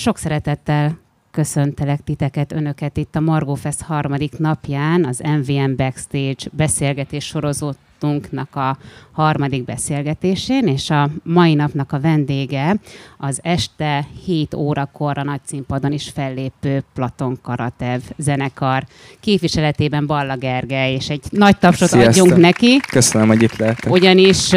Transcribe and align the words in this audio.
sok 0.00 0.18
szeretettel 0.18 0.98
köszöntelek 1.30 2.00
titeket, 2.04 2.52
önöket 2.52 2.96
itt 2.96 3.16
a 3.16 3.20
Margó 3.20 3.54
Fest 3.54 3.82
harmadik 3.82 4.38
napján, 4.38 5.04
az 5.04 5.18
MVM 5.18 5.76
Backstage 5.76 6.48
beszélgetés 6.52 7.24
sorozatunknak 7.24 8.56
a 8.56 8.78
harmadik 9.12 9.64
beszélgetésén, 9.64 10.66
és 10.66 10.90
a 10.90 11.10
mai 11.22 11.54
napnak 11.54 11.92
a 11.92 12.00
vendége 12.00 12.76
az 13.18 13.40
este 13.42 14.06
7 14.24 14.54
órakor 14.54 15.18
a 15.18 15.22
nagy 15.22 15.40
színpadon 15.44 15.92
is 15.92 16.10
fellépő 16.14 16.82
Platon 16.94 17.38
Karatev 17.42 18.00
zenekar 18.16 18.84
képviseletében 19.20 20.06
Balla 20.06 20.36
Gergely, 20.36 20.92
és 20.92 21.08
egy 21.08 21.22
nagy 21.30 21.58
tapsot 21.58 21.88
Sziasztok. 21.88 22.24
adjunk 22.24 22.40
neki. 22.40 22.80
Köszönöm, 22.90 23.28
hogy 23.28 23.42
itt 23.42 23.56
lehetek. 23.56 23.92
Ugyanis 23.92 24.50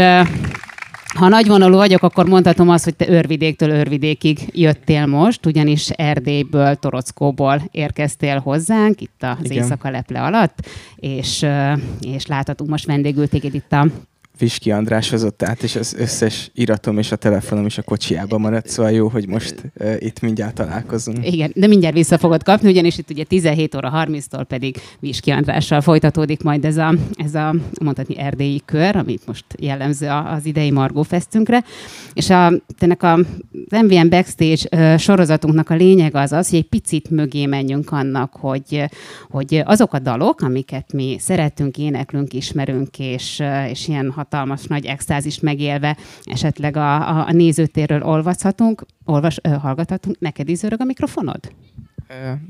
ha 1.14 1.28
nagyvonalú 1.28 1.76
vagyok, 1.76 2.04
akkor 2.04 2.28
mondhatom 2.28 2.70
azt, 2.70 2.84
hogy 2.84 2.96
te 2.96 3.10
Örvidéktől 3.10 3.70
Örvidékig 3.70 4.40
jöttél 4.52 5.06
most, 5.06 5.46
ugyanis 5.46 5.90
Erdélyből, 5.90 6.76
Torockóból 6.76 7.62
érkeztél 7.72 8.40
hozzánk, 8.40 9.02
itt 9.02 9.24
az 9.24 9.38
Igen. 9.44 9.58
éjszaka 9.58 9.90
leple 9.90 10.22
alatt, 10.22 10.68
és, 10.96 11.46
és 12.02 12.26
láthatunk 12.26 12.70
most 12.70 12.86
vendégül 12.86 13.28
téged 13.28 13.54
itt 13.54 13.74
a 13.74 13.88
Viski 14.44 14.72
András 14.72 15.10
hozott 15.10 15.44
át, 15.44 15.64
és 15.64 15.76
az 15.76 15.96
összes 15.98 16.52
iratom 16.54 16.98
és 16.98 17.12
a 17.12 17.16
telefonom 17.16 17.66
is 17.66 17.78
a 17.78 17.82
kocsiában 17.82 18.42
maradt, 18.42 18.68
szóval 18.68 18.92
jó, 18.92 19.08
hogy 19.08 19.28
most 19.28 19.56
uh, 19.80 19.96
itt 20.00 20.20
mindjárt 20.20 20.54
találkozunk. 20.54 21.28
Igen, 21.32 21.52
de 21.56 21.68
mindjárt 21.68 21.96
vissza 21.96 22.18
fogod 22.18 22.44
kapni, 22.44 22.70
ugyanis 22.70 22.98
itt 22.98 23.10
ugye 23.10 23.24
17 23.24 23.76
óra 23.76 23.92
30-tól 23.96 24.46
pedig 24.48 24.78
Viski 25.00 25.32
Andrással 25.32 25.82
folytatódik 25.82 26.42
majd 26.44 26.66
ez 26.66 26.78
a, 26.78 26.96
ez 27.16 27.36
a 27.36 27.56
mondhatni 27.82 28.18
erdélyi 28.18 28.62
kör, 28.66 28.96
amit 28.96 29.22
most 29.26 29.46
jellemző 29.60 30.08
az 30.08 30.46
idei 30.46 30.72
Margó 30.72 31.04
Festünkre. 31.04 31.64
És 32.14 32.30
a, 32.30 32.54
ennek 32.78 33.04
a, 33.04 33.20
MVM 33.70 34.10
Backstage 34.10 34.98
sorozatunknak 34.98 35.70
a 35.70 35.76
lényeg 35.76 36.16
az 36.16 36.32
az, 36.32 36.50
hogy 36.50 36.60
egy 36.60 36.70
picit 36.70 37.10
mögé 37.10 37.46
menjünk 37.46 37.92
annak, 37.92 38.34
hogy, 38.34 38.84
hogy 39.30 39.62
azok 39.66 39.94
a 39.94 40.00
dalok, 40.00 40.42
amiket 40.42 40.94
mi 40.94 41.16
szeretünk, 41.20 41.78
éneklünk, 41.78 42.34
ismerünk, 42.34 43.00
és, 43.00 43.44
és 43.70 43.88
ilyen 43.88 44.12
hatalmas 44.34 44.66
nagy 44.68 44.86
extázis 44.86 45.40
megélve 45.40 45.98
esetleg 46.24 46.78
a, 46.78 47.18
a, 47.18 47.28
a 47.28 47.32
nézőtérről 47.32 48.02
olvashatunk, 48.04 48.86
olvas, 49.06 49.40
ö, 49.42 49.50
hallgathatunk. 49.50 50.20
Neked 50.20 50.50
is 50.50 50.58
zörög 50.58 50.82
a 50.82 50.84
mikrofonod? 50.84 51.40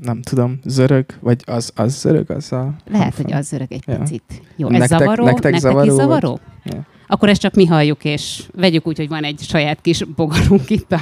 Nem 0.00 0.22
tudom, 0.22 0.58
zörög, 0.64 1.04
vagy 1.20 1.42
az, 1.46 1.72
az 1.74 2.00
zörög, 2.00 2.30
az 2.30 2.52
a... 2.52 2.74
Lehet, 2.90 3.14
hogy 3.14 3.32
az 3.32 3.46
zörög 3.46 3.72
egy 3.72 3.82
Ja. 3.86 3.98
picit. 3.98 4.42
Jó, 4.56 4.68
ez 4.68 4.78
Nektek- 4.78 4.98
zavaró? 4.98 5.24
nektek 5.24 5.52
nektek 5.52 5.60
zavaró 5.70 5.86
is 5.86 5.92
zavaró? 5.92 6.40
Ja. 6.64 6.86
Akkor 7.06 7.28
ezt 7.28 7.40
csak 7.40 7.54
mi 7.54 7.66
halljuk, 7.66 8.04
és 8.04 8.42
vegyük 8.54 8.86
úgy, 8.86 8.96
hogy 8.96 9.08
van 9.08 9.24
egy 9.24 9.40
saját 9.40 9.80
kis 9.80 10.04
bogarunk 10.16 10.70
itt 10.70 10.92
a, 10.92 11.00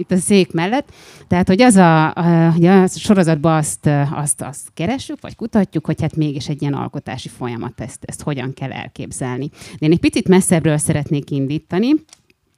itt 0.00 0.10
a 0.10 0.16
szék 0.16 0.52
mellett. 0.52 0.92
Tehát, 1.28 1.48
hogy 1.48 1.62
az 1.62 1.76
a, 1.76 2.14
a, 2.14 2.50
hogy 2.52 2.66
a 2.66 2.86
sorozatban 2.86 3.56
azt, 3.56 3.90
azt, 4.14 4.42
azt 4.42 4.70
keresünk, 4.74 5.18
vagy 5.20 5.36
kutatjuk, 5.36 5.86
hogy 5.86 6.00
hát 6.00 6.16
mégis 6.16 6.48
egy 6.48 6.60
ilyen 6.62 6.74
alkotási 6.74 7.28
folyamat, 7.28 7.80
ezt, 7.80 8.04
ezt 8.04 8.22
hogyan 8.22 8.54
kell 8.54 8.72
elképzelni. 8.72 9.50
De 9.78 9.86
én 9.86 9.92
egy 9.92 10.00
picit 10.00 10.28
messzebbről 10.28 10.76
szeretnék 10.76 11.30
indítani, 11.30 11.90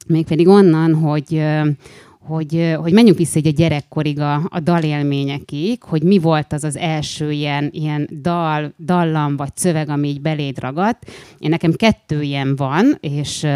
mégpedig 0.07 0.49
onnan, 0.49 0.95
hogy, 0.95 1.43
hogy, 2.21 2.75
hogy 2.77 2.93
menjünk 2.93 3.19
vissza 3.19 3.39
egy 3.39 3.47
a 3.47 3.51
gyerekkorig 3.51 4.21
a, 4.21 4.34
a 4.49 4.61
dalélményekig, 4.61 5.83
hogy 5.83 6.03
mi 6.03 6.19
volt 6.19 6.53
az 6.53 6.65
az 6.65 6.77
első 6.77 7.31
ilyen, 7.31 7.69
ilyen 7.73 8.09
dal, 8.21 8.73
dallam 8.79 9.37
vagy 9.37 9.53
szöveg, 9.55 9.89
ami 9.89 10.09
így 10.09 10.21
beléd 10.21 10.59
ragadt. 10.59 11.11
Én 11.39 11.50
nekem 11.50 11.72
kettő 11.72 12.22
ilyen 12.22 12.56
van, 12.56 12.97
és 13.00 13.47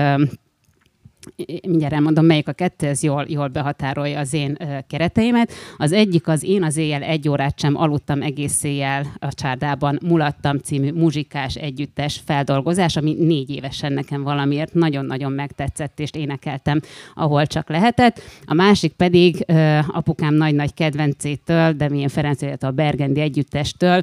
mindjárt 1.62 1.92
elmondom, 1.92 2.24
melyik 2.24 2.48
a 2.48 2.52
kettő, 2.52 2.86
ez 2.86 3.02
jól, 3.02 3.24
jól 3.28 3.48
behatárolja 3.48 4.18
az 4.18 4.32
én 4.32 4.58
kereteimet. 4.88 5.52
Az 5.76 5.92
egyik 5.92 6.28
az 6.28 6.42
én 6.44 6.62
az 6.62 6.76
éjjel 6.76 7.02
egy 7.02 7.28
órát 7.28 7.58
sem 7.58 7.76
aludtam 7.76 8.22
egész 8.22 8.62
éjjel 8.62 9.06
a 9.18 9.34
csárdában, 9.34 9.98
Mulattam 10.06 10.58
című 10.58 10.92
muzsikás 10.92 11.54
együttes 11.54 12.20
feldolgozás, 12.24 12.96
ami 12.96 13.14
négy 13.18 13.50
évesen 13.50 13.92
nekem 13.92 14.22
valamiért 14.22 14.74
nagyon-nagyon 14.74 15.32
megtetszett, 15.32 16.00
és 16.00 16.10
énekeltem, 16.12 16.80
ahol 17.14 17.46
csak 17.46 17.68
lehetett. 17.68 18.20
A 18.44 18.54
másik 18.54 18.92
pedig 18.92 19.44
apukám 19.86 20.34
nagy-nagy 20.34 20.74
kedvencétől, 20.74 21.72
de 21.72 21.88
milyen 21.88 22.08
Ferenc, 22.08 22.62
a 22.62 22.70
Bergendi 22.70 23.20
együttestől, 23.20 24.02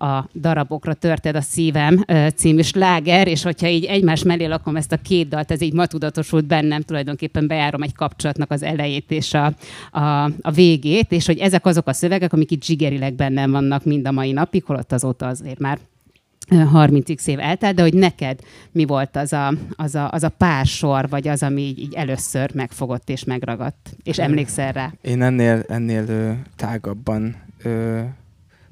a 0.00 0.28
darabokra 0.34 0.94
törted 0.94 1.36
a 1.36 1.40
szívem 1.40 2.04
ö, 2.06 2.26
című 2.36 2.62
sláger, 2.62 3.26
és 3.28 3.42
hogyha 3.42 3.66
így 3.66 3.84
egymás 3.84 4.22
mellé 4.22 4.44
lakom 4.44 4.76
ezt 4.76 4.92
a 4.92 4.96
két 4.96 5.28
dalt, 5.28 5.50
ez 5.50 5.60
így 5.60 5.72
ma 5.72 5.86
tudatosult 5.86 6.46
bennem, 6.60 6.80
tulajdonképpen 6.80 7.46
bejárom 7.46 7.82
egy 7.82 7.94
kapcsolatnak 7.94 8.50
az 8.50 8.62
elejét 8.62 9.10
és 9.10 9.34
a, 9.34 9.54
a, 9.90 10.24
a 10.24 10.50
végét, 10.54 11.12
és 11.12 11.26
hogy 11.26 11.38
ezek 11.38 11.66
azok 11.66 11.88
a 11.88 11.92
szövegek, 11.92 12.32
amik 12.32 12.50
itt 12.50 12.64
zsigerileg 12.64 13.14
bennem 13.14 13.50
vannak 13.50 13.84
mind 13.84 14.06
a 14.06 14.10
mai 14.10 14.32
napig, 14.32 14.64
holott 14.64 14.92
azóta 14.92 15.26
azért 15.26 15.58
már 15.58 15.78
ö, 16.50 16.56
30 16.56 17.26
év 17.26 17.38
eltelt, 17.38 17.74
de 17.74 17.82
hogy 17.82 17.94
neked 17.94 18.40
mi 18.72 18.84
volt 18.84 19.16
az 19.16 19.32
a, 19.32 19.54
az 19.76 19.94
a, 19.94 20.10
az 20.10 20.22
a 20.22 20.28
pár 20.28 20.66
sor, 20.66 21.08
vagy 21.08 21.28
az, 21.28 21.42
ami 21.42 21.60
így, 21.62 21.78
így 21.78 21.94
először 21.94 22.54
megfogott 22.54 23.08
és 23.08 23.24
megragadt, 23.24 23.96
és 24.02 24.18
emlékszel 24.18 24.72
rá? 24.72 24.92
Én 25.02 25.22
ennél, 25.22 25.64
ennél 25.68 26.04
ö, 26.08 26.30
tágabban, 26.56 27.36
ö, 27.62 28.00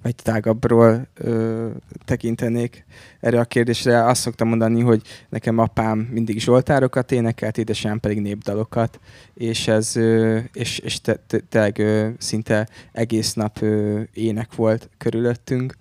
vagy 0.08 0.16
tágabbról 0.22 1.08
ö, 1.14 1.68
tekintenék 2.04 2.84
erre 3.20 3.40
a 3.40 3.44
kérdésre. 3.44 4.04
Azt 4.04 4.20
szoktam 4.20 4.48
mondani, 4.48 4.80
hogy 4.80 5.02
nekem 5.28 5.58
apám 5.58 5.98
mindig 5.98 6.40
zsoltárokat 6.40 7.12
énekelt, 7.12 7.58
édesanyám 7.58 8.00
pedig 8.00 8.20
népdalokat, 8.20 9.00
és 9.34 9.68
ez 9.68 9.96
ö, 9.96 10.38
és, 10.52 10.78
és 10.78 11.00
te, 11.00 11.16
te, 11.26 11.38
tényleg 11.48 11.78
ö, 11.78 12.08
szinte 12.18 12.68
egész 12.92 13.32
nap 13.32 13.60
ö, 13.60 14.00
ének 14.12 14.54
volt 14.54 14.88
körülöttünk, 14.98 15.74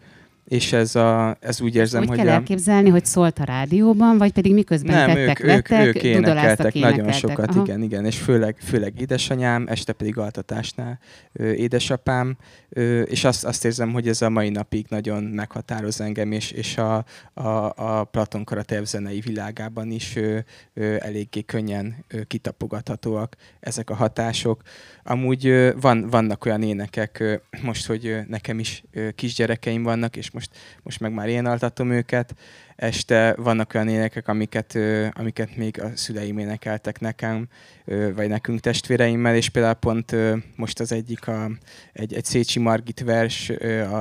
és 0.47 0.73
ez, 0.73 0.95
a, 0.95 1.37
ez 1.39 1.61
úgy 1.61 1.75
érzem, 1.75 2.01
Úgy 2.01 2.07
hogy 2.07 2.17
kell 2.17 2.27
a, 2.27 2.31
elképzelni, 2.31 2.89
hogy 2.89 3.05
szólt 3.05 3.39
a 3.39 3.43
rádióban, 3.43 4.17
vagy 4.17 4.31
pedig 4.31 4.53
miközben 4.53 4.95
nem, 4.95 5.07
tettek, 5.07 5.39
ők, 5.39 5.49
ők, 5.49 5.67
vettek, 5.67 5.85
ők 5.85 6.03
énekeltek 6.03 6.21
dudoláztak, 6.21 6.73
nagyon 6.73 6.91
énekeltek. 6.91 7.29
sokat, 7.29 7.49
Aha. 7.49 7.61
igen, 7.63 7.81
igen, 7.81 8.05
és 8.05 8.17
főleg, 8.17 8.55
főleg 8.59 9.01
édesanyám, 9.01 9.65
este 9.69 9.93
pedig 9.93 10.17
altatásnál 10.17 10.99
ö, 11.33 11.51
édesapám, 11.51 12.37
ö, 12.69 13.01
és 13.01 13.23
azt, 13.23 13.45
azt 13.45 13.65
érzem, 13.65 13.91
hogy 13.91 14.07
ez 14.07 14.21
a 14.21 14.29
mai 14.29 14.49
napig 14.49 14.85
nagyon 14.89 15.23
meghatároz 15.23 16.01
engem, 16.01 16.31
és, 16.31 16.51
és 16.51 16.77
a, 16.77 17.05
a, 17.33 17.73
a 17.75 18.03
Platon 18.03 18.43
Karatev 18.43 18.83
zenei 18.83 19.19
világában 19.19 19.91
is 19.91 20.15
ö, 20.15 20.37
ö, 20.73 20.95
eléggé 20.99 21.41
könnyen 21.41 21.95
ö, 22.07 22.23
kitapogathatóak 22.23 23.35
ezek 23.59 23.89
a 23.89 23.95
hatások. 23.95 24.61
Amúgy 25.03 25.47
ö, 25.47 25.71
van, 25.81 26.09
vannak 26.09 26.45
olyan 26.45 26.63
énekek, 26.63 27.19
ö, 27.19 27.35
most, 27.61 27.85
hogy 27.85 28.05
ö, 28.05 28.19
nekem 28.27 28.59
is 28.59 28.83
ö, 28.91 29.11
kisgyerekeim 29.11 29.83
vannak, 29.83 30.15
és 30.15 30.35
most, 30.37 30.49
most 30.83 30.99
meg 30.99 31.13
már 31.13 31.27
én 31.27 31.45
altatom 31.45 31.91
őket, 31.91 32.35
este 32.75 33.33
vannak 33.37 33.73
olyan 33.73 33.87
énekek, 33.87 34.27
amiket, 34.27 34.77
amiket 35.11 35.55
még 35.55 35.81
a 35.81 35.91
szüleim 35.95 36.37
énekeltek 36.37 36.99
nekem, 36.99 37.47
ö, 37.85 38.13
vagy 38.13 38.27
nekünk 38.27 38.59
testvéreimmel, 38.59 39.35
és 39.35 39.49
például 39.49 39.73
pont 39.73 40.15
most 40.55 40.79
az 40.79 40.91
egyik 40.91 41.27
a, 41.27 41.51
egy, 41.93 42.13
egy 42.13 42.25
Szécsi 42.25 42.59
Margit 42.59 42.99
vers, 42.99 43.51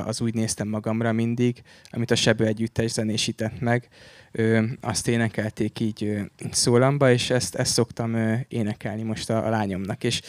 az 0.05 0.21
úgy 0.21 0.33
néztem 0.33 0.67
magamra 0.67 1.11
mindig, 1.11 1.61
amit 1.91 2.11
a 2.11 2.15
Sebő 2.15 2.45
Együttes 2.45 2.91
zenésített 2.91 3.59
meg, 3.59 3.87
azt 4.81 5.07
énekelték 5.07 5.79
így 5.79 6.21
szólamba, 6.51 7.11
és 7.11 7.29
ezt, 7.29 7.55
ezt 7.55 7.73
szoktam 7.73 8.41
énekelni 8.47 9.03
most 9.03 9.29
a, 9.29 9.45
a 9.45 9.49
lányomnak, 9.49 10.03
és 10.03 10.21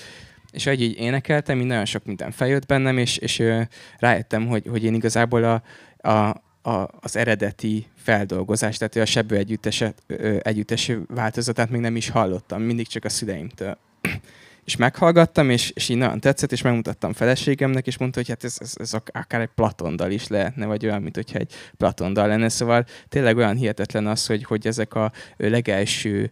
és 0.50 0.66
ahogy 0.66 0.82
így 0.82 0.98
énekeltem, 0.98 1.60
így 1.60 1.66
nagyon 1.66 1.84
sok 1.84 2.04
minden 2.04 2.30
feljött 2.30 2.66
bennem, 2.66 2.98
és, 2.98 3.16
és 3.16 3.38
ö, 3.38 3.60
rájöttem, 3.98 4.46
hogy, 4.46 4.66
hogy 4.70 4.84
én 4.84 4.94
igazából 4.94 5.44
a, 5.44 5.62
a, 6.08 6.42
a, 6.62 6.88
az 7.00 7.16
eredeti 7.16 7.86
feldolgozás, 7.96 8.76
tehát 8.76 8.96
a 8.96 9.04
Sebő 9.04 9.36
együttes, 9.36 9.84
együttes 10.38 10.92
változatát 11.06 11.70
még 11.70 11.80
nem 11.80 11.96
is 11.96 12.08
hallottam, 12.08 12.62
mindig 12.62 12.86
csak 12.86 13.04
a 13.04 13.08
szüleimtől. 13.08 13.78
És 14.64 14.76
meghallgattam, 14.76 15.50
és, 15.50 15.70
és 15.70 15.88
így 15.88 15.96
nagyon 15.96 16.20
tetszett, 16.20 16.52
és 16.52 16.62
megmutattam 16.62 17.12
feleségemnek, 17.12 17.86
és 17.86 17.98
mondta, 17.98 18.18
hogy 18.18 18.28
hát 18.28 18.44
ez, 18.44 18.56
ez, 18.60 18.72
ez 18.78 18.94
ak- 18.94 19.16
akár 19.16 19.40
egy 19.40 19.50
platondal 19.54 20.10
is 20.10 20.26
lehetne, 20.26 20.66
vagy 20.66 20.86
olyan, 20.86 21.02
mint 21.02 21.14
hogyha 21.14 21.38
egy 21.38 21.52
platondal 21.76 22.26
lenne. 22.26 22.48
Szóval 22.48 22.84
tényleg 23.08 23.36
olyan 23.36 23.56
hihetetlen 23.56 24.06
az, 24.06 24.26
hogy, 24.26 24.44
hogy 24.44 24.66
ezek 24.66 24.94
a 24.94 25.12
legelső 25.36 26.30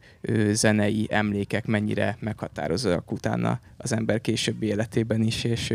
zenei 0.51 1.07
emlékek 1.11 1.67
mennyire 1.67 2.17
meghatározóak 2.21 3.13
utána 3.13 3.61
az 3.77 3.93
ember 3.93 4.21
későbbi 4.21 4.67
életében 4.67 5.23
is, 5.23 5.45
és, 5.45 5.75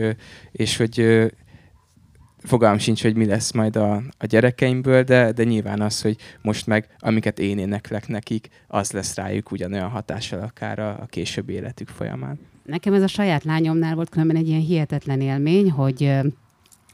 és 0.52 0.78
hogy 0.78 1.32
fogalm 2.44 2.78
sincs, 2.78 3.02
hogy 3.02 3.16
mi 3.16 3.26
lesz 3.26 3.52
majd 3.52 3.76
a, 3.76 4.02
a 4.18 4.26
gyerekeimből, 4.26 5.04
de, 5.04 5.32
de 5.32 5.44
nyilván 5.44 5.82
az, 5.82 6.02
hogy 6.02 6.18
most 6.42 6.68
meg, 6.68 6.88
amiket 7.00 7.40
én 7.40 7.58
éneklek 7.58 8.08
nekik, 8.08 8.50
az 8.68 8.92
lesz 8.92 9.16
rájuk 9.16 9.52
ugyanolyan 9.52 9.90
hatással 9.90 10.40
akár 10.40 10.80
a, 10.80 10.90
a 10.90 11.06
későbbi 11.06 11.54
életük 11.54 11.88
folyamán. 11.88 12.40
Nekem 12.66 12.94
ez 12.94 13.02
a 13.02 13.08
saját 13.08 13.44
lányomnál 13.44 13.96
volt 13.96 14.10
különben 14.10 14.36
egy 14.36 14.48
ilyen 14.48 14.62
hihetetlen 14.62 15.22
élmény, 15.22 15.72
hogy 15.72 16.12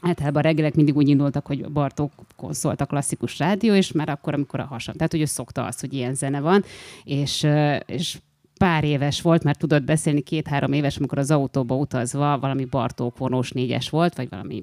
általában 0.00 0.42
reggelek 0.42 0.74
mindig 0.74 0.96
úgy 0.96 1.08
indultak, 1.08 1.46
hogy 1.46 1.70
Bartókon 1.70 2.52
szólt 2.52 2.80
a 2.80 2.86
klasszikus 2.86 3.38
rádió, 3.38 3.74
és 3.74 3.92
már 3.92 4.08
akkor, 4.08 4.34
amikor 4.34 4.60
a 4.60 4.64
hasam. 4.64 4.94
Tehát, 4.94 5.12
hogy 5.12 5.20
ő 5.20 5.24
szokta 5.24 5.64
azt, 5.64 5.80
hogy 5.80 5.94
ilyen 5.94 6.14
zene 6.14 6.40
van, 6.40 6.64
és, 7.04 7.46
és 7.86 8.18
pár 8.58 8.84
éves 8.84 9.22
volt, 9.22 9.44
mert 9.44 9.58
tudott 9.58 9.82
beszélni 9.82 10.20
két-három 10.20 10.72
éves, 10.72 10.96
amikor 10.96 11.18
az 11.18 11.30
autóba 11.30 11.76
utazva 11.76 12.38
valami 12.38 12.64
Bartók 12.64 13.18
vonós 13.18 13.50
négyes 13.50 13.90
volt, 13.90 14.16
vagy 14.16 14.28
valami, 14.28 14.62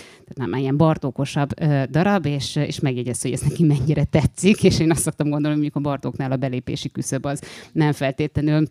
tehát 0.00 0.50
nem 0.50 0.60
ilyen 0.60 0.76
Bartókosabb 0.76 1.60
ö, 1.60 1.82
darab, 1.90 2.26
és, 2.26 2.56
és 2.56 2.80
megjegyezte, 2.80 3.28
hogy 3.28 3.36
ez 3.36 3.48
neki 3.48 3.64
mennyire 3.64 4.04
tetszik, 4.04 4.62
és 4.62 4.80
én 4.80 4.90
azt 4.90 5.02
szoktam 5.02 5.28
gondolni, 5.28 5.56
hogy 5.56 5.62
mondjuk 5.62 5.86
a 5.86 5.90
Bartóknál 5.90 6.32
a 6.32 6.36
belépési 6.36 6.90
küszöb 6.90 7.24
az 7.24 7.42
nem 7.72 7.92
feltétlenül 7.92 8.66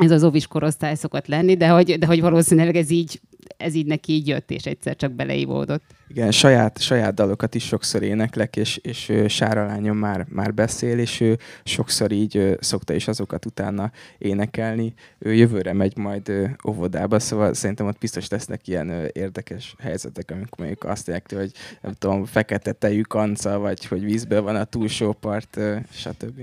ez 0.00 0.10
az 0.10 0.24
ovis 0.24 0.46
korosztály 0.46 0.94
szokott 0.94 1.26
lenni, 1.26 1.56
de 1.56 1.68
hogy, 1.68 1.98
de 1.98 2.06
hogy 2.06 2.20
valószínűleg 2.20 2.76
ez 2.76 2.90
így, 2.90 3.20
ez 3.56 3.74
így 3.74 3.86
neki 3.86 4.12
így 4.12 4.28
jött, 4.28 4.50
és 4.50 4.64
egyszer 4.64 4.96
csak 4.96 5.12
beleívódott. 5.12 5.82
Igen, 6.08 6.30
saját, 6.30 6.80
saját 6.80 7.14
dalokat 7.14 7.54
is 7.54 7.64
sokszor 7.64 8.02
éneklek, 8.02 8.56
és, 8.56 8.76
és 8.76 9.12
Sára 9.28 9.66
lányom 9.66 9.96
már, 9.96 10.26
már 10.28 10.54
beszél, 10.54 10.98
és 10.98 11.20
ő 11.20 11.38
sokszor 11.64 12.12
így 12.12 12.56
szokta 12.60 12.94
is 12.94 13.08
azokat 13.08 13.46
utána 13.46 13.92
énekelni. 14.18 14.94
Ő 15.18 15.34
jövőre 15.34 15.72
megy 15.72 15.96
majd 15.96 16.32
óvodába, 16.68 17.18
szóval 17.18 17.54
szerintem 17.54 17.86
ott 17.86 17.98
biztos 17.98 18.28
lesznek 18.28 18.68
ilyen 18.68 19.10
érdekes 19.12 19.74
helyzetek, 19.78 20.30
amikor 20.30 20.58
mondjuk 20.58 20.84
azt 20.84 21.06
jelenti, 21.06 21.34
hogy 21.34 21.52
nem 21.80 21.92
tudom, 21.92 22.24
fekete 22.24 22.72
tejű 22.72 23.00
kanca, 23.00 23.58
vagy 23.58 23.86
hogy 23.86 24.04
vízben 24.04 24.44
van 24.44 24.56
a 24.56 24.64
túlsó 24.64 25.12
part, 25.12 25.60
stb. 25.90 26.40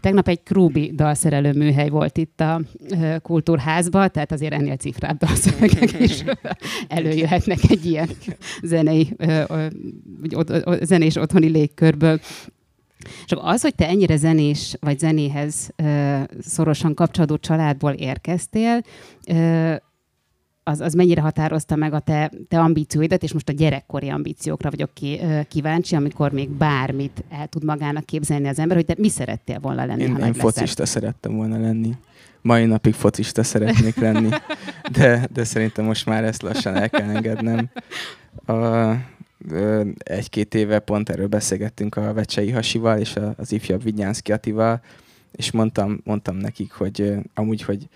Tegnap 0.00 0.28
egy 0.28 0.42
Krúbi 0.42 0.92
dalszerelő 0.94 1.52
műhely 1.52 1.88
volt 1.88 2.16
itt 2.18 2.40
a 2.40 2.60
kultúrházban, 3.22 4.10
tehát 4.10 4.32
azért 4.32 4.52
ennél 4.52 4.76
cifrább 4.76 5.18
dalszövegek 5.18 6.00
is 6.00 6.24
előjöhetnek 6.88 7.58
egy 7.68 7.86
ilyen 7.86 8.08
zenei, 8.62 9.16
zenés 10.80 11.16
otthoni 11.16 11.48
légkörből. 11.48 12.20
Csak 13.24 13.38
az, 13.42 13.62
hogy 13.62 13.74
te 13.74 13.88
ennyire 13.88 14.16
zenés 14.16 14.76
vagy 14.80 14.98
zenéhez 14.98 15.70
szorosan 16.40 16.94
kapcsolódó 16.94 17.36
családból 17.36 17.92
érkeztél, 17.92 18.82
az, 20.68 20.80
az 20.80 20.94
mennyire 20.94 21.20
határozta 21.20 21.76
meg 21.76 21.92
a 21.92 21.98
te, 21.98 22.32
te 22.48 22.58
ambícióidat, 22.60 23.22
és 23.22 23.32
most 23.32 23.48
a 23.48 23.52
gyerekkori 23.52 24.08
ambíciókra 24.08 24.70
vagyok 24.70 24.90
ki, 24.94 25.20
kíváncsi, 25.48 25.94
amikor 25.94 26.32
még 26.32 26.48
bármit 26.48 27.24
el 27.30 27.46
tud 27.46 27.64
magának 27.64 28.04
képzelni 28.04 28.48
az 28.48 28.58
ember, 28.58 28.76
hogy 28.76 28.86
te 28.86 28.94
mi 28.98 29.08
szerettél 29.08 29.58
volna 29.58 29.84
lenni, 29.84 30.02
Én, 30.02 30.14
ha 30.14 30.26
én 30.26 30.32
focista 30.32 30.86
szerettem 30.86 31.36
volna 31.36 31.60
lenni. 31.60 31.96
Mai 32.40 32.64
napig 32.64 32.94
focista 32.94 33.42
szeretnék 33.42 33.96
lenni, 33.96 34.28
de, 34.92 35.28
de 35.32 35.44
szerintem 35.44 35.84
most 35.84 36.06
már 36.06 36.24
ezt 36.24 36.42
lassan 36.42 36.74
el 36.74 36.90
kell 36.90 37.08
engednem. 37.08 37.70
A, 38.46 38.54
egy-két 39.98 40.54
éve 40.54 40.78
pont 40.78 41.08
erről 41.08 41.26
beszélgettünk 41.26 41.96
a 41.96 42.12
Vecsei 42.12 42.50
Hasival 42.50 42.98
és 42.98 43.18
az 43.36 43.52
ifjabb 43.52 43.82
Vigyánszki 43.82 44.32
Atival, 44.32 44.80
és 45.32 45.50
mondtam, 45.50 46.00
mondtam 46.04 46.36
nekik, 46.36 46.72
hogy 46.72 47.14
amúgy, 47.34 47.62
hogy 47.62 47.88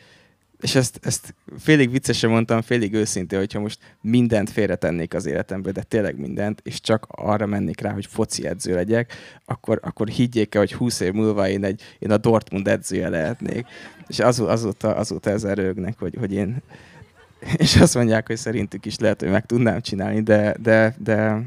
és 0.61 0.75
ezt, 0.75 1.01
ezt 1.03 1.35
félig 1.59 1.91
viccesen 1.91 2.31
mondtam, 2.31 2.63
félig 2.63 2.95
őszintén, 2.95 3.39
hogyha 3.39 3.61
most 3.61 3.79
mindent 4.01 4.51
félretennék 4.51 5.15
az 5.15 5.27
életemből, 5.27 5.73
de 5.73 5.83
tényleg 5.83 6.19
mindent, 6.19 6.61
és 6.65 6.81
csak 6.81 7.07
arra 7.09 7.47
mennék 7.47 7.81
rá, 7.81 7.93
hogy 7.93 8.07
foci 8.07 8.47
edző 8.47 8.75
legyek, 8.75 9.13
akkor, 9.45 9.79
akkor 9.83 10.09
higgyék 10.09 10.55
el, 10.55 10.61
hogy 10.61 10.73
20 10.73 11.01
év 11.01 11.13
múlva 11.13 11.49
én, 11.49 11.65
egy, 11.65 11.83
én 11.99 12.11
a 12.11 12.17
Dortmund 12.17 12.69
edzője 12.69 13.09
lehetnék. 13.09 13.67
És 14.07 14.19
az, 14.19 14.41
azóta, 14.41 14.95
azóta 14.95 15.31
ezzel 15.31 15.55
rögnek, 15.55 15.99
hogy, 15.99 16.15
hogy 16.19 16.33
én... 16.33 16.63
És 17.57 17.77
azt 17.77 17.95
mondják, 17.95 18.27
hogy 18.27 18.37
szerintük 18.37 18.87
is 18.87 18.99
lehet, 18.99 19.21
hogy 19.21 19.31
meg 19.31 19.47
tudnám 19.47 19.81
csinálni, 19.81 20.23
de, 20.23 20.55
de, 20.63 20.95
de 20.99 21.43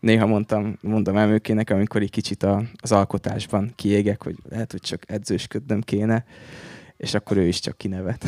néha 0.00 0.26
mondtam, 0.26 0.78
mondom 0.80 1.16
emőkének, 1.16 1.70
amikor 1.70 2.02
egy 2.02 2.10
kicsit 2.10 2.42
a, 2.42 2.62
az 2.76 2.92
alkotásban 2.92 3.72
kiégek, 3.76 4.22
hogy 4.22 4.36
lehet, 4.48 4.70
hogy 4.70 4.80
csak 4.80 5.02
edzősködnöm 5.06 5.80
kéne 5.80 6.24
és 6.98 7.14
akkor 7.14 7.36
ő 7.36 7.46
is 7.46 7.60
csak 7.60 7.76
kinevet. 7.76 8.24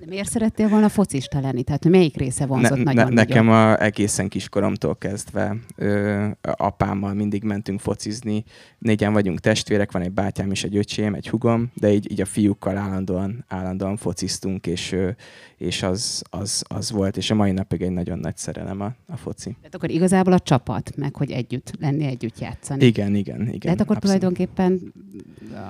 De 0.00 0.06
miért 0.06 0.28
szerettél 0.28 0.68
volna 0.68 0.88
focista 0.88 1.40
lenni? 1.40 1.62
Tehát 1.62 1.88
melyik 1.88 2.16
része 2.16 2.46
vonzott 2.46 2.76
ne, 2.76 2.82
nagyon? 2.82 3.08
Ne, 3.08 3.14
nekem 3.14 3.48
a, 3.48 3.82
egészen 3.82 4.28
kiskoromtól 4.28 4.96
kezdve 4.96 5.56
ö, 5.76 6.26
apámmal 6.40 7.14
mindig 7.14 7.42
mentünk 7.42 7.80
focizni. 7.80 8.44
Négyen 8.78 9.12
vagyunk 9.12 9.40
testvérek, 9.40 9.92
van 9.92 10.02
egy 10.02 10.12
bátyám 10.12 10.50
és 10.50 10.64
egy 10.64 10.76
öcsém, 10.76 11.14
egy 11.14 11.28
hugom, 11.28 11.70
de 11.74 11.92
így, 11.92 12.10
így 12.10 12.20
a 12.20 12.24
fiúkkal 12.26 12.76
állandóan, 12.76 13.44
állandóan 13.48 13.96
fociztunk, 13.96 14.66
és, 14.66 14.92
ö, 14.92 15.10
és 15.60 15.82
az, 15.82 16.22
az, 16.30 16.62
az 16.68 16.90
volt, 16.90 17.16
és 17.16 17.30
a 17.30 17.34
mai 17.34 17.50
napig 17.50 17.82
egy 17.82 17.90
nagyon 17.90 18.18
nagy 18.18 18.36
szerelem 18.36 18.80
a, 18.80 18.94
a 19.06 19.16
foci. 19.16 19.56
Tehát 19.56 19.74
akkor 19.74 19.90
igazából 19.90 20.32
a 20.32 20.38
csapat, 20.38 20.96
meg 20.96 21.16
hogy 21.16 21.30
együtt 21.30 21.72
lenni, 21.80 22.04
együtt 22.04 22.38
játszani. 22.38 22.84
Igen, 22.84 23.14
igen, 23.14 23.40
igen. 23.40 23.58
Tehát 23.60 23.80
akkor 23.80 23.96
abszolút. 23.96 24.20
tulajdonképpen 24.20 24.92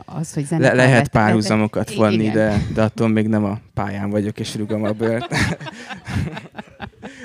az, 0.04 0.32
hogy 0.32 0.44
zenekar 0.44 0.76
Le- 0.76 0.84
lehet 0.84 1.08
párhuzamokat 1.08 1.94
vonni, 1.94 2.30
de, 2.30 2.66
de 2.74 2.82
attól 2.82 3.08
még 3.08 3.28
nem 3.28 3.44
a 3.44 3.60
pályán 3.74 4.10
vagyok, 4.10 4.38
és 4.38 4.54
rugom 4.54 4.84
a 4.84 4.92
bőrt. 4.92 5.34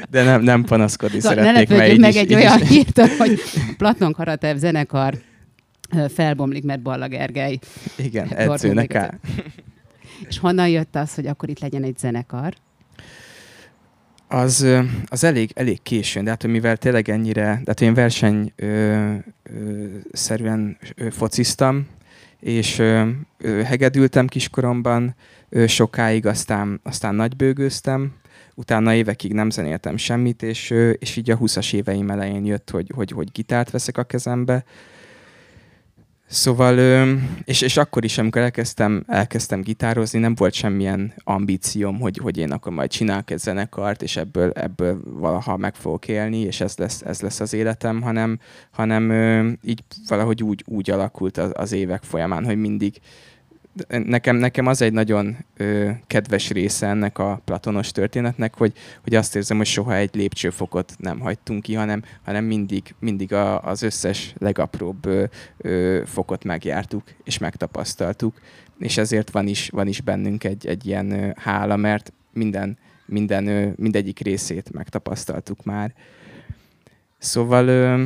de 0.09 0.23
nem, 0.23 0.41
nem 0.41 0.63
panaszkodni 0.63 1.19
szóval 1.19 1.37
szeretnék, 1.37 1.69
ne 1.69 1.75
mert 1.75 1.97
meg 1.97 2.15
egy 2.15 2.29
is, 2.29 2.35
olyan 2.35 2.61
hírt, 2.61 2.99
hogy 2.99 3.39
Platon 3.77 4.11
Karatev 4.11 4.57
zenekar 4.57 5.17
felbomlik, 6.09 6.63
mert 6.63 6.81
Balla 6.81 7.07
Gergely. 7.07 7.59
Igen, 7.97 8.27
edzőnek 8.27 8.95
áll. 8.95 9.19
És 10.27 10.39
honnan 10.39 10.69
jött 10.69 10.95
az, 10.95 11.15
hogy 11.15 11.27
akkor 11.27 11.49
itt 11.49 11.59
legyen 11.59 11.83
egy 11.83 11.97
zenekar? 11.97 12.53
Az, 14.27 14.67
az 15.05 15.23
elég, 15.23 15.51
elég 15.55 15.81
későn, 15.81 16.23
de 16.23 16.29
hát 16.29 16.47
mivel 16.47 16.77
tényleg 16.77 17.09
ennyire, 17.09 17.43
de 17.43 17.63
hát 17.65 17.81
én 17.81 17.93
verseny 17.93 18.53
szerűen 20.11 20.77
ö, 20.95 21.09
fociztam, 21.09 21.87
és 22.39 22.79
ö, 22.79 23.11
hegedültem 23.63 24.27
kiskoromban, 24.27 25.15
ö, 25.49 25.67
sokáig, 25.67 26.25
aztán, 26.25 26.79
aztán 26.83 27.15
nagybőgőztem, 27.15 28.13
utána 28.55 28.93
évekig 28.93 29.33
nem 29.33 29.49
zenéltem 29.49 29.97
semmit, 29.97 30.43
és, 30.43 30.69
és 30.99 31.15
így 31.15 31.31
a 31.31 31.37
20-as 31.37 31.73
éveim 31.73 32.09
elején 32.09 32.45
jött, 32.45 32.69
hogy, 32.69 32.91
hogy, 32.95 33.11
hogy 33.11 33.31
gitárt 33.31 33.71
veszek 33.71 33.97
a 33.97 34.03
kezembe, 34.03 34.63
Szóval, 36.27 37.07
és, 37.43 37.61
és 37.61 37.77
akkor 37.77 38.03
is, 38.03 38.17
amikor 38.17 38.41
elkezdtem, 38.41 39.03
elkezdtem 39.07 39.61
gitározni, 39.61 40.19
nem 40.19 40.35
volt 40.35 40.53
semmilyen 40.53 41.13
ambícióm, 41.23 41.99
hogy, 41.99 42.17
hogy 42.17 42.37
én 42.37 42.51
akkor 42.51 42.71
majd 42.71 42.89
csinálok 42.89 43.31
egy 43.31 43.39
zenekart, 43.39 44.01
és 44.01 44.15
ebből, 44.17 44.51
ebből 44.51 45.01
valaha 45.03 45.57
meg 45.57 45.75
fogok 45.75 46.07
élni, 46.07 46.39
és 46.39 46.61
ez 46.61 46.77
lesz, 46.77 47.01
ez 47.01 47.21
lesz 47.21 47.39
az 47.39 47.53
életem, 47.53 48.01
hanem, 48.01 48.39
hanem 48.71 49.11
így 49.63 49.83
valahogy 50.07 50.43
úgy, 50.43 50.63
úgy 50.67 50.89
alakult 50.91 51.37
az, 51.37 51.51
az 51.53 51.71
évek 51.71 52.03
folyamán, 52.03 52.45
hogy 52.45 52.57
mindig, 52.57 52.99
nekem, 53.87 54.35
nekem 54.35 54.67
az 54.67 54.81
egy 54.81 54.93
nagyon 54.93 55.37
ö, 55.57 55.89
kedves 56.07 56.49
része 56.49 56.87
ennek 56.87 57.17
a 57.17 57.41
platonos 57.45 57.91
történetnek, 57.91 58.55
hogy, 58.55 58.73
hogy 59.03 59.15
azt 59.15 59.35
érzem, 59.35 59.57
hogy 59.57 59.65
soha 59.65 59.95
egy 59.95 60.15
lépcsőfokot 60.15 60.93
nem 60.97 61.19
hagytunk 61.19 61.63
ki, 61.63 61.73
hanem, 61.73 62.03
hanem 62.23 62.43
mindig, 62.43 62.95
mindig 62.99 63.33
a, 63.33 63.61
az 63.61 63.81
összes 63.81 64.33
legapróbb 64.37 65.05
ö, 65.05 65.23
ö, 65.57 66.01
fokot 66.05 66.43
megjártuk 66.43 67.03
és 67.23 67.37
megtapasztaltuk, 67.37 68.41
és 68.79 68.97
ezért 68.97 69.29
van 69.29 69.47
is, 69.47 69.69
van 69.69 69.87
is 69.87 70.01
bennünk 70.01 70.43
egy, 70.43 70.67
egy 70.67 70.85
ilyen 70.85 71.11
ö, 71.11 71.29
hála, 71.35 71.75
mert 71.75 72.13
minden, 72.33 72.77
minden, 73.05 73.47
ö, 73.47 73.69
mindegyik 73.75 74.19
részét 74.19 74.73
megtapasztaltuk 74.73 75.63
már. 75.63 75.93
Szóval 77.17 77.67
ö, 77.67 78.03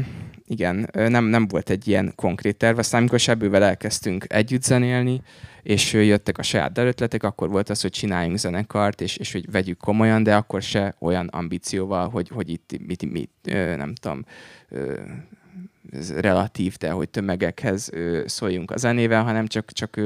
igen, 0.49 0.89
nem, 0.93 1.25
nem 1.25 1.47
volt 1.47 1.69
egy 1.69 1.87
ilyen 1.87 2.13
konkrét 2.15 2.57
terv. 2.57 2.77
Aztán 2.77 2.99
amikor 2.99 3.19
Sebővel 3.19 3.63
elkezdtünk 3.63 4.25
együtt 4.27 4.63
zenélni, 4.63 5.21
és 5.63 5.93
jöttek 5.93 6.37
a 6.37 6.43
saját 6.43 6.77
ötletek, 6.77 7.23
akkor 7.23 7.49
volt 7.49 7.69
az, 7.69 7.81
hogy 7.81 7.91
csináljunk 7.91 8.37
zenekart, 8.37 9.01
és, 9.01 9.17
és 9.17 9.31
hogy 9.31 9.51
vegyük 9.51 9.77
komolyan, 9.77 10.23
de 10.23 10.35
akkor 10.35 10.61
se 10.61 10.95
olyan 10.99 11.27
ambícióval, 11.27 12.09
hogy, 12.09 12.29
hogy 12.29 12.49
itt 12.49 12.79
mit, 12.87 13.11
mit, 13.11 13.29
nem 13.77 13.93
tudom, 13.95 14.25
ez 15.91 16.19
relatív, 16.19 16.75
de 16.77 16.89
hogy 16.89 17.09
tömegekhez 17.09 17.89
szóljunk 18.25 18.71
a 18.71 18.77
zenével, 18.77 19.23
hanem 19.23 19.47
csak, 19.47 19.71
csak 19.71 19.99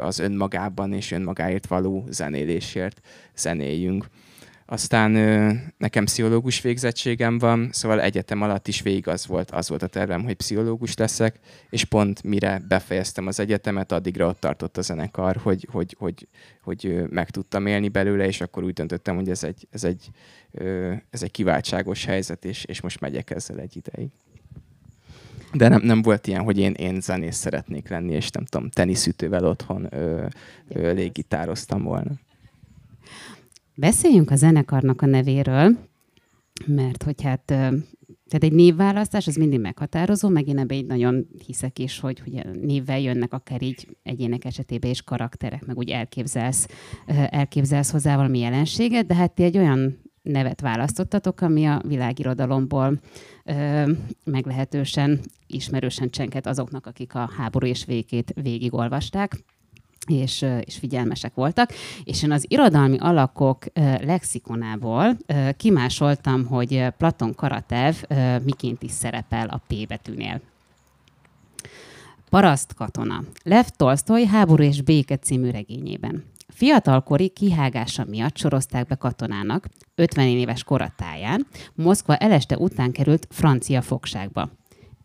az 0.00 0.18
önmagában 0.18 0.92
és 0.92 1.10
önmagáért 1.10 1.66
való 1.66 2.06
zenélésért 2.10 3.00
zenéljünk. 3.36 4.06
Aztán 4.70 5.12
nekem 5.76 6.04
pszichológus 6.04 6.60
végzettségem 6.60 7.38
van, 7.38 7.68
szóval 7.72 8.00
egyetem 8.00 8.42
alatt 8.42 8.68
is 8.68 8.82
végig 8.82 9.08
az 9.08 9.26
volt, 9.26 9.50
az 9.50 9.68
volt 9.68 9.82
a 9.82 9.86
tervem, 9.86 10.22
hogy 10.24 10.34
pszichológus 10.34 10.96
leszek, 10.96 11.38
és 11.70 11.84
pont 11.84 12.22
mire 12.22 12.62
befejeztem 12.68 13.26
az 13.26 13.40
egyetemet, 13.40 13.92
addigra 13.92 14.26
ott 14.26 14.40
tartott 14.40 14.76
a 14.76 14.80
zenekar, 14.82 15.36
hogy, 15.36 15.68
hogy, 15.70 15.96
hogy, 15.98 16.28
hogy 16.62 17.02
meg 17.10 17.30
tudtam 17.30 17.66
élni 17.66 17.88
belőle, 17.88 18.26
és 18.26 18.40
akkor 18.40 18.62
úgy 18.64 18.72
döntöttem, 18.72 19.14
hogy 19.14 19.30
ez 19.30 19.44
egy, 19.44 19.68
ez 19.70 19.84
egy, 19.84 20.10
ez 21.10 21.22
egy 21.22 21.30
kiváltságos 21.30 22.04
helyzet, 22.04 22.44
és, 22.44 22.64
és 22.64 22.80
most 22.80 23.00
megyek 23.00 23.30
ezzel 23.30 23.58
egy 23.58 23.76
ideig. 23.76 24.08
De 25.52 25.68
nem, 25.68 25.80
nem 25.82 26.02
volt 26.02 26.26
ilyen, 26.26 26.42
hogy 26.42 26.58
én, 26.58 26.72
én 26.72 27.00
zenész 27.00 27.36
szeretnék 27.36 27.88
lenni, 27.88 28.14
és 28.14 28.30
nem 28.30 28.44
tudom, 28.44 28.70
teniszütővel 28.70 29.44
otthon 29.44 29.86
ö, 29.90 30.26
ö, 30.68 30.92
léggitároztam 30.92 31.82
volna. 31.82 32.10
Beszéljünk 33.80 34.30
a 34.30 34.36
zenekarnak 34.36 35.02
a 35.02 35.06
nevéről, 35.06 35.76
mert 36.66 37.02
hogy 37.02 37.22
hát 37.22 37.42
tehát 37.44 38.44
egy 38.44 38.52
névválasztás 38.52 39.26
az 39.26 39.36
mindig 39.36 39.60
meghatározó, 39.60 40.28
meg 40.28 40.48
én 40.48 40.58
ebbe 40.58 40.74
így 40.74 40.86
nagyon 40.86 41.26
hiszek 41.46 41.78
is, 41.78 42.00
hogy, 42.00 42.20
hogy 42.20 42.60
névvel 42.60 43.00
jönnek 43.00 43.32
akár 43.32 43.62
így 43.62 43.96
egyének 44.02 44.44
esetében 44.44 44.90
is 44.90 45.02
karakterek, 45.02 45.66
meg 45.66 45.76
úgy 45.76 45.90
elképzelsz, 45.90 46.66
elképzelsz 47.30 47.90
hozzá 47.90 48.16
valami 48.16 48.38
jelenséget, 48.38 49.06
de 49.06 49.14
hát 49.14 49.34
ti 49.34 49.42
egy 49.42 49.58
olyan 49.58 49.98
nevet 50.22 50.60
választottatok, 50.60 51.40
ami 51.40 51.66
a 51.66 51.82
világirodalomból 51.86 53.00
ö, 53.44 53.92
meglehetősen 54.24 55.20
ismerősen 55.46 56.10
csenket 56.10 56.46
azoknak, 56.46 56.86
akik 56.86 57.14
a 57.14 57.30
háború 57.36 57.66
és 57.66 57.84
végét 57.84 58.32
végigolvasták 58.42 59.44
és, 60.06 60.46
és 60.64 60.76
figyelmesek 60.76 61.34
voltak. 61.34 61.72
És 62.04 62.22
én 62.22 62.32
az 62.32 62.44
irodalmi 62.48 62.98
alakok 62.98 63.64
lexikonából 64.00 65.16
kimásoltam, 65.56 66.46
hogy 66.46 66.86
Platon 66.98 67.34
Karatev 67.34 67.94
miként 68.44 68.82
is 68.82 68.90
szerepel 68.90 69.48
a 69.48 69.60
P 69.66 69.86
betűnél. 69.86 70.40
Paraszt 72.30 72.74
katona. 72.74 73.22
Lev 73.42 73.64
Tolstoy 73.76 74.26
Háború 74.26 74.62
és 74.62 74.82
béke 74.82 75.16
című 75.16 75.50
regényében. 75.50 76.24
Fiatalkori 76.48 77.28
kihágása 77.28 78.04
miatt 78.04 78.36
sorozták 78.36 78.86
be 78.86 78.94
katonának, 78.94 79.66
50 79.94 80.26
éves 80.26 80.64
koratáján, 80.64 81.46
Moszkva 81.74 82.16
eleste 82.16 82.56
után 82.56 82.92
került 82.92 83.26
francia 83.30 83.82
fogságba. 83.82 84.50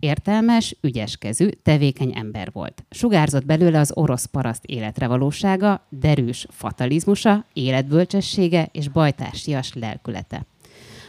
Értelmes, 0.03 0.75
ügyeskezű, 0.81 1.47
tevékeny 1.47 2.11
ember 2.15 2.49
volt. 2.51 2.83
Sugárzott 2.89 3.45
belőle 3.45 3.79
az 3.79 3.91
orosz 3.95 4.25
paraszt 4.25 4.65
életre 4.65 5.07
valósága, 5.07 5.85
derűs 5.89 6.45
fatalizmusa, 6.49 7.45
életbölcsessége 7.53 8.69
és 8.71 8.87
bajtársias 8.87 9.73
lelkülete. 9.73 10.45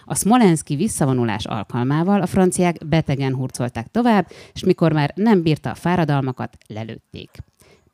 A 0.05 0.15
Smolenski 0.15 0.77
visszavonulás 0.77 1.45
alkalmával 1.45 2.23
a 2.23 2.27
franciák 2.27 2.87
betegen 2.87 3.35
hurcolták 3.35 3.91
tovább, 3.91 4.27
és 4.53 4.65
mikor 4.65 4.93
már 4.93 5.13
nem 5.15 5.43
bírta 5.43 5.71
a 5.71 5.75
fáradalmakat, 5.75 6.57
lelőtték. 6.67 7.31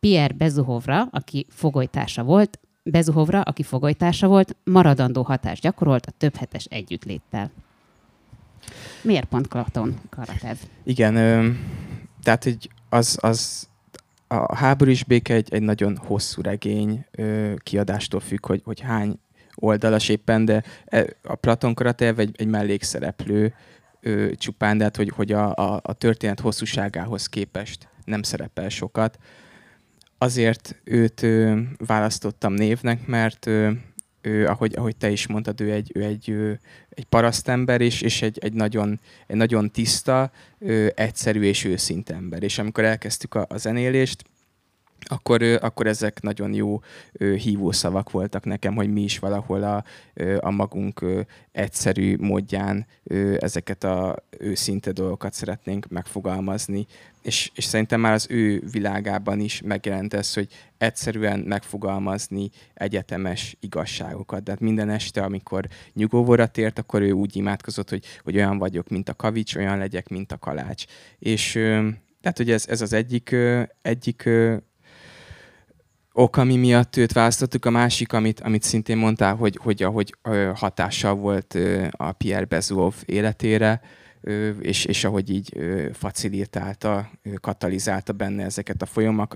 Pierre 0.00 0.34
Bezuhovra, 0.34 1.08
aki 1.10 1.46
fogolytársa 1.48 2.22
volt, 2.22 2.60
Bezuhovra, 2.82 3.40
aki 3.40 3.62
fogolytársa 3.62 4.26
volt, 4.26 4.56
maradandó 4.64 5.22
hatást 5.22 5.62
gyakorolt 5.62 6.06
a 6.06 6.12
több 6.18 6.36
hetes 6.36 6.64
együttléttel. 6.64 7.50
Miért 9.02 9.24
pont 9.24 9.48
Klaton 9.48 10.00
Karatev? 10.10 10.56
Igen, 10.82 11.16
ö, 11.16 11.50
tehát 12.22 12.46
egy, 12.46 12.70
az, 12.88 13.18
az 13.20 13.68
a 14.26 14.56
háború 14.56 14.90
is 14.90 15.04
béke 15.04 15.34
egy, 15.34 15.52
egy 15.52 15.62
nagyon 15.62 15.96
hosszú 15.96 16.42
regény, 16.42 17.04
ö, 17.10 17.54
kiadástól 17.56 18.20
függ, 18.20 18.46
hogy, 18.46 18.60
hogy 18.64 18.80
hány 18.80 19.18
oldalas 19.54 20.08
éppen, 20.08 20.44
de 20.44 20.62
e, 20.84 21.06
a 21.22 21.34
Platon 21.34 21.74
Karatev 21.74 22.18
egy, 22.18 22.34
egy 22.38 22.46
mellékszereplő 22.46 23.54
ö, 24.00 24.30
csupán, 24.34 24.78
de 24.78 24.84
hát, 24.84 24.96
hogy, 24.96 25.08
hogy 25.08 25.32
a, 25.32 25.54
a, 25.54 25.80
a 25.82 25.92
történet 25.92 26.40
hosszúságához 26.40 27.26
képest 27.26 27.88
nem 28.04 28.22
szerepel 28.22 28.68
sokat. 28.68 29.18
Azért 30.18 30.80
őt 30.84 31.22
ö, 31.22 31.60
választottam 31.86 32.52
névnek, 32.52 33.06
mert 33.06 33.46
ö, 33.46 33.70
ő, 34.20 34.46
ahogy, 34.46 34.74
ahogy 34.76 34.96
te 34.96 35.10
is 35.10 35.26
mondtad, 35.26 35.60
ő 35.60 35.72
egy, 35.72 35.90
ő 35.94 36.02
egy, 36.02 36.28
ő, 36.28 36.60
egy 36.90 37.04
parasztember, 37.04 37.80
és, 37.80 38.00
és 38.00 38.22
egy, 38.22 38.38
egy, 38.38 38.52
nagyon, 38.52 39.00
egy 39.26 39.36
nagyon 39.36 39.70
tiszta, 39.70 40.30
ő, 40.58 40.92
egyszerű 40.96 41.42
és 41.42 41.64
őszinte 41.64 42.14
ember. 42.14 42.42
És 42.42 42.58
amikor 42.58 42.84
elkezdtük 42.84 43.34
a, 43.34 43.46
a 43.48 43.56
zenélést, 43.56 44.24
akkor, 45.08 45.42
akkor 45.42 45.86
ezek 45.86 46.22
nagyon 46.22 46.54
jó 46.54 46.80
hívószavak 47.18 48.10
voltak 48.10 48.44
nekem, 48.44 48.74
hogy 48.74 48.92
mi 48.92 49.02
is 49.02 49.18
valahol 49.18 49.62
a, 49.62 49.84
a 50.38 50.50
magunk 50.50 51.04
egyszerű 51.52 52.16
módján 52.16 52.86
ezeket 53.38 53.84
a 53.84 54.16
őszinte 54.38 54.92
dolgokat 54.92 55.32
szeretnénk 55.32 55.88
megfogalmazni. 55.88 56.86
És, 57.22 57.50
és 57.54 57.64
szerintem 57.64 58.00
már 58.00 58.12
az 58.12 58.26
ő 58.30 58.62
világában 58.72 59.40
is 59.40 59.62
megjelent 59.64 60.14
ez, 60.14 60.34
hogy 60.34 60.48
egyszerűen 60.78 61.38
megfogalmazni 61.38 62.50
egyetemes 62.74 63.56
igazságokat. 63.60 64.44
Tehát 64.44 64.60
minden 64.60 64.90
este, 64.90 65.22
amikor 65.22 65.68
nyugovóra 65.94 66.46
tért, 66.46 66.78
akkor 66.78 67.02
ő 67.02 67.10
úgy 67.10 67.36
imádkozott, 67.36 67.90
hogy, 67.90 68.04
hogy 68.22 68.36
olyan 68.36 68.58
vagyok, 68.58 68.88
mint 68.88 69.08
a 69.08 69.14
kavics, 69.14 69.56
olyan 69.56 69.78
legyek, 69.78 70.08
mint 70.08 70.32
a 70.32 70.38
kalács. 70.38 70.84
És 71.18 71.52
tehát, 72.20 72.36
hogy 72.36 72.50
ez, 72.50 72.66
ez 72.68 72.80
az 72.80 72.92
egyik, 72.92 73.36
egyik 73.82 74.28
ok, 76.12 76.36
ami 76.36 76.56
miatt 76.56 76.96
őt 76.96 77.12
választottuk, 77.12 77.64
a 77.64 77.70
másik, 77.70 78.12
amit, 78.12 78.40
amit 78.40 78.62
szintén 78.62 78.96
mondtál, 78.96 79.34
hogy, 79.34 79.58
hogy 79.62 79.82
ahogy 79.82 80.14
hatással 80.54 81.14
volt 81.14 81.58
a 81.90 82.12
Pierre 82.12 82.44
Bezuov 82.44 82.94
életére, 83.04 83.80
és, 84.60 84.84
és 84.84 85.04
ahogy 85.04 85.30
így 85.30 85.52
facilitálta, 85.92 87.10
katalizálta 87.40 88.12
benne 88.12 88.44
ezeket 88.44 88.82
a 88.82 88.86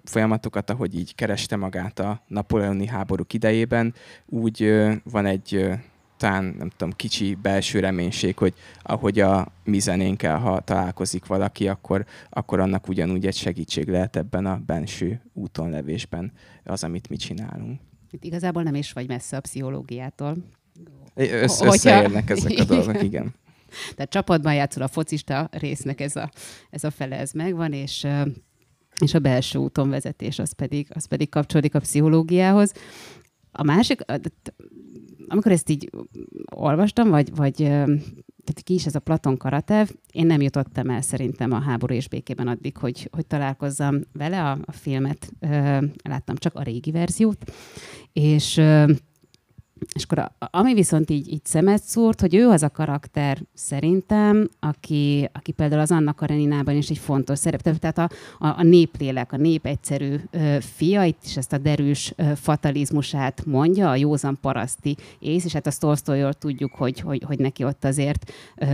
folyamatokat, 0.04 0.70
ahogy 0.70 0.94
így 0.94 1.14
kereste 1.14 1.56
magát 1.56 1.98
a 1.98 2.22
napoleoni 2.26 2.86
háborúk 2.86 3.32
idejében, 3.32 3.94
úgy 4.26 4.74
van 5.04 5.26
egy 5.26 5.70
talán 6.16 6.44
nem 6.58 6.68
tudom, 6.68 6.92
kicsi 6.92 7.34
belső 7.42 7.80
reménység, 7.80 8.38
hogy 8.38 8.54
ahogy 8.82 9.20
a 9.20 9.52
mi 9.64 9.78
zenénkkel, 9.78 10.38
ha 10.38 10.60
találkozik 10.60 11.26
valaki, 11.26 11.68
akkor, 11.68 12.04
akkor 12.30 12.60
annak 12.60 12.88
ugyanúgy 12.88 13.26
egy 13.26 13.36
segítség 13.36 13.88
lehet 13.88 14.16
ebben 14.16 14.46
a 14.46 14.62
benső 14.66 15.20
úton 15.32 15.70
levésben 15.70 16.32
az, 16.64 16.84
amit 16.84 17.08
mi 17.08 17.16
csinálunk. 17.16 17.80
Itt 18.10 18.24
igazából 18.24 18.62
nem 18.62 18.74
is 18.74 18.92
vagy 18.92 19.08
messze 19.08 19.36
a 19.36 19.40
pszichológiától. 19.40 20.36
Össz, 21.14 21.60
összeérnek 21.60 22.30
ezek 22.30 22.58
a 22.58 22.64
dolgok, 22.64 23.02
igen. 23.02 23.34
Tehát 23.94 24.10
csapatban 24.10 24.54
játszol 24.54 24.82
a 24.82 24.88
focista 24.88 25.48
résznek 25.52 26.00
ez 26.00 26.16
a, 26.16 26.30
ez 26.70 26.84
a 26.84 26.90
fele, 26.90 27.18
ez 27.18 27.32
megvan, 27.32 27.72
és 27.72 28.06
és 29.00 29.14
a 29.14 29.18
belső 29.18 29.58
úton 29.58 29.90
vezetés, 29.90 30.38
az 30.38 30.52
pedig, 30.52 30.86
az 30.94 31.06
pedig 31.06 31.28
kapcsolódik 31.28 31.74
a 31.74 31.80
pszichológiához. 31.80 32.72
A 33.52 33.62
másik, 33.62 34.00
amikor 35.34 35.52
ezt 35.52 35.70
így 35.70 35.90
olvastam, 36.54 37.08
vagy, 37.08 37.34
vagy 37.34 37.54
tehát 38.44 38.62
ki 38.62 38.74
is 38.74 38.86
ez 38.86 38.94
a 38.94 39.00
Platon 39.00 39.36
Karatev, 39.36 39.88
én 40.12 40.26
nem 40.26 40.40
jutottam 40.40 40.90
el 40.90 41.00
szerintem 41.00 41.52
a 41.52 41.60
háború 41.60 41.94
és 41.94 42.08
békében 42.08 42.48
addig, 42.48 42.76
hogy, 42.76 43.08
hogy 43.12 43.26
találkozzam 43.26 44.00
vele, 44.12 44.42
a, 44.42 44.58
a 44.64 44.72
filmet 44.72 45.32
láttam 46.02 46.36
csak 46.36 46.54
a 46.54 46.62
régi 46.62 46.90
verziót, 46.90 47.52
és 48.12 48.60
és 49.94 50.04
akkor 50.04 50.30
ami 50.38 50.74
viszont 50.74 51.10
így, 51.10 51.32
így 51.32 51.44
szemet 51.44 51.82
szúrt, 51.82 52.20
hogy 52.20 52.34
ő 52.34 52.48
az 52.48 52.62
a 52.62 52.70
karakter 52.70 53.38
szerintem, 53.54 54.48
aki, 54.60 55.28
aki 55.32 55.52
például 55.52 55.80
az 55.80 55.90
Anna 55.90 56.12
Kareninában 56.12 56.76
is 56.76 56.88
egy 56.88 56.98
fontos 56.98 57.38
szerep. 57.38 57.78
Tehát 57.78 57.98
a, 57.98 58.08
a, 58.38 58.46
a 58.46 58.62
néplélek, 58.62 59.32
a 59.32 59.36
nép 59.36 59.66
egyszerű 59.66 60.16
ö, 60.30 60.56
fia, 60.60 61.04
itt 61.04 61.20
is 61.24 61.36
ezt 61.36 61.52
a 61.52 61.58
derűs 61.58 62.12
ö, 62.16 62.22
fatalizmusát 62.34 63.44
mondja, 63.46 63.90
a 63.90 63.96
józan 63.96 64.38
paraszti 64.40 64.96
ész, 65.18 65.44
és 65.44 65.52
hát 65.52 65.66
a 65.66 65.72
Tolstoyról 65.78 66.32
tudjuk, 66.32 66.74
hogy, 66.74 67.00
hogy, 67.00 67.22
hogy 67.26 67.38
neki 67.38 67.64
ott 67.64 67.84
azért 67.84 68.32
ö, 68.56 68.66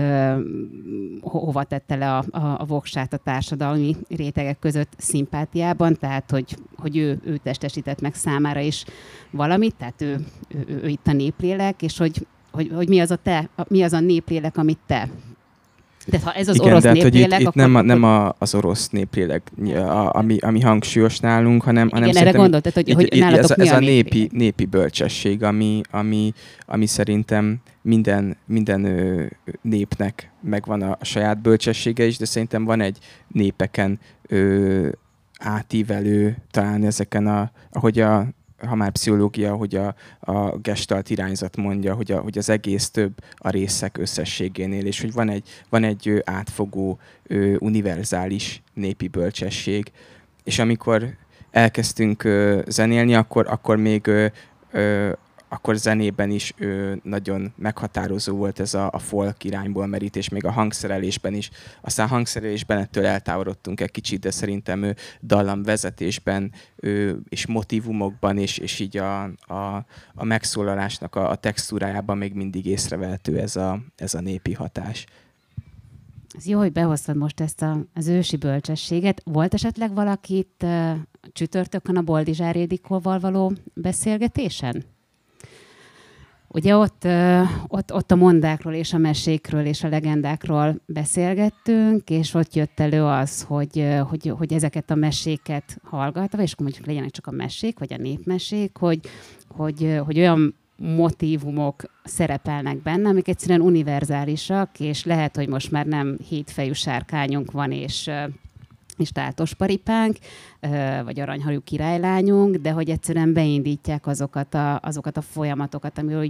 ho, 1.21 1.39
hova 1.39 1.65
tette 1.65 1.97
le 1.97 2.17
a, 2.17 2.25
a, 2.31 2.61
a 2.61 2.65
voksát 2.65 3.13
a 3.13 3.17
társadalmi 3.17 3.97
rétegek 4.09 4.59
között 4.59 4.93
szimpátiában, 4.97 5.97
tehát 5.97 6.31
hogy, 6.31 6.57
hogy 6.77 6.97
ő, 6.97 7.21
ő 7.25 7.37
testesített 7.37 8.01
meg 8.01 8.15
számára 8.15 8.61
is 8.61 8.85
valamit, 9.31 9.75
tehát 9.75 10.03
ő, 10.03 10.25
ő, 10.49 10.65
ő, 10.69 10.81
ő 10.83 10.89
itt 11.01 11.07
a 11.07 11.13
néplélek, 11.13 11.83
és 11.83 11.99
hogy, 11.99 12.27
hogy, 12.51 12.71
hogy 12.75 12.89
mi, 12.89 13.01
az 13.01 13.11
a 13.11 13.19
te, 13.23 13.49
mi 13.69 13.83
az 13.83 13.93
a 13.93 14.01
néplélek, 14.01 14.57
amit 14.57 14.79
te. 14.87 15.09
De 16.07 16.19
ha 16.25 16.33
ez 16.33 16.49
az 16.49 16.55
Igen, 16.55 16.69
orosz 16.69 16.83
de 16.83 16.89
hát, 16.89 16.97
néplélek, 16.97 17.41
itt, 17.41 17.47
itt 17.47 17.55
nem, 17.55 17.75
a, 17.75 17.83
nem 17.83 18.03
a, 18.03 18.35
az 18.39 18.55
orosz 18.55 18.89
néplélek, 18.89 19.53
a, 19.75 20.15
ami, 20.15 20.39
ami 20.39 20.61
hangsúlyos 20.61 21.19
nálunk, 21.19 21.63
hanem, 21.63 21.87
Igen, 21.87 22.03
hanem 22.03 22.17
erre 22.17 22.39
gondoltad, 22.39 22.73
hogy, 22.73 22.93
hogy 22.93 23.09
nálatok 23.19 23.51
ez, 23.51 23.57
mi 23.57 23.67
ez 23.67 23.73
a, 23.73 23.77
a 23.77 23.81
népi, 23.81 24.29
népi 24.33 24.65
bölcsesség, 24.65 25.43
ami, 25.43 25.81
ami, 25.91 26.33
ami 26.67 26.87
szerintem 26.87 27.57
minden, 27.83 28.37
minden 28.47 28.85
ö, 28.85 29.25
népnek 29.63 30.31
megvan 30.41 30.83
a, 30.83 30.97
a 31.01 31.05
saját 31.05 31.43
bölcsessége 31.43 32.05
is, 32.05 32.17
de 32.17 32.25
szerintem 32.25 32.65
van 32.65 32.81
egy 32.81 32.99
népeken 33.29 33.99
ö, 34.29 34.89
átívelő, 35.39 36.37
talán 36.51 36.85
ezeken 36.85 37.27
a, 37.27 37.51
ahogy 37.73 38.01
a 38.01 38.27
ha 38.67 38.75
már 38.75 38.91
pszichológia, 38.91 39.55
hogy 39.55 39.75
a, 39.75 39.95
a 40.21 40.57
gestalt 40.57 41.11
irányzat 41.11 41.57
mondja, 41.57 41.95
hogy, 41.95 42.13
a, 42.13 42.21
hogy 42.21 42.39
az 42.39 42.49
egész 42.49 42.91
több 42.91 43.13
a 43.37 43.51
részek 43.51 43.99
összességénél, 43.99 44.87
és 44.87 45.01
hogy 45.01 45.13
van 45.13 45.29
egy, 45.29 45.49
van 45.69 45.85
egy 45.85 46.23
átfogó, 46.25 46.99
univerzális 47.59 48.63
népi 48.75 49.09
bölcsesség. 49.09 49.93
És 50.45 50.59
amikor 50.59 51.17
elkezdtünk 51.51 52.29
zenélni, 52.67 53.15
akkor, 53.15 53.47
akkor 53.49 53.77
még 53.77 54.11
akkor 55.53 55.77
zenében 55.77 56.31
is 56.31 56.55
ö, 56.59 56.95
nagyon 57.03 57.53
meghatározó 57.57 58.37
volt 58.37 58.61
ez 58.61 58.75
a, 58.75 58.91
a 58.93 58.99
folk 58.99 59.45
irányból 59.45 59.87
merítés, 59.87 60.29
még 60.29 60.45
a 60.45 60.51
hangszerelésben 60.51 61.35
is. 61.35 61.51
Aztán 61.81 62.09
hangszerelésben 62.09 62.79
ettől 62.79 63.07
eltávolodtunk 63.07 63.81
egy 63.81 63.91
kicsit, 63.91 64.21
de 64.21 64.31
szerintem 64.31 64.83
ő 64.83 64.97
dallam 65.23 65.63
vezetésben 65.63 66.53
ö, 66.77 67.13
és 67.29 67.47
motivumokban 67.47 68.39
és, 68.39 68.59
és 68.59 68.79
így 68.79 68.97
a, 68.97 69.23
a, 69.23 69.85
a 70.15 70.25
megszólalásnak 70.25 71.15
a, 71.15 71.31
a 71.31 71.35
textúrájában 71.35 72.19
még 72.19 72.35
mindig 72.35 72.67
észrevehető 72.67 73.39
ez 73.39 73.57
a, 73.57 73.81
ez 73.97 74.15
a 74.15 74.21
népi 74.21 74.53
hatás. 74.53 75.07
Ez 76.37 76.47
jó, 76.47 76.59
hogy 76.59 76.73
behoztad 76.73 77.17
most 77.17 77.41
ezt 77.41 77.63
a, 77.63 77.87
az 77.95 78.09
ősi 78.09 78.37
bölcsességet. 78.37 79.23
Volt 79.25 79.55
esetleg 79.55 79.95
valakit 79.95 80.67
csütörtökön 81.33 81.97
a 81.97 82.03
Boldizsár 82.03 82.57
Édikóval 82.57 83.19
való 83.19 83.53
beszélgetésen? 83.75 84.85
Ugye 86.53 86.77
ott, 86.77 87.07
ott, 87.67 87.93
ott 87.93 88.11
a 88.11 88.17
mondákról 88.17 88.73
és 88.73 88.93
a 88.93 88.99
mesékről 88.99 89.65
és 89.65 89.85
a 89.85 89.89
legendákról 89.89 90.81
beszélgettünk, 90.87 92.11
és 92.11 92.35
ott 92.35 92.55
jött 92.55 92.81
elő 92.81 93.05
az, 93.05 93.43
hogy, 93.43 93.87
hogy, 94.09 94.33
hogy 94.39 94.53
ezeket 94.53 94.91
a 94.91 94.95
meséket 94.95 95.81
hallgatva, 95.85 96.43
és 96.43 96.53
akkor 96.53 96.65
mondjuk 96.67 96.87
legyenek 96.87 97.11
csak 97.11 97.27
a 97.27 97.31
mesék, 97.31 97.79
vagy 97.79 97.93
a 97.93 97.97
népmesék, 97.97 98.77
hogy, 98.77 99.01
hogy, 99.49 100.01
hogy 100.05 100.19
olyan 100.19 100.55
motivumok 100.77 101.83
szerepelnek 102.05 102.83
benne, 102.83 103.09
amik 103.09 103.29
egyszerűen 103.29 103.61
univerzálisak, 103.61 104.81
és 104.81 105.05
lehet, 105.05 105.37
hogy 105.37 105.49
most 105.49 105.71
már 105.71 105.87
nem 105.87 106.19
hétfejű 106.29 106.73
sárkányunk 106.73 107.51
van, 107.51 107.73
és 107.73 108.11
és 109.01 109.11
tátos 109.11 109.55
paripánk, 109.55 110.17
vagy 111.05 111.21
aranyhajú 111.21 111.61
királylányunk, 111.61 112.57
de 112.57 112.71
hogy 112.71 112.91
egyszerűen 112.91 113.33
beindítják 113.33 114.07
azokat 114.07 114.55
a, 114.55 114.81
azokat 114.83 115.17
a 115.17 115.21
folyamatokat, 115.21 115.99
amivel 115.99 116.27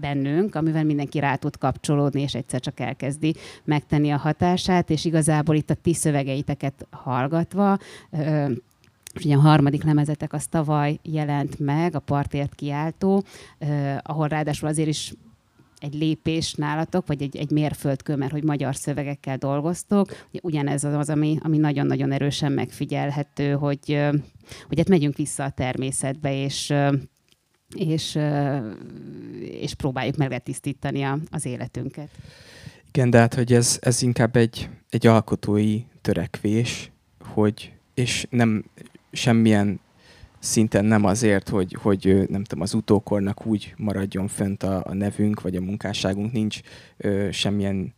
bennünk, 0.00 0.54
amivel 0.54 0.84
mindenki 0.84 1.18
rá 1.18 1.34
tud 1.34 1.58
kapcsolódni, 1.58 2.20
és 2.20 2.34
egyszer 2.34 2.60
csak 2.60 2.80
elkezdi 2.80 3.34
megtenni 3.64 4.10
a 4.10 4.16
hatását, 4.16 4.90
és 4.90 5.04
igazából 5.04 5.54
itt 5.54 5.70
a 5.70 5.74
ti 5.74 5.94
szövegeiteket 5.94 6.86
hallgatva, 6.90 7.78
és 9.14 9.24
ugye 9.24 9.36
a 9.36 9.40
harmadik 9.40 9.84
lemezetek 9.84 10.32
az 10.32 10.46
tavaly 10.46 10.98
jelent 11.02 11.58
meg, 11.58 11.94
a 11.94 11.98
partért 11.98 12.54
kiáltó, 12.54 13.22
ahol 14.02 14.28
ráadásul 14.28 14.68
azért 14.68 14.88
is 14.88 15.14
egy 15.80 15.94
lépés 15.94 16.54
nálatok, 16.54 17.06
vagy 17.06 17.22
egy, 17.22 17.36
egy 17.36 17.50
mérföldkő, 17.50 18.16
mert 18.16 18.32
hogy 18.32 18.44
magyar 18.44 18.76
szövegekkel 18.76 19.36
dolgoztok. 19.36 20.26
Ugyanez 20.42 20.84
az, 20.84 21.08
ami, 21.08 21.38
ami 21.42 21.56
nagyon-nagyon 21.56 22.12
erősen 22.12 22.52
megfigyelhető, 22.52 23.52
hogy, 23.52 23.98
hogy 24.68 24.78
hát 24.78 24.88
megyünk 24.88 25.16
vissza 25.16 25.44
a 25.44 25.50
természetbe, 25.50 26.42
és, 26.42 26.74
és, 27.74 28.18
és 29.40 29.74
próbáljuk 29.74 30.16
a, 31.02 31.18
az 31.30 31.46
életünket. 31.46 32.08
Igen, 32.88 33.10
de 33.10 33.18
hát, 33.18 33.34
hogy 33.34 33.52
ez, 33.52 33.78
ez 33.80 34.02
inkább 34.02 34.36
egy, 34.36 34.68
egy 34.90 35.06
alkotói 35.06 35.82
törekvés, 36.00 36.90
hogy, 37.24 37.72
és 37.94 38.26
nem 38.30 38.64
semmilyen 39.12 39.80
szinten 40.40 40.84
nem 40.84 41.04
azért, 41.04 41.48
hogy, 41.48 41.76
hogy 41.82 42.24
nem 42.28 42.44
tudom, 42.44 42.62
az 42.62 42.74
utókornak 42.74 43.46
úgy 43.46 43.74
maradjon 43.76 44.28
fönt 44.28 44.62
a, 44.62 44.82
a 44.84 44.94
nevünk, 44.94 45.40
vagy 45.40 45.56
a 45.56 45.60
munkásságunk, 45.60 46.32
nincs 46.32 46.60
ö, 46.96 47.28
semmilyen 47.30 47.94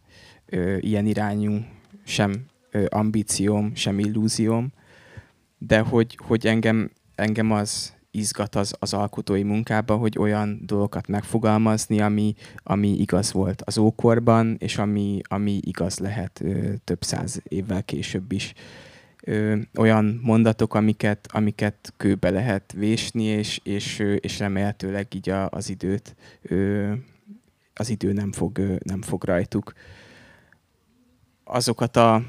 ö, 0.46 0.76
ilyen 0.80 1.06
irányú, 1.06 1.64
sem 2.04 2.44
ö, 2.70 2.84
ambícióm, 2.88 3.74
sem 3.74 3.98
illúzióm, 3.98 4.72
de 5.58 5.78
hogy, 5.78 6.18
hogy 6.26 6.46
engem, 6.46 6.90
engem 7.14 7.52
az 7.52 7.92
izgat 8.10 8.54
az, 8.54 8.74
az 8.78 8.92
alkotói 8.92 9.42
munkába, 9.42 9.96
hogy 9.96 10.18
olyan 10.18 10.60
dolgokat 10.66 11.06
megfogalmazni, 11.06 12.00
ami, 12.00 12.34
ami 12.62 12.88
igaz 12.88 13.32
volt 13.32 13.62
az 13.62 13.78
ókorban, 13.78 14.56
és 14.58 14.78
ami, 14.78 15.20
ami 15.22 15.60
igaz 15.64 15.98
lehet 15.98 16.40
ö, 16.44 16.72
több 16.84 17.02
száz 17.02 17.42
évvel 17.48 17.82
később 17.82 18.32
is. 18.32 18.52
ö, 18.56 18.91
olyan 19.76 20.20
mondatok, 20.22 20.74
amiket, 20.74 21.28
amiket 21.32 21.92
kőbe 21.96 22.30
lehet 22.30 22.72
vésni, 22.72 23.22
és, 23.22 23.60
és, 23.62 23.98
és 24.20 24.38
remélhetőleg 24.38 25.06
így 25.14 25.28
a, 25.30 25.48
az 25.48 25.68
időt 25.68 26.14
ö, 26.42 26.92
az 27.74 27.88
idő 27.88 28.12
nem 28.12 28.32
fog, 28.32 28.58
ö, 28.58 28.74
nem 28.84 29.02
fog 29.02 29.24
rajtuk. 29.24 29.72
Azokat 31.44 31.96
a 31.96 32.22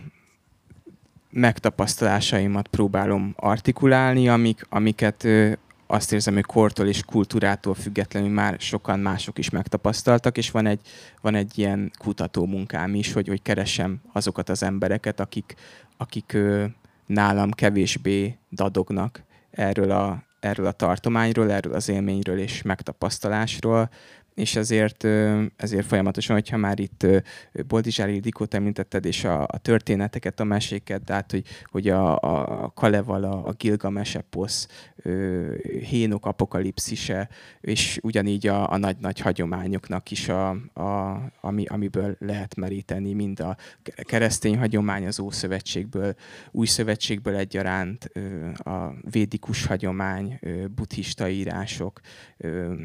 megtapasztalásaimat 1.29 2.67
próbálom 2.67 3.33
artikulálni, 3.35 4.29
amik, 4.29 4.65
amiket 4.69 5.23
ö, 5.23 5.51
azt 5.87 6.13
érzem, 6.13 6.33
hogy 6.33 6.43
kortól 6.43 6.87
és 6.87 7.03
kultúrától 7.03 7.73
függetlenül 7.73 8.29
már 8.29 8.55
sokan 8.59 8.99
mások 8.99 9.37
is 9.37 9.49
megtapasztaltak, 9.49 10.37
és 10.37 10.51
van 10.51 10.65
egy, 10.65 10.79
van 11.21 11.35
egy 11.35 11.57
ilyen 11.57 11.91
kutató 11.97 12.45
munkám 12.45 12.95
is, 12.95 13.13
hogy, 13.13 13.27
hogy 13.27 13.41
keresem 13.41 14.01
azokat 14.11 14.49
az 14.49 14.63
embereket, 14.63 15.19
akik, 15.19 15.55
akik 15.97 16.33
ö, 16.33 16.65
nálam 17.13 17.51
kevésbé 17.51 18.37
dadognak 18.49 19.23
erről 19.51 19.91
a, 19.91 20.23
erről 20.39 20.65
a 20.65 20.71
tartományról, 20.71 21.51
erről 21.51 21.73
az 21.73 21.89
élményről 21.89 22.39
és 22.39 22.61
megtapasztalásról, 22.61 23.89
és 24.35 24.55
ezért, 24.55 25.03
ezért 25.55 25.85
folyamatosan, 25.85 26.35
hogyha 26.35 26.57
már 26.57 26.79
itt 26.79 27.07
Boldizsár 27.67 28.09
Ildikót 28.09 28.53
említetted, 28.53 29.05
és 29.05 29.23
a, 29.23 29.41
a 29.41 29.57
történeteket, 29.57 30.39
a 30.39 30.43
meséket, 30.43 31.03
de 31.03 31.13
hát, 31.13 31.31
hogy, 31.31 31.45
hogy 31.65 31.87
a, 31.87 32.17
a 32.19 32.71
Kalevala, 32.75 33.43
a 33.43 33.51
Gilgames 33.51 34.15
eposz, 34.15 34.67
Hénok 35.89 36.25
apokalipszise, 36.25 37.29
és 37.61 37.99
ugyanígy 38.01 38.47
a, 38.47 38.71
a 38.71 38.77
nagy-nagy 38.77 39.19
hagyományoknak 39.19 40.11
is, 40.11 40.29
a, 40.29 40.49
a, 40.73 41.21
ami, 41.41 41.65
amiből 41.65 42.15
lehet 42.19 42.55
meríteni, 42.55 43.13
mind 43.13 43.39
a 43.39 43.55
keresztény 44.03 44.57
hagyomány 44.57 45.07
az 45.07 45.19
Ószövetségből, 45.19 46.15
Új 46.51 46.65
Szövetségből 46.65 47.35
egyaránt, 47.35 48.11
a 48.55 48.93
védikus 49.11 49.65
hagyomány, 49.65 50.39
buddhista 50.75 51.29
írások, 51.29 51.99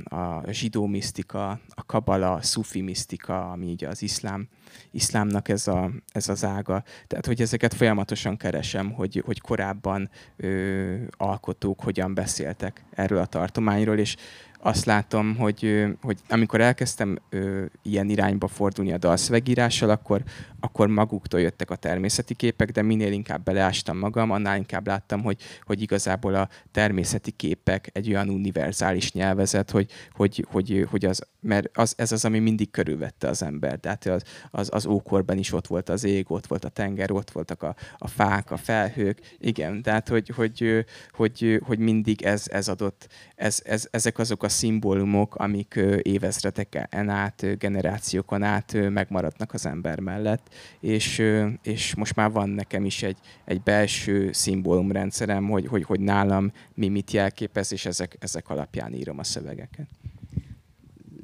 a 0.05 0.51
zsidó 0.51 0.87
misztika, 0.87 1.38
a, 1.38 1.61
a 1.68 1.85
kabala, 1.87 2.33
a 2.33 2.42
szufi 2.42 2.81
misztika, 2.81 3.51
ami 3.51 3.66
így 3.66 3.85
az 3.85 4.03
iszlám, 4.03 4.48
iszlámnak 4.90 5.48
ez, 5.48 5.68
a, 5.68 5.90
ez 6.12 6.29
az 6.29 6.44
ága. 6.44 6.83
Tehát, 7.07 7.27
hogy 7.27 7.40
ezeket 7.40 7.74
folyamatosan 7.74 8.37
keresem, 8.37 8.92
hogy, 8.92 9.22
hogy 9.24 9.40
korábban 9.40 10.11
ö, 10.37 10.94
alkotók 11.16 11.81
hogyan 11.81 12.14
beszéltek 12.14 12.85
erről 12.90 13.18
a 13.18 13.27
tartományról, 13.27 13.98
és 13.98 14.16
azt 14.61 14.85
látom, 14.85 15.37
hogy, 15.37 15.87
hogy 16.03 16.18
amikor 16.29 16.61
elkezdtem 16.61 17.18
ö, 17.29 17.64
ilyen 17.83 18.09
irányba 18.09 18.48
fordulni 18.48 18.92
a 18.92 18.98
dalszövegírással, 18.98 19.90
akkor, 19.90 20.22
akkor 20.61 20.88
maguktól 20.88 21.40
jöttek 21.40 21.71
a 21.71 21.77
természeti 21.77 22.35
képek, 22.35 22.71
de 22.71 22.83
minél 22.83 23.12
inkább 23.12 23.44
beleástam 23.44 23.99
magam, 23.99 24.31
annál 24.31 24.57
inkább 24.57 24.87
láttam, 24.87 25.23
hogy, 25.23 25.40
hogy 25.62 25.83
igazából 25.83 26.35
a 26.35 26.49
természeti 26.71 27.31
képek 27.31 27.90
egy 27.92 28.09
olyan 28.09 28.29
univerzális 28.29 29.12
nyelvezet, 29.12 29.71
hogy, 29.71 29.90
hogy, 30.12 30.47
hogy, 30.51 30.87
hogy 30.90 31.05
az, 31.05 31.27
mert 31.40 31.68
az, 31.79 31.94
ez 31.97 32.12
az, 32.12 32.25
ami 32.25 32.38
mindig 32.38 32.71
körülvette 32.71 33.29
az 33.29 33.42
ember. 33.42 33.79
Tehát 33.79 34.07
az, 34.07 34.23
az, 34.51 34.68
az 34.73 34.87
ókorban 34.87 35.38
is 35.38 35.53
ott 35.53 35.66
volt 35.66 35.88
az 35.88 36.05
ég, 36.05 36.31
ott 36.31 36.47
volt 36.47 36.64
a 36.64 36.68
tenger, 36.68 37.11
ott 37.11 37.31
voltak 37.31 37.62
a, 37.62 37.75
a 37.99 38.09
fák, 38.09 38.51
a 38.51 38.57
felhők. 38.57 39.21
Igen, 39.38 39.83
tehát 39.83 40.09
hogy, 40.09 40.29
hogy, 40.29 40.85
hogy, 41.11 41.61
hogy 41.64 41.79
mindig 41.79 42.23
ez, 42.23 42.44
ez 42.51 42.68
adott, 42.68 43.09
ez, 43.35 43.61
ez, 43.64 43.88
ezek 43.90 44.18
azok 44.18 44.42
a 44.42 44.49
szimbólumok, 44.49 45.35
amik 45.35 45.81
évezredeken 46.03 47.09
át, 47.09 47.59
generációkon 47.59 48.42
át 48.42 48.77
megmaradnak 48.90 49.55
az 49.55 49.66
ember 49.66 50.01
mellett, 50.01 50.48
és, 50.81 51.23
és 51.63 51.95
most 51.95 52.15
már 52.15 52.33
van 52.33 52.49
nekem 52.49 52.85
is 52.85 53.03
egy, 53.03 53.19
egy 53.45 53.63
belső 53.63 54.33
szimbólumrendszerem, 54.33 55.49
hogy, 55.49 55.67
hogy, 55.67 55.83
hogy 55.83 56.01
nálam 56.01 56.53
mi 56.75 56.89
mit 56.89 57.11
jelképez, 57.11 57.73
és 57.73 57.87
ezek, 57.87 58.17
ezek 58.21 58.49
alapján 58.49 58.95
írom 58.95 59.19
a 59.19 59.25
szövegeket. 59.25 59.89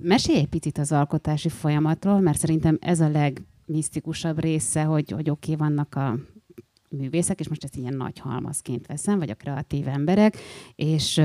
Mesélj 0.03 0.39
egy 0.39 0.49
picit 0.49 0.79
az 0.79 0.93
alkotási 0.93 1.49
folyamatról, 1.49 2.21
mert 2.21 2.39
szerintem 2.39 2.79
ez 2.81 3.01
a 3.01 3.09
legmisztikusabb 3.09 4.41
része, 4.41 4.83
hogy, 4.83 5.11
hogy 5.11 5.31
oké, 5.31 5.53
okay, 5.53 5.69
vannak 5.69 5.95
a 5.95 6.19
művészek, 6.91 7.41
és 7.41 7.49
most 7.49 7.65
ezt 7.65 7.77
ilyen 7.77 7.95
nagy 7.95 8.19
halmazként 8.19 8.87
veszem, 8.87 9.19
vagy 9.19 9.31
a 9.31 9.35
kreatív 9.35 9.89
emberek, 9.89 10.37
és 10.75 11.21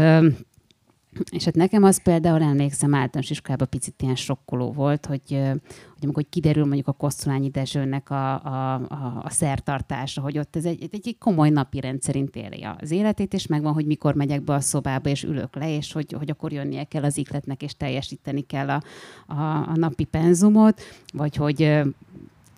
és 1.31 1.43
hát 1.43 1.55
nekem 1.55 1.83
az 1.83 2.01
például 2.01 2.41
emlékszem 2.41 2.93
általános 2.93 3.29
iskolában 3.29 3.67
picit 3.69 4.01
ilyen 4.01 4.15
sokkoló 4.15 4.71
volt, 4.71 5.05
hogy, 5.05 5.21
hogy 5.27 6.01
amikor 6.01 6.25
kiderül 6.29 6.65
mondjuk 6.65 6.87
a 6.87 6.91
Kosztolányi 6.91 7.49
Dezsőnek 7.49 8.09
a, 8.09 8.45
a, 8.45 8.73
a, 8.73 9.21
a 9.23 9.29
szertartása, 9.29 10.21
hogy 10.21 10.37
ott 10.37 10.55
ez 10.55 10.65
egy, 10.65 10.89
egy 10.91 11.15
komoly 11.19 11.49
napi 11.49 11.79
rendszerint 11.79 12.35
éli 12.35 12.67
az 12.79 12.91
életét, 12.91 13.33
és 13.33 13.47
megvan, 13.47 13.73
hogy 13.73 13.85
mikor 13.85 14.15
megyek 14.15 14.41
be 14.43 14.53
a 14.53 14.59
szobába, 14.59 15.09
és 15.09 15.23
ülök 15.23 15.55
le, 15.55 15.75
és 15.75 15.91
hogy, 15.91 16.13
hogy 16.13 16.29
akkor 16.29 16.51
jönnie 16.51 16.83
kell 16.83 17.03
az 17.03 17.17
ikletnek, 17.17 17.61
és 17.61 17.73
teljesíteni 17.77 18.41
kell 18.41 18.69
a, 18.69 18.83
a, 19.27 19.41
a 19.43 19.73
napi 19.75 20.03
penzumot, 20.03 20.81
vagy 21.13 21.35
hogy 21.35 21.81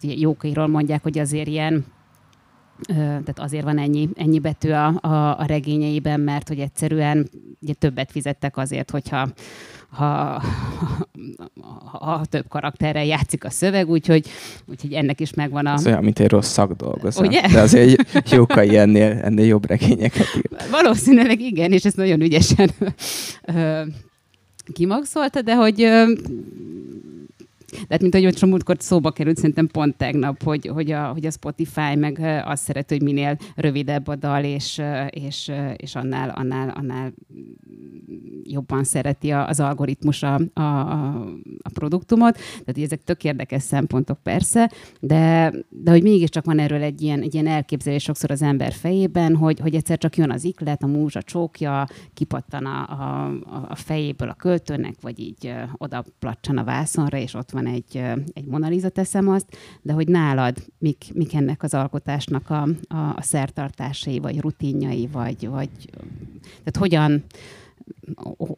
jókairól 0.01 0.67
mondják, 0.67 1.03
hogy 1.03 1.19
azért 1.19 1.47
ilyen 1.47 1.85
tehát 2.87 3.39
azért 3.39 3.63
van 3.63 3.77
ennyi, 3.77 4.09
ennyi 4.15 4.39
betű 4.39 4.69
a, 4.69 4.99
a, 5.01 5.39
a 5.39 5.45
regényeiben, 5.45 6.19
mert 6.19 6.47
hogy 6.47 6.59
egyszerűen 6.59 7.29
ugye 7.59 7.73
többet 7.73 8.11
fizettek 8.11 8.57
azért, 8.57 8.91
hogyha 8.91 9.27
ha, 9.89 10.41
ha, 11.85 11.97
ha 11.97 12.25
több 12.25 12.47
karakterrel 12.47 13.05
játszik 13.05 13.43
a 13.45 13.49
szöveg, 13.49 13.89
úgyhogy, 13.89 14.25
úgyhogy 14.65 14.93
ennek 14.93 15.19
is 15.19 15.33
megvan 15.33 15.65
a... 15.65 15.73
Ez 15.73 15.87
olyan, 15.87 16.03
mint 16.03 16.19
egy 16.19 16.29
rossz 16.29 16.51
szakdolgozat. 16.51 17.27
Ugye? 17.27 17.47
De 17.47 17.59
azért 17.61 18.29
Jókai 18.31 18.77
ennél, 18.77 19.19
ennél 19.21 19.45
jobb 19.45 19.65
regényeket 19.65 20.27
ír. 20.37 20.49
Valószínűleg 20.71 21.41
igen, 21.41 21.71
és 21.71 21.85
ezt 21.85 21.95
nagyon 21.95 22.21
ügyesen 22.21 22.69
kimaxolta, 24.73 25.41
de 25.41 25.55
hogy 25.55 25.89
Tehát, 27.71 28.01
mint 28.01 28.15
ahogy 28.15 28.37
a 28.41 28.45
múltkor 28.45 28.75
szóba 28.79 29.11
került, 29.11 29.37
szerintem 29.37 29.67
pont 29.67 29.97
tegnap, 29.97 30.43
hogy, 30.43 30.67
hogy, 30.67 30.91
a, 30.91 31.05
hogy 31.05 31.25
a 31.25 31.31
Spotify 31.31 31.95
meg 31.95 32.19
azt 32.45 32.63
szeret, 32.63 32.89
hogy 32.89 33.01
minél 33.01 33.37
rövidebb 33.55 34.07
a 34.07 34.15
dal, 34.15 34.43
és, 34.43 34.81
és, 35.09 35.51
és 35.75 35.95
annál, 35.95 36.29
annál, 36.29 36.69
annál 36.69 37.13
jobban 38.43 38.83
szereti 38.83 39.31
az 39.31 39.59
algoritmus 39.59 40.23
a, 40.23 40.39
a, 40.53 40.61
a 41.61 41.69
produktumot. 41.73 42.33
Tehát, 42.33 42.73
hogy 42.73 42.83
ezek 42.83 43.03
tök 43.03 43.23
érdekes 43.23 43.63
szempontok 43.63 44.19
persze, 44.23 44.71
de, 44.99 45.53
de 45.69 45.91
hogy 45.91 46.03
mégiscsak 46.03 46.45
van 46.45 46.59
erről 46.59 46.81
egy 46.81 47.01
ilyen, 47.01 47.21
egy 47.21 47.33
ilyen 47.33 47.47
elképzelés 47.47 48.03
sokszor 48.03 48.31
az 48.31 48.41
ember 48.41 48.73
fejében, 48.73 49.35
hogy, 49.35 49.59
hogy 49.59 49.75
egyszer 49.75 49.97
csak 49.97 50.17
jön 50.17 50.31
az 50.31 50.43
iklet, 50.43 50.83
a 50.83 50.87
múzsa 50.87 51.21
csókja, 51.21 51.87
kipattan 52.13 52.65
a, 52.65 52.81
a, 52.89 53.31
a 53.69 53.75
fejéből 53.75 54.29
a 54.29 54.33
költőnek, 54.33 54.95
vagy 55.01 55.19
így 55.19 55.53
oda 55.77 56.03
placsan 56.19 56.57
a 56.57 56.63
vászonra, 56.63 57.17
és 57.17 57.33
ott 57.33 57.51
van 57.51 57.60
egy, 57.65 58.03
egy 58.33 58.45
Monaliza 58.45 58.89
teszem 58.89 59.29
azt, 59.29 59.57
de 59.81 59.93
hogy 59.93 60.07
nálad 60.07 60.57
mik, 60.77 61.05
mik 61.13 61.33
ennek 61.33 61.63
az 61.63 61.73
alkotásnak 61.73 62.49
a, 62.49 62.67
a, 62.87 62.97
a 63.15 63.21
szertartásai, 63.21 64.19
vagy 64.19 64.39
rutinjai, 64.39 65.07
vagy, 65.11 65.47
vagy 65.47 65.69
tehát 66.41 66.77
hogyan, 66.77 67.23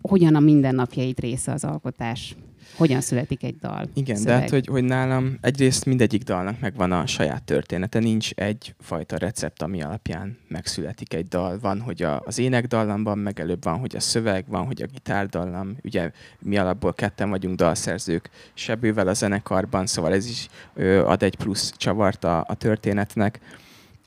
hogyan 0.01 0.35
a 0.35 0.39
mindennapjaid 0.39 1.19
része 1.19 1.51
az 1.51 1.63
alkotás? 1.63 2.35
Hogyan 2.75 3.01
születik 3.01 3.43
egy 3.43 3.55
dal. 3.57 3.89
Igen, 3.93 4.15
szöveg. 4.15 4.33
de 4.33 4.41
hát, 4.41 4.49
hogy, 4.49 4.67
hogy 4.67 4.83
nálam 4.83 5.37
egyrészt 5.41 5.85
mindegyik 5.85 6.23
dalnak 6.23 6.59
megvan 6.59 6.91
a 6.91 7.05
saját 7.05 7.43
története. 7.43 7.99
Nincs 7.99 8.31
egy 8.31 8.75
fajta 8.79 9.17
recept, 9.17 9.61
ami 9.61 9.81
alapján 9.81 10.37
megszületik 10.47 11.13
egy 11.13 11.27
dal. 11.27 11.59
Van, 11.59 11.81
hogy 11.81 12.03
a, 12.03 12.21
az 12.25 12.39
énekdallamban, 12.39 13.17
meg 13.17 13.39
előbb 13.39 13.63
van, 13.63 13.79
hogy 13.79 13.95
a 13.95 13.99
szöveg, 13.99 14.45
van, 14.47 14.65
hogy 14.65 14.81
a 14.81 14.85
gitárdallam. 14.85 15.77
Ugye 15.83 16.11
mi 16.39 16.57
alapból 16.57 16.93
ketten 16.93 17.29
vagyunk 17.29 17.55
dalszerzők, 17.55 18.29
sebővel 18.53 19.07
a 19.07 19.13
zenekarban, 19.13 19.85
szóval 19.85 20.13
ez 20.13 20.25
is 20.25 20.47
ö, 20.73 21.05
ad 21.05 21.23
egy 21.23 21.35
plusz 21.35 21.73
csavart 21.77 22.23
a, 22.23 22.45
a 22.47 22.55
történetnek. 22.55 23.39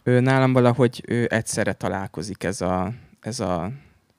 Ö, 0.03 0.21
nálam 0.21 0.53
valahogy 0.53 1.03
ö, 1.07 1.25
egyszerre 1.29 1.73
találkozik 1.73 2.45
ez 2.45 2.61
a, 2.61 2.93
ez 3.21 3.41
a 3.41 3.73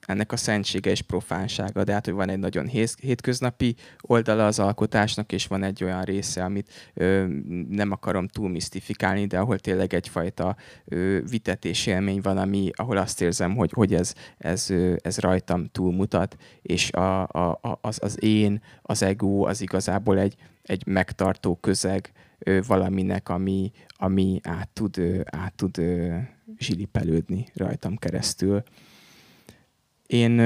ennek 0.08 0.32
a 0.32 0.38
szentsége 0.38 0.92
és 0.92 1.02
profánsága, 1.02 1.84
de 1.84 1.94
hát, 1.94 2.06
hogy 2.06 2.14
van 2.14 2.30
egy 2.30 2.40
nagyon 2.40 2.68
hétköznapi 3.02 3.76
oldala 4.02 4.46
az 4.46 4.60
alkotásnak, 4.60 5.32
és 5.32 5.48
van 5.48 5.64
egy 5.64 5.84
olyan 5.84 6.04
része, 6.04 6.44
amit 6.44 6.92
ö, 6.94 7.26
nem 7.70 7.92
akarom 7.92 8.28
túl 8.28 8.50
misztifikálni, 8.50 9.26
de 9.26 9.40
ahol 9.40 9.60
tényleg 9.60 9.94
egyfajta 9.94 10.56
ö, 10.86 11.20
vitetés 11.30 11.86
élmény 11.86 12.22
van, 12.22 12.38
ami, 12.38 12.70
ahol 12.76 12.98
azt 12.98 13.22
érzem, 13.22 13.56
hogy, 13.56 13.72
hogy 13.72 13.94
ez, 13.94 14.14
ez, 14.38 14.70
ö, 14.70 14.96
ez 15.02 15.18
rajtam 15.18 15.66
túlmutat, 15.66 16.38
és 16.62 16.92
a, 16.92 17.22
a, 17.22 17.60
az, 17.82 18.00
az 18.02 18.24
én, 18.24 18.62
az 18.82 19.04
ego, 19.04 19.48
az 19.48 19.62
igazából 19.62 20.20
egy, 20.20 20.36
egy 20.64 20.86
megtartó 20.86 21.56
közeg 21.56 22.12
ö, 22.40 22.60
valaminek, 22.68 23.30
ami, 23.30 23.72
ami 23.90 24.40
át 24.44 24.70
tud, 24.70 24.98
ö, 24.98 25.22
át 25.26 25.54
tud 25.54 25.78
ö, 25.78 26.18
zsilipelődni 26.58 27.48
rajtam 27.54 27.96
keresztül 27.96 28.64
én 30.08 30.42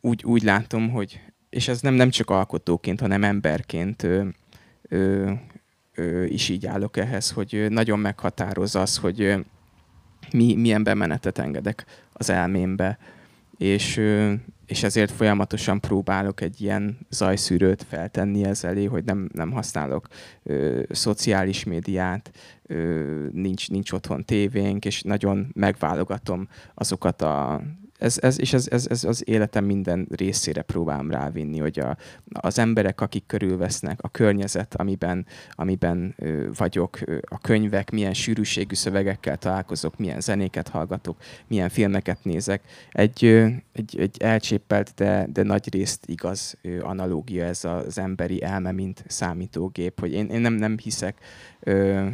úgy, 0.00 0.24
úgy 0.24 0.42
látom, 0.42 0.90
hogy, 0.90 1.20
és 1.50 1.68
ez 1.68 1.80
nem, 1.80 1.94
nem 1.94 2.10
csak 2.10 2.30
alkotóként, 2.30 3.00
hanem 3.00 3.24
emberként 3.24 4.02
ö, 4.02 4.24
ö, 4.88 5.30
ö, 5.94 6.24
is 6.24 6.48
így 6.48 6.66
állok 6.66 6.96
ehhez, 6.96 7.30
hogy 7.30 7.66
nagyon 7.68 7.98
meghatároz 7.98 8.74
az, 8.74 8.96
hogy 8.96 9.46
mi, 10.32 10.54
milyen 10.54 10.82
bemenetet 10.82 11.38
engedek 11.38 11.84
az 12.12 12.30
elmémbe, 12.30 12.98
és, 13.56 14.00
és 14.66 14.82
ezért 14.82 15.10
folyamatosan 15.10 15.80
próbálok 15.80 16.40
egy 16.40 16.60
ilyen 16.60 16.98
zajszűrőt 17.10 17.82
feltenni 17.88 18.44
ez 18.44 18.64
elé, 18.64 18.84
hogy 18.84 19.04
nem, 19.04 19.28
nem 19.32 19.50
használok 19.50 20.08
ö, 20.42 20.82
szociális 20.90 21.64
médiát, 21.64 22.30
ö, 22.66 23.26
nincs, 23.32 23.70
nincs 23.70 23.92
otthon 23.92 24.24
tévénk, 24.24 24.84
és 24.84 25.02
nagyon 25.02 25.50
megválogatom 25.54 26.48
azokat 26.74 27.22
a 27.22 27.62
ez, 28.00 28.18
ez, 28.20 28.40
és 28.40 28.52
ez, 28.52 28.66
ez, 28.70 28.86
ez, 28.90 29.04
az 29.04 29.28
életem 29.28 29.64
minden 29.64 30.06
részére 30.10 30.62
próbálom 30.62 31.10
rávinni, 31.10 31.58
hogy 31.58 31.78
a, 31.78 31.96
az 32.32 32.58
emberek, 32.58 33.00
akik 33.00 33.26
körülvesznek, 33.26 33.98
a 34.02 34.08
környezet, 34.08 34.74
amiben, 34.74 35.26
amiben 35.50 36.14
ö, 36.16 36.48
vagyok, 36.56 36.98
ö, 37.04 37.18
a 37.28 37.38
könyvek, 37.38 37.90
milyen 37.90 38.14
sűrűségű 38.14 38.74
szövegekkel 38.74 39.36
találkozok, 39.36 39.98
milyen 39.98 40.20
zenéket 40.20 40.68
hallgatok, 40.68 41.16
milyen 41.46 41.68
filmeket 41.68 42.18
nézek. 42.22 42.62
Egy, 42.90 43.24
ö, 43.24 43.46
egy, 43.72 43.98
egy 43.98 44.16
elcsépelt, 44.22 44.92
de, 44.96 45.26
de 45.32 45.42
nagy 45.42 45.74
részt 45.74 46.04
igaz 46.06 46.56
ö, 46.62 46.82
analógia 46.82 47.44
ez 47.44 47.64
az 47.64 47.98
emberi 47.98 48.42
elme, 48.42 48.72
mint 48.72 49.04
számítógép, 49.06 50.00
hogy 50.00 50.12
én, 50.12 50.26
én 50.26 50.40
nem, 50.40 50.52
nem 50.52 50.78
hiszek 50.78 51.18
ö, 51.60 52.06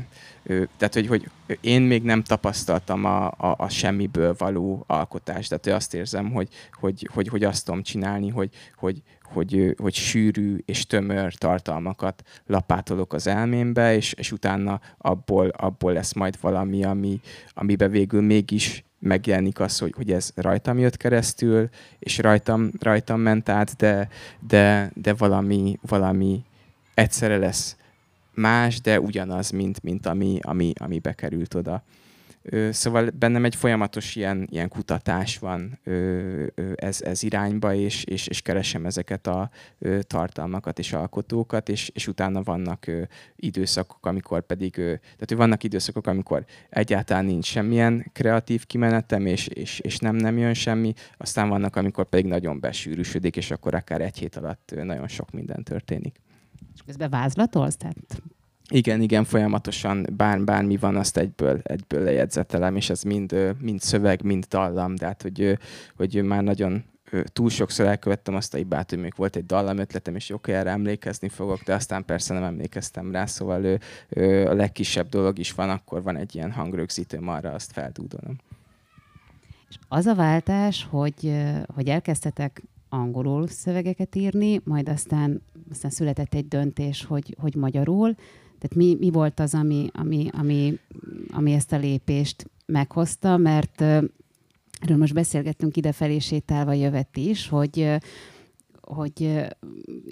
tehát, 0.46 0.94
hogy, 0.94 1.06
hogy 1.06 1.30
én 1.60 1.82
még 1.82 2.02
nem 2.02 2.22
tapasztaltam 2.22 3.04
a, 3.04 3.26
a, 3.26 3.54
a 3.58 3.68
semmiből 3.68 4.34
való 4.38 4.84
alkotást, 4.86 5.48
tehát 5.48 5.78
azt 5.80 5.94
érzem, 5.94 6.32
hogy, 6.32 6.48
hogy, 6.72 7.08
hogy, 7.12 7.28
hogy 7.28 7.44
azt 7.44 7.64
tudom 7.64 7.82
csinálni, 7.82 8.28
hogy, 8.28 8.50
hogy, 8.76 9.02
hogy, 9.22 9.74
hogy 9.78 9.94
sűrű 9.94 10.58
és 10.64 10.86
tömör 10.86 11.34
tartalmakat 11.34 12.22
lapátolok 12.46 13.12
az 13.12 13.26
elmémbe, 13.26 13.94
és, 13.94 14.12
és 14.12 14.32
utána 14.32 14.80
abból, 14.98 15.48
abból 15.48 15.92
lesz 15.92 16.12
majd 16.12 16.38
valami, 16.40 16.84
ami, 16.84 17.20
amiben 17.54 17.90
végül 17.90 18.22
mégis 18.22 18.84
megjelenik 18.98 19.60
az, 19.60 19.78
hogy, 19.78 19.92
hogy 19.96 20.12
ez 20.12 20.30
rajtam 20.34 20.78
jött 20.78 20.96
keresztül, 20.96 21.68
és 21.98 22.18
rajtam, 22.18 22.70
rajtam 22.80 23.20
ment 23.20 23.48
át, 23.48 23.76
de, 23.76 24.08
de, 24.46 24.90
de 24.94 25.14
valami, 25.14 25.78
valami 25.82 26.44
egyszerre 26.94 27.36
lesz 27.36 27.76
más, 28.36 28.80
de 28.80 29.00
ugyanaz, 29.00 29.50
mint, 29.50 29.82
mint 29.82 30.06
ami, 30.06 30.38
ami, 30.42 30.72
ami 30.78 30.98
bekerült 30.98 31.54
oda. 31.54 31.84
Szóval 32.70 33.10
bennem 33.18 33.44
egy 33.44 33.54
folyamatos 33.54 34.16
ilyen, 34.16 34.46
ilyen 34.50 34.68
kutatás 34.68 35.38
van 35.38 35.78
ez, 36.74 37.02
ez 37.02 37.22
irányba, 37.22 37.74
és, 37.74 38.04
és, 38.04 38.26
és 38.26 38.42
keresem 38.42 38.86
ezeket 38.86 39.26
a 39.26 39.50
tartalmakat 40.00 40.78
és 40.78 40.92
alkotókat, 40.92 41.68
és, 41.68 41.90
és 41.94 42.08
utána 42.08 42.42
vannak 42.42 42.86
időszakok, 43.36 44.06
amikor 44.06 44.42
pedig, 44.42 44.74
tehát 44.74 45.24
hogy 45.26 45.36
vannak 45.36 45.62
időszakok, 45.62 46.06
amikor 46.06 46.44
egyáltalán 46.68 47.24
nincs 47.24 47.46
semmilyen 47.46 48.10
kreatív 48.12 48.66
kimenetem, 48.66 49.26
és, 49.26 49.46
és, 49.46 49.78
és 49.78 49.98
nem, 49.98 50.16
nem 50.16 50.38
jön 50.38 50.54
semmi, 50.54 50.92
aztán 51.16 51.48
vannak, 51.48 51.76
amikor 51.76 52.08
pedig 52.08 52.26
nagyon 52.26 52.60
besűrűsödik, 52.60 53.36
és 53.36 53.50
akkor 53.50 53.74
akár 53.74 54.00
egy 54.00 54.18
hét 54.18 54.36
alatt 54.36 54.72
nagyon 54.82 55.08
sok 55.08 55.30
minden 55.30 55.62
történik. 55.62 56.24
És 56.76 56.82
közben 56.86 57.10
vázlatolsz? 57.10 57.76
Tehát 57.76 58.22
igen, 58.68 59.00
igen, 59.00 59.24
folyamatosan 59.24 60.06
bár, 60.16 60.44
bármi 60.44 60.76
van, 60.76 60.96
azt 60.96 61.16
egyből, 61.16 61.60
egyből 61.62 62.02
lejegyzetelem, 62.02 62.76
és 62.76 62.90
ez 62.90 63.02
mind, 63.02 63.56
mind 63.60 63.80
szöveg, 63.80 64.22
mind 64.22 64.44
dallam, 64.44 64.94
de 64.94 65.06
hát, 65.06 65.22
hogy, 65.22 65.58
hogy 65.96 66.22
már 66.22 66.42
nagyon 66.42 66.84
túl 67.24 67.50
sokszor 67.50 67.86
elkövettem 67.86 68.34
azt 68.34 68.54
a 68.54 68.56
hibát, 68.56 68.90
hogy 68.90 68.98
még 68.98 69.12
volt 69.16 69.36
egy 69.36 69.46
dallam 69.46 69.78
ötletem, 69.78 70.14
és 70.14 70.30
oké, 70.30 70.52
erre 70.52 70.70
emlékezni 70.70 71.28
fogok, 71.28 71.62
de 71.62 71.74
aztán 71.74 72.04
persze 72.04 72.34
nem 72.34 72.42
emlékeztem 72.42 73.12
rá, 73.12 73.26
szóval 73.26 73.78
a 74.46 74.54
legkisebb 74.54 75.08
dolog 75.08 75.38
is 75.38 75.52
van, 75.52 75.70
akkor 75.70 76.02
van 76.02 76.16
egy 76.16 76.34
ilyen 76.34 76.52
hangrögzítőm, 76.52 77.28
arra 77.28 77.52
azt 77.52 77.72
feldúdolom. 77.72 78.36
És 79.68 79.76
az 79.88 80.06
a 80.06 80.14
váltás, 80.14 80.86
hogy, 80.90 81.32
hogy 81.74 81.88
elkezdtetek 81.88 82.62
angolul 82.96 83.46
szövegeket 83.46 84.14
írni, 84.14 84.60
majd 84.64 84.88
aztán, 84.88 85.42
aztán 85.70 85.90
született 85.90 86.34
egy 86.34 86.48
döntés, 86.48 87.04
hogy, 87.04 87.36
hogy 87.38 87.54
magyarul. 87.54 88.14
Tehát 88.58 88.74
mi, 88.74 88.96
mi 88.98 89.10
volt 89.10 89.40
az, 89.40 89.54
ami, 89.54 89.90
ami, 89.92 90.28
ami, 90.32 90.78
ami 91.32 91.52
ezt 91.52 91.72
a 91.72 91.76
lépést 91.76 92.50
meghozta, 92.66 93.36
mert 93.36 93.80
erről 93.80 94.96
most 94.96 95.14
beszélgettünk 95.14 95.76
idefelé 95.76 96.18
sétálva 96.18 96.72
jövet 96.72 97.16
is, 97.16 97.48
hogy 97.48 97.98
hogy 98.86 99.46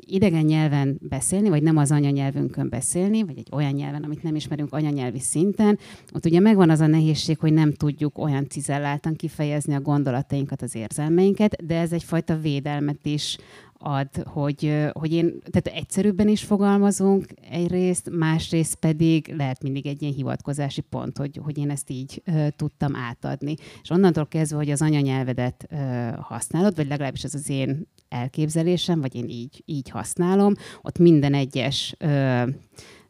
idegen 0.01 0.45
nyelven 0.45 0.99
beszélni, 1.09 1.49
vagy 1.49 1.63
nem 1.63 1.77
az 1.77 1.91
anyanyelvünkön 1.91 2.69
beszélni, 2.69 3.23
vagy 3.23 3.39
egy 3.39 3.49
olyan 3.53 3.73
nyelven, 3.73 4.03
amit 4.03 4.23
nem 4.23 4.35
ismerünk 4.35 4.73
anyanyelvi 4.73 5.21
szinten, 5.21 5.79
ott 6.15 6.27
ugye 6.27 6.41
megvan 6.41 6.71
az 6.71 6.81
a 6.81 6.87
nehézség, 6.87 7.39
hogy 7.39 7.53
nem 7.53 7.73
tudjuk 7.73 8.19
olyan 8.19 8.49
cizelláltan 8.49 9.15
kifejezni 9.15 9.75
a 9.75 9.81
gondolatainkat, 9.81 10.63
az 10.63 10.75
érzelmeinket, 10.75 11.67
de 11.67 11.79
ez 11.79 11.93
egyfajta 11.93 12.37
védelmet 12.37 13.07
is 13.07 13.39
ad, 13.85 14.09
hogy, 14.25 14.91
hogy 14.93 15.13
én, 15.13 15.41
tehát 15.51 15.79
egyszerűbben 15.81 16.29
is 16.29 16.43
fogalmazunk 16.43 17.27
egyrészt, 17.51 18.11
másrészt 18.11 18.75
pedig 18.75 19.35
lehet 19.37 19.63
mindig 19.63 19.87
egy 19.87 20.03
ilyen 20.03 20.15
hivatkozási 20.15 20.81
pont, 20.81 21.19
hogy, 21.19 21.41
hogy 21.43 21.59
én 21.59 21.71
ezt 21.71 21.91
így 21.91 22.23
uh, 22.27 22.49
tudtam 22.57 22.97
átadni. 22.97 23.55
És 23.83 23.91
onnantól 23.91 24.27
kezdve, 24.27 24.57
hogy 24.57 24.71
az 24.71 24.83
anyanyelvedet 24.83 25.67
uh, 25.71 25.79
használod, 26.15 26.77
vagy 26.77 26.89
legalábbis 26.89 27.25
ez 27.25 27.35
az 27.35 27.49
én 27.49 27.87
elképzelésem, 28.15 29.01
vagy 29.01 29.15
én 29.15 29.29
így, 29.29 29.63
így 29.65 29.89
használom, 29.89 30.55
ott 30.83 30.99
minden 30.99 31.35
egyes 31.35 31.95
uh, 32.05 32.49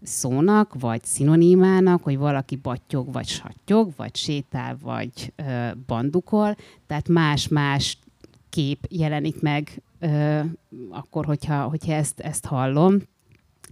szónak, 0.05 0.75
vagy 0.81 1.05
szinonimának, 1.05 2.03
hogy 2.03 2.19
valaki 2.19 2.57
battyog, 2.57 3.12
vagy 3.12 3.27
sattyog, 3.27 3.93
vagy 3.97 4.17
sétál, 4.17 4.77
vagy 4.83 5.33
ö, 5.37 5.69
bandukol, 5.87 6.57
tehát 6.87 7.09
más-más 7.09 7.99
kép 8.51 8.87
jelenik 8.88 9.40
meg 9.40 9.83
ö, 9.99 10.40
akkor, 10.90 11.25
hogyha, 11.25 11.62
hogyha 11.62 11.93
ezt, 11.93 12.21
ezt 12.21 12.47
hallom. 12.47 12.99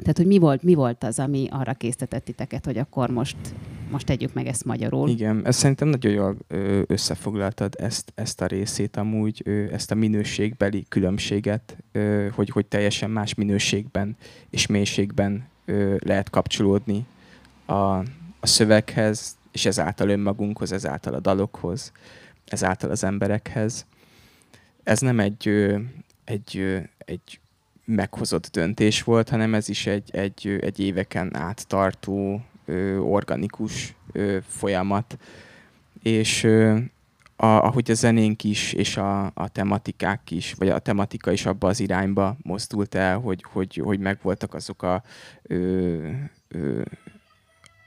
Tehát, 0.02 0.16
hogy 0.16 0.26
mi 0.26 0.38
volt, 0.38 0.62
mi 0.62 0.74
volt 0.74 1.04
az, 1.04 1.18
ami 1.18 1.48
arra 1.50 1.72
késztetett 1.72 2.24
titeket, 2.24 2.64
hogy 2.64 2.78
akkor 2.78 3.10
most, 3.10 3.36
most 3.90 4.06
tegyük 4.06 4.32
meg 4.32 4.46
ezt 4.46 4.64
magyarul? 4.64 5.08
Igen, 5.08 5.46
ezt 5.46 5.58
szerintem 5.58 5.88
nagyon 5.88 6.12
jól 6.12 6.36
összefoglaltad 6.86 7.74
ezt, 7.78 8.12
ezt 8.14 8.40
a 8.40 8.46
részét 8.46 8.96
amúgy, 8.96 9.48
ezt 9.72 9.90
a 9.90 9.94
minőségbeli 9.94 10.84
különbséget, 10.88 11.76
hogy, 12.34 12.50
hogy 12.50 12.66
teljesen 12.66 13.10
más 13.10 13.34
minőségben 13.34 14.16
és 14.50 14.66
mélységben 14.66 15.48
lehet 15.98 16.30
kapcsolódni 16.30 17.06
a, 17.64 17.72
a 18.40 18.46
szöveghez, 18.46 19.36
és 19.52 19.66
ezáltal 19.66 20.08
önmagunkhoz, 20.08 20.72
ezáltal 20.72 21.14
a 21.14 21.20
dalokhoz, 21.20 21.92
ezáltal 22.44 22.90
az 22.90 23.04
emberekhez. 23.04 23.86
Ez 24.82 25.00
nem 25.00 25.20
egy, 25.20 25.48
egy, 26.24 26.80
egy 26.98 27.40
meghozott 27.94 28.48
döntés 28.52 29.02
volt, 29.02 29.28
hanem 29.28 29.54
ez 29.54 29.68
is 29.68 29.86
egy, 29.86 30.10
egy, 30.12 30.58
egy 30.60 30.80
éveken 30.80 31.36
át 31.36 31.66
tartó 31.66 32.44
organikus 33.00 33.94
folyamat. 34.46 35.18
És 36.02 36.44
a, 37.36 37.46
ahogy 37.46 37.90
a 37.90 37.94
zenénk 37.94 38.44
is, 38.44 38.72
és 38.72 38.96
a, 38.96 39.24
a 39.34 39.48
tematikák 39.48 40.30
is, 40.30 40.52
vagy 40.52 40.68
a 40.68 40.78
tematika 40.78 41.32
is 41.32 41.46
abba 41.46 41.68
az 41.68 41.80
irányba 41.80 42.36
mozdult 42.42 42.94
el, 42.94 43.18
hogy, 43.18 43.44
hogy, 43.52 43.80
hogy 43.84 43.98
megvoltak 43.98 44.54
azok 44.54 44.82
a 44.82 45.02
ö, 45.42 46.08
ö, 46.48 46.82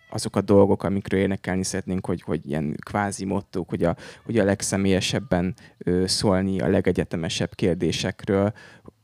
azok 0.09 0.35
a 0.35 0.41
dolgok, 0.41 0.83
amikről 0.83 1.19
énekelni 1.19 1.63
szeretnénk, 1.63 2.05
hogy, 2.05 2.21
hogy 2.21 2.45
ilyen 2.45 2.77
kvázi 2.79 3.25
mottók, 3.25 3.69
hogy 3.69 3.83
a, 3.83 3.95
hogy 4.25 4.37
a 4.37 4.43
legszemélyesebben 4.43 5.53
ö, 5.77 6.07
szólni 6.07 6.59
a 6.59 6.67
legegyetemesebb 6.67 7.55
kérdésekről. 7.55 8.53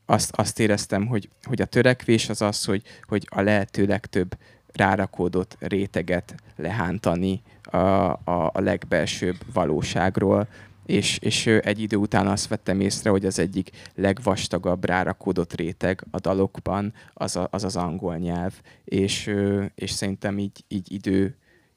Azt, 0.06 0.30
azt 0.36 0.58
éreztem, 0.58 1.06
hogy, 1.06 1.28
hogy 1.42 1.60
a 1.62 1.66
törekvés 1.66 2.28
az 2.28 2.42
az, 2.42 2.64
hogy, 2.64 2.82
hogy 3.02 3.26
a 3.30 3.40
lehető 3.40 3.86
legtöbb 3.86 4.36
rárakódott 4.72 5.56
réteget 5.60 6.34
lehántani 6.56 7.42
a, 7.62 7.76
a, 7.76 8.50
a 8.52 8.60
legbelsőbb 8.60 9.36
valóságról, 9.52 10.48
és, 10.86 11.18
és 11.18 11.46
egy 11.46 11.80
idő 11.80 11.96
után 11.96 12.26
azt 12.26 12.48
vettem 12.48 12.80
észre, 12.80 13.10
hogy 13.10 13.24
az 13.24 13.38
egyik 13.38 13.70
legvastagabb 13.94 14.84
rárakódott 14.84 15.54
réteg 15.54 16.04
a 16.10 16.18
dalokban 16.18 16.94
az 17.14 17.36
a, 17.36 17.48
az, 17.50 17.64
az 17.64 17.76
angol 17.76 18.16
nyelv, 18.16 18.52
és, 18.84 19.34
és 19.74 19.90
szerintem 19.90 20.38
így, 20.38 20.64
így 20.68 20.92
idő, 20.92 21.36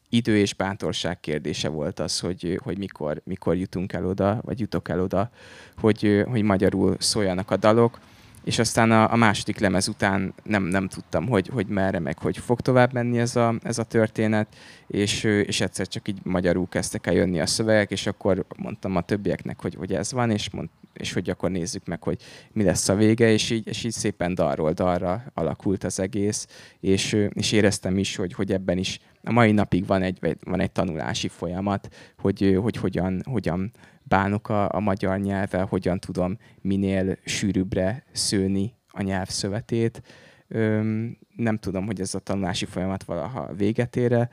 idő 0.09 0.38
és 0.38 0.53
bántorság 0.53 1.19
kérdése 1.19 1.69
volt 1.69 1.99
az, 1.99 2.19
hogy, 2.19 2.59
hogy 2.63 2.77
mikor, 2.77 3.21
mikor 3.23 3.55
jutunk 3.55 3.93
el 3.93 4.05
oda, 4.05 4.39
vagy 4.41 4.59
jutok 4.59 4.89
el 4.89 5.01
oda, 5.01 5.29
hogy, 5.77 6.23
hogy 6.27 6.41
magyarul 6.41 6.95
szóljanak 6.99 7.51
a 7.51 7.57
dalok 7.57 7.99
és 8.45 8.60
aztán 8.60 8.91
a, 8.91 9.12
a 9.12 9.15
második 9.15 9.60
lemez 9.60 9.88
után 9.88 10.34
nem, 10.43 10.63
nem 10.63 10.88
tudtam, 10.88 11.27
hogy, 11.27 11.47
hogy 11.47 11.67
merre, 11.67 11.99
meg 11.99 12.17
hogy 12.17 12.38
fog 12.38 12.62
tovább 12.62 12.93
menni 12.93 13.19
ez 13.19 13.36
a, 13.36 13.55
ez 13.63 13.77
a 13.77 13.84
történet, 13.84 14.47
és, 14.88 15.23
és 15.23 15.62
egyszer 15.62 15.88
csak 15.88 16.08
így 16.08 16.19
magyarul 16.23 16.67
kezdtek 16.69 17.08
el 17.08 17.13
jönni 17.13 17.39
a 17.39 17.45
szövegek, 17.45 17.91
és 17.91 18.08
akkor 18.08 18.45
mondtam 18.58 18.95
a 18.95 19.01
többieknek, 19.01 19.62
hogy, 19.62 19.75
hogy 19.75 19.93
ez 19.93 20.12
van, 20.12 20.31
és, 20.31 20.49
mond, 20.49 20.69
és 20.93 21.13
hogy 21.13 21.29
akkor 21.29 21.51
nézzük 21.51 21.86
meg, 21.86 22.03
hogy 22.03 22.21
mi 22.51 22.63
lesz 22.63 22.89
a 22.89 22.95
vége, 22.95 23.31
és 23.31 23.49
így, 23.49 23.67
és 23.67 23.84
így 23.84 23.91
szépen 23.91 24.36
dalról 24.36 24.71
dalra 24.71 25.23
alakult 25.34 25.84
az 25.84 25.99
egész, 25.99 26.47
és, 26.79 27.27
és 27.34 27.51
éreztem 27.51 27.97
is, 27.97 28.15
hogy, 28.15 28.34
hogy 28.34 28.51
ebben 28.51 28.77
is 28.77 28.99
a 29.25 29.31
mai 29.31 29.51
napig 29.51 29.85
van 29.85 30.01
egy, 30.01 30.38
van 30.43 30.59
egy 30.59 30.71
tanulási 30.71 31.27
folyamat, 31.27 31.88
hogy, 32.17 32.57
hogy 32.61 32.77
hogyan, 32.77 33.21
hogyan 33.25 33.71
bánok 34.03 34.49
a, 34.49 34.69
a 34.71 34.79
magyar 34.79 35.19
nyelvvel, 35.19 35.65
hogyan 35.65 35.99
tudom 35.99 36.38
minél 36.61 37.17
sűrűbbre 37.25 38.03
szőni 38.11 38.73
a 38.88 39.01
nyelvszövetét. 39.01 40.01
Öm, 40.47 41.17
nem 41.35 41.57
tudom, 41.57 41.85
hogy 41.85 41.99
ez 41.99 42.15
a 42.15 42.19
tanulási 42.19 42.65
folyamat 42.65 43.03
valaha 43.03 43.53
véget 43.53 43.95
ére, 43.95 44.29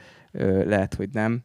lehet, 0.64 0.94
hogy 0.94 1.08
nem, 1.12 1.42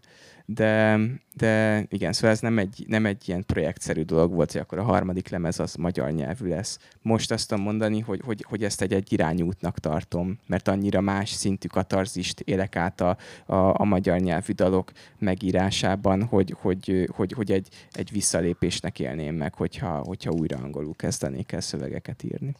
de, 0.49 0.99
de 1.33 1.83
igen, 1.89 2.13
szóval 2.13 2.29
ez 2.29 2.39
nem 2.39 2.57
egy, 2.57 2.83
nem 2.87 3.05
egy 3.05 3.23
ilyen 3.25 3.45
projektszerű 3.45 4.01
dolog 4.01 4.33
volt, 4.33 4.51
hogy 4.51 4.61
akkor 4.61 4.77
a 4.77 4.83
harmadik 4.83 5.29
lemez 5.29 5.59
az 5.59 5.75
magyar 5.75 6.11
nyelvű 6.11 6.47
lesz. 6.47 6.79
Most 7.01 7.31
azt 7.31 7.47
tudom 7.47 7.63
mondani, 7.63 7.99
hogy, 7.99 8.21
hogy, 8.25 8.45
hogy 8.47 8.63
ezt 8.63 8.81
egy, 8.81 8.93
egy 8.93 9.13
irányútnak 9.13 9.79
tartom, 9.79 10.39
mert 10.45 10.67
annyira 10.67 11.01
más 11.01 11.29
szintű 11.29 11.67
katarzist 11.67 12.39
élek 12.39 12.75
át 12.75 13.01
a, 13.01 13.17
a, 13.45 13.81
a 13.81 13.83
magyar 13.83 14.19
nyelvű 14.19 14.53
dalok 14.53 14.91
megírásában, 15.17 16.23
hogy, 16.23 16.55
hogy, 16.59 17.09
hogy, 17.15 17.31
hogy 17.31 17.51
egy, 17.51 17.67
egy 17.91 18.11
visszalépésnek 18.11 18.99
élném 18.99 19.35
meg, 19.35 19.53
hogyha, 19.53 19.97
hogyha 19.97 20.31
újra 20.31 20.57
angolul 20.57 20.95
kezdenék 20.95 21.51
el 21.51 21.61
szövegeket 21.61 22.23
írni. 22.23 22.55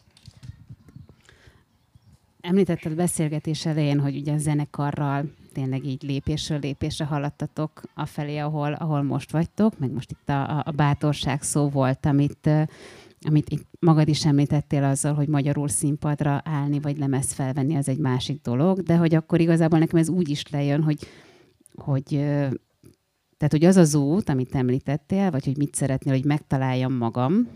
Említetted 2.40 2.94
beszélgetés 2.94 3.66
elején, 3.66 4.00
hogy 4.00 4.16
ugye 4.16 4.32
a 4.32 4.38
zenekarral 4.38 5.30
tényleg 5.58 5.84
így 5.84 6.02
lépésről 6.02 6.58
lépésre 6.58 7.04
haladtatok 7.04 7.82
felé, 8.04 8.38
ahol, 8.38 8.72
ahol 8.72 9.02
most 9.02 9.30
vagytok, 9.30 9.78
meg 9.78 9.90
most 9.90 10.10
itt 10.10 10.28
a, 10.28 10.62
a 10.66 10.70
bátorság 10.70 11.42
szó 11.42 11.68
volt, 11.68 12.06
amit, 12.06 12.50
amit 13.20 13.50
itt 13.50 13.66
magad 13.80 14.08
is 14.08 14.26
említettél 14.26 14.84
azzal, 14.84 15.14
hogy 15.14 15.28
magyarul 15.28 15.68
színpadra 15.68 16.40
állni, 16.44 16.80
vagy 16.80 16.98
lemez 16.98 17.32
felvenni, 17.32 17.76
az 17.76 17.88
egy 17.88 17.98
másik 17.98 18.42
dolog, 18.42 18.82
de 18.82 18.96
hogy 18.96 19.14
akkor 19.14 19.40
igazából 19.40 19.78
nekem 19.78 19.98
ez 19.98 20.08
úgy 20.08 20.28
is 20.28 20.48
lejön, 20.50 20.82
hogy, 20.82 21.06
hogy 21.74 22.04
tehát, 23.36 23.52
hogy 23.52 23.64
az 23.64 23.76
az 23.76 23.94
út, 23.94 24.28
amit 24.28 24.54
említettél, 24.54 25.30
vagy 25.30 25.44
hogy 25.44 25.56
mit 25.56 25.74
szeretnél, 25.74 26.14
hogy 26.14 26.24
megtaláljam 26.24 26.92
magam, 26.92 27.48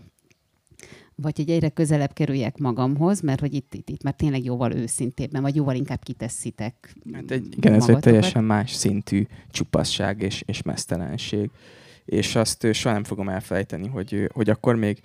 vagy 1.15 1.37
hogy 1.37 1.49
egyre 1.49 1.69
közelebb 1.69 2.13
kerüljek 2.13 2.57
magamhoz, 2.57 3.21
mert 3.21 3.39
hogy 3.39 3.53
itt, 3.53 3.73
itt, 3.73 3.89
itt 3.89 4.03
már 4.03 4.13
tényleg 4.13 4.43
jóval 4.43 4.73
őszintébben, 4.73 5.41
vagy 5.41 5.55
jóval 5.55 5.75
inkább 5.75 6.03
kitesszitek 6.03 6.95
hát 7.13 7.31
egy, 7.31 7.47
Igen, 7.57 7.73
ez 7.73 7.89
egy 7.89 7.99
teljesen 7.99 8.43
más 8.43 8.71
szintű 8.71 9.25
csupasság 9.51 10.21
és, 10.21 10.43
és 10.45 10.61
mesztelenség. 10.61 11.49
És 12.05 12.35
azt 12.35 12.73
soha 12.73 12.93
nem 12.93 13.03
fogom 13.03 13.29
elfelejteni, 13.29 13.87
hogy, 13.87 14.29
hogy 14.33 14.49
akkor 14.49 14.75
még 14.75 14.99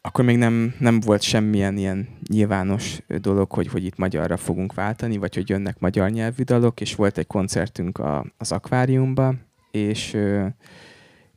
akkor 0.00 0.24
még 0.24 0.36
nem, 0.36 0.74
nem 0.78 1.00
volt 1.00 1.22
semmilyen 1.22 1.76
ilyen 1.76 2.08
nyilvános 2.28 3.00
dolog, 3.20 3.52
hogy, 3.52 3.66
hogy 3.66 3.84
itt 3.84 3.96
magyarra 3.96 4.36
fogunk 4.36 4.74
váltani, 4.74 5.16
vagy 5.16 5.34
hogy 5.34 5.48
jönnek 5.48 5.78
magyar 5.78 6.10
nyelvű 6.10 6.42
dalok, 6.42 6.80
és 6.80 6.94
volt 6.94 7.18
egy 7.18 7.26
koncertünk 7.26 7.98
a, 7.98 8.24
az 8.36 8.52
akváriumba, 8.52 9.34
és 9.70 10.16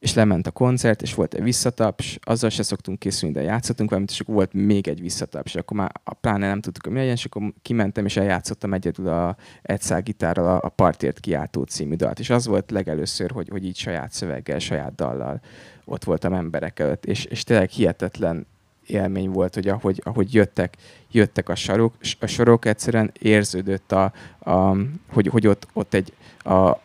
és 0.02 0.14
lement 0.14 0.48
a 0.48 0.52
koncert, 0.52 1.02
és 1.02 1.14
volt 1.14 1.34
egy 1.34 1.44
visszataps, 1.44 2.20
azzal 2.22 2.50
se 2.50 2.64
szoktunk 2.64 3.00
készülni, 3.00 3.36
de 3.36 3.42
játszottunk 3.42 3.90
valamit, 3.90 4.12
és 4.12 4.20
akkor 4.20 4.36
volt 4.36 4.54
még 4.54 4.88
egy 4.88 5.02
visszataps, 5.02 5.54
és 5.54 5.60
akkor 5.60 5.78
már 5.78 5.92
a 6.04 6.14
pláne 6.14 6.48
nem 6.48 6.62
tudtuk, 6.62 6.84
hogy 6.84 6.92
mi 6.92 7.00
legyen, 7.00 7.14
és 7.14 7.26
akkor 7.26 7.54
kimentem, 7.62 8.06
és 8.06 8.18
eljátszottam 8.18 8.74
egyedül 8.74 9.08
a 9.08 9.36
egy 9.62 10.04
gitárral 10.04 10.48
a, 10.48 10.66
a 10.66 10.70
Partért 10.70 11.20
kiáltó 11.20 11.64
című 11.64 11.96
dalt, 11.96 12.20
és 12.20 12.30
az 12.30 12.48
volt 12.48 12.72
legelőször, 12.72 13.32
hogy, 13.32 13.50
hogy 13.50 13.66
így 13.66 13.78
saját 13.78 14.12
szöveggel, 14.12 14.60
saját 14.60 14.96
dallal 14.96 15.42
ott 15.86 16.04
voltam 16.04 16.34
emberek 16.34 16.80
előtt, 16.80 17.06
és, 17.06 17.26
és 17.26 17.44
tényleg 17.44 17.70
hihetetlen 17.70 18.48
élmény 18.86 19.30
volt, 19.30 19.54
hogy 19.54 19.68
ahogy, 19.68 20.02
ahogy 20.04 20.34
jöttek, 20.34 20.78
jöttek 21.12 21.50
a, 21.50 21.56
sarok, 21.56 21.94
a 22.20 22.26
sorok, 22.26 22.66
egyszerűen 22.66 23.12
érződött, 23.20 23.92
a, 23.92 24.14
a, 24.40 24.76
hogy, 25.10 25.28
hogy 25.28 25.48
ott, 25.48 25.68
ott 25.74 25.94
egy, 25.94 26.14
a, 26.38 26.80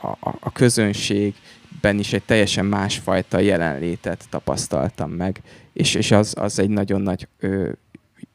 a, 0.00 0.18
a 0.40 0.52
közönség, 0.52 1.34
ben 1.80 1.98
is 1.98 2.12
egy 2.12 2.22
teljesen 2.22 2.66
másfajta 2.66 3.38
jelenlétet 3.38 4.26
tapasztaltam 4.30 5.10
meg, 5.10 5.42
és, 5.72 5.94
és 5.94 6.10
az, 6.10 6.34
az 6.38 6.58
egy 6.58 6.70
nagyon 6.70 7.00
nagy 7.00 7.28
ö, 7.38 7.70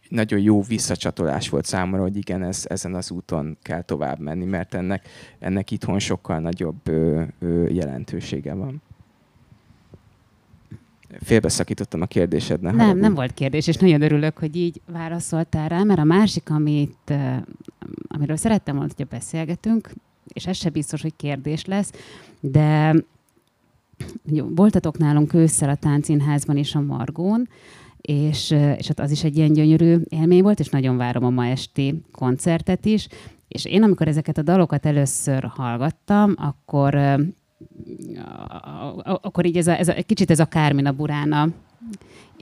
nagyon 0.09 0.39
jó 0.39 0.61
visszacsatolás 0.61 1.49
volt 1.49 1.65
számomra, 1.65 2.01
hogy 2.01 2.17
igen, 2.17 2.43
ez, 2.43 2.65
ezen 2.69 2.95
az 2.95 3.11
úton 3.11 3.57
kell 3.61 3.81
tovább 3.81 4.19
menni, 4.19 4.45
mert 4.45 4.73
ennek, 4.73 5.07
ennek 5.39 5.71
itthon 5.71 5.99
sokkal 5.99 6.39
nagyobb 6.39 6.87
ö, 6.87 7.21
ö, 7.39 7.67
jelentősége 7.69 8.53
van. 8.53 8.81
Félbeszakítottam 11.21 12.01
a 12.01 12.05
kérdésednek. 12.05 12.75
Nem, 12.75 12.97
nem 12.97 13.13
volt 13.13 13.33
kérdés, 13.33 13.67
és 13.67 13.75
nagyon 13.75 14.01
örülök, 14.01 14.37
hogy 14.37 14.55
így 14.55 14.81
válaszoltál 14.91 15.69
rá, 15.69 15.83
mert 15.83 15.99
a 15.99 16.03
másik, 16.03 16.49
amit, 16.49 17.13
amiről 18.07 18.35
szerettem 18.35 18.75
volna, 18.75 18.91
hogy 18.95 19.07
beszélgetünk, 19.07 19.89
és 20.27 20.45
ez 20.45 20.57
se 20.57 20.69
biztos, 20.69 21.01
hogy 21.01 21.15
kérdés 21.15 21.65
lesz, 21.65 21.91
de 22.39 22.95
voltatok 24.55 24.97
nálunk 24.97 25.33
ősszel 25.33 25.69
a 25.69 25.75
Táncinházban 25.75 26.57
és 26.57 26.75
a 26.75 26.81
Margón, 26.81 27.47
és, 28.01 28.51
és 28.51 28.87
hát 28.87 28.99
az 28.99 29.11
is 29.11 29.23
egy 29.23 29.37
ilyen 29.37 29.53
gyönyörű 29.53 29.97
élmény 30.09 30.41
volt, 30.41 30.59
és 30.59 30.69
nagyon 30.69 30.97
várom 30.97 31.23
a 31.23 31.29
ma 31.29 31.45
esti 31.45 32.01
koncertet 32.11 32.85
is. 32.85 33.07
És 33.47 33.65
én, 33.65 33.83
amikor 33.83 34.07
ezeket 34.07 34.37
a 34.37 34.41
dalokat 34.41 34.85
először 34.85 35.43
hallgattam, 35.43 36.33
akkor 36.37 36.95
akkor 39.05 39.45
így 39.45 39.57
ez 39.57 39.67
a, 39.67 39.79
ez 39.79 39.87
a, 39.87 39.93
kicsit 40.05 40.31
ez 40.31 40.39
a 40.39 40.45
Kármina 40.45 40.91
Burána 40.91 41.49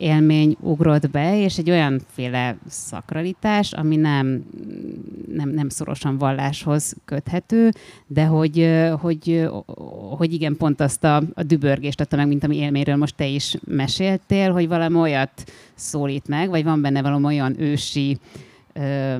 élmény 0.01 0.57
ugrott 0.59 1.09
be, 1.09 1.39
és 1.39 1.57
egy 1.57 1.69
olyanféle 1.69 2.57
szakralitás, 2.67 3.73
ami 3.73 3.95
nem, 3.95 4.45
nem, 5.27 5.49
nem 5.49 5.69
szorosan 5.69 6.17
valláshoz 6.17 6.95
köthető, 7.05 7.71
de 8.07 8.25
hogy, 8.25 8.69
hogy, 8.99 9.49
hogy 10.17 10.33
igen, 10.33 10.57
pont 10.57 10.81
azt 10.81 11.03
a, 11.03 11.23
a 11.33 11.43
dübörgést 11.43 11.99
adta 11.99 12.15
meg, 12.15 12.27
mint 12.27 12.43
ami 12.43 12.55
élményről 12.55 12.95
most 12.95 13.15
te 13.15 13.25
is 13.25 13.57
meséltél, 13.67 14.51
hogy 14.51 14.67
valami 14.67 14.97
olyat 14.97 15.51
szólít 15.75 16.27
meg, 16.27 16.49
vagy 16.49 16.63
van 16.63 16.81
benne 16.81 17.01
valami 17.01 17.25
olyan 17.25 17.61
ősi 17.61 18.17
ö, 18.73 19.15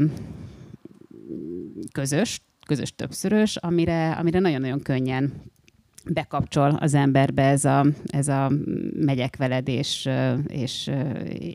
közös, 1.91 2.41
közös 2.65 2.96
többszörös, 2.96 3.56
amire, 3.56 4.12
amire 4.12 4.39
nagyon-nagyon 4.39 4.82
könnyen 4.82 5.34
bekapcsol 6.06 6.78
az 6.80 6.94
emberbe 6.94 7.44
ez 7.44 7.66
a, 7.66 7.86
ez 8.06 8.28
a 8.28 8.52
megyek 9.00 9.38
veled, 9.38 9.68
és, 9.68 10.10
és, 10.48 10.92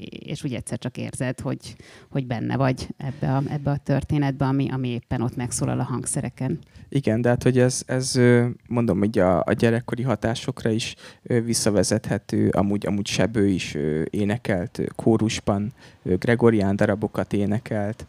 és 0.08 0.44
úgy 0.44 0.54
egyszer 0.54 0.78
csak 0.78 0.96
érzed, 0.96 1.40
hogy, 1.40 1.76
hogy 2.10 2.26
benne 2.26 2.56
vagy 2.56 2.88
ebbe 2.96 3.34
a, 3.34 3.42
ebbe 3.48 3.70
a 3.70 3.76
történetbe, 3.76 4.44
ami, 4.44 4.70
ami 4.70 4.88
éppen 4.88 5.20
ott 5.20 5.36
megszólal 5.36 5.80
a 5.80 5.82
hangszereken. 5.82 6.58
Igen, 6.88 7.20
de 7.20 7.28
hát, 7.28 7.42
hogy 7.42 7.58
ez, 7.58 7.82
ez 7.86 8.20
mondom, 8.68 8.98
hogy 8.98 9.18
a, 9.18 9.42
a 9.44 9.52
gyerekkori 9.52 10.02
hatásokra 10.02 10.70
is 10.70 10.94
visszavezethető, 11.22 12.48
amúgy, 12.48 12.86
amúgy 12.86 13.06
Sebő 13.06 13.46
is 13.46 13.76
énekelt 14.10 14.80
kórusban, 14.96 15.72
Gregorián 16.02 16.76
darabokat 16.76 17.32
énekelt, 17.32 18.06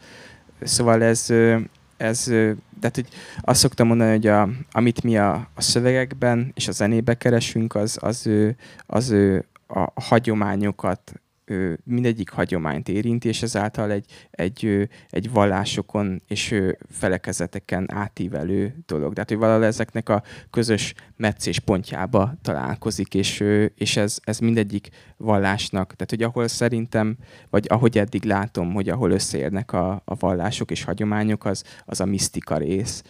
Szóval 0.62 1.04
ez, 1.04 1.34
ez, 1.97 2.25
de 2.79 2.89
hogy 2.93 3.07
azt 3.41 3.60
szoktam 3.60 3.88
mondani, 3.88 4.12
hogy 4.12 4.27
a, 4.27 4.49
amit 4.71 5.03
mi 5.03 5.17
a, 5.17 5.49
a 5.53 5.62
szövegekben 5.62 6.51
és 6.55 6.67
a 6.67 6.71
zenébe 6.71 7.13
keresünk, 7.13 7.75
az, 7.75 7.97
az, 8.01 8.29
az, 8.88 9.10
az 9.12 9.12
a, 9.67 9.79
a 9.79 10.01
hagyományokat 10.01 11.21
mindegyik 11.83 12.29
hagyományt 12.29 12.89
érinti, 12.89 13.27
és 13.27 13.41
ezáltal 13.41 13.91
egy, 13.91 14.05
egy, 14.31 14.89
egy 15.10 15.31
vallásokon 15.31 16.21
és 16.27 16.55
felekezeteken 16.89 17.91
átívelő 17.91 18.75
dolog. 18.86 19.13
Tehát, 19.13 19.29
hogy 19.29 19.38
valahol 19.38 19.65
ezeknek 19.65 20.10
a 20.10 20.23
közös 20.49 20.93
meccés 21.15 21.60
pontjába 21.60 22.33
találkozik, 22.41 23.13
és, 23.13 23.43
és 23.75 23.97
ez, 23.97 24.19
ez 24.23 24.39
mindegyik 24.39 24.89
vallásnak, 25.17 25.86
tehát, 25.86 26.10
hogy 26.10 26.23
ahol 26.23 26.47
szerintem, 26.47 27.17
vagy 27.49 27.65
ahogy 27.69 27.97
eddig 27.97 28.23
látom, 28.23 28.73
hogy 28.73 28.89
ahol 28.89 29.12
összeérnek 29.12 29.73
a, 29.73 30.01
a 30.05 30.15
vallások 30.15 30.71
és 30.71 30.83
hagyományok, 30.83 31.45
az, 31.45 31.63
az 31.86 31.99
a 31.99 32.05
misztika 32.05 32.57
rész. 32.57 33.03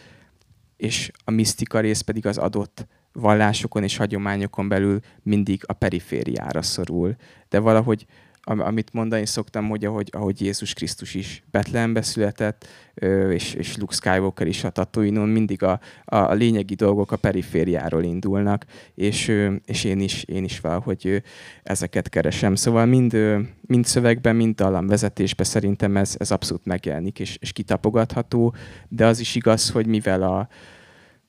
És 0.78 1.12
a 1.24 1.32
misztika 1.32 1.80
rész 1.80 2.02
pedig 2.02 2.26
az 2.26 2.38
adott 2.38 2.88
vallásokon 3.12 3.84
és 3.84 3.98
hagyományokon 3.98 4.68
belül 4.68 5.00
mindig 5.24 5.64
a 5.66 5.74
perifériára 5.74 6.62
szorul. 6.62 7.16
De 7.50 7.60
valahogy 7.60 8.06
amit 8.48 8.94
mondani 8.94 9.26
szoktam, 9.26 9.70
hogy 9.70 9.86
ahogy, 9.86 10.10
ahogy 10.12 10.42
Jézus 10.42 10.74
Krisztus 10.74 11.14
is 11.14 11.44
Betlehembe 11.52 12.02
született, 12.02 12.68
és, 13.30 13.54
és 13.54 13.78
Luke 13.78 13.96
Skywalker 13.96 14.48
is 14.48 14.64
a 14.64 14.70
Tatooine-on, 14.70 15.30
mindig 15.30 15.64
a, 15.64 15.80
a, 16.06 16.16
a 16.16 16.34
lényegi 16.34 16.76
dolgok 16.76 17.12
a 17.12 17.16
perifériáról 17.16 18.04
indulnak, 18.04 18.66
és, 18.96 19.32
és 19.66 19.84
én, 19.84 20.00
is, 20.00 20.24
én 20.24 20.44
is 20.44 20.60
valahogy 20.60 21.24
ezeket 21.64 22.10
keresem. 22.10 22.56
Szóval 22.56 22.86
mind, 22.86 23.18
mind 23.62 23.86
szövegben, 23.86 24.36
mind 24.36 24.56
dallamvezetésben 24.56 25.46
szerintem 25.46 25.98
ez, 25.98 26.16
ez 26.18 26.32
abszolút 26.32 26.66
megjelenik, 26.66 27.20
és, 27.20 27.38
és 27.40 27.52
kitapogatható, 27.52 28.56
de 28.88 29.06
az 29.06 29.20
is 29.20 29.36
igaz, 29.36 29.70
hogy 29.70 29.88
mivel 29.88 30.24
a, 30.24 30.48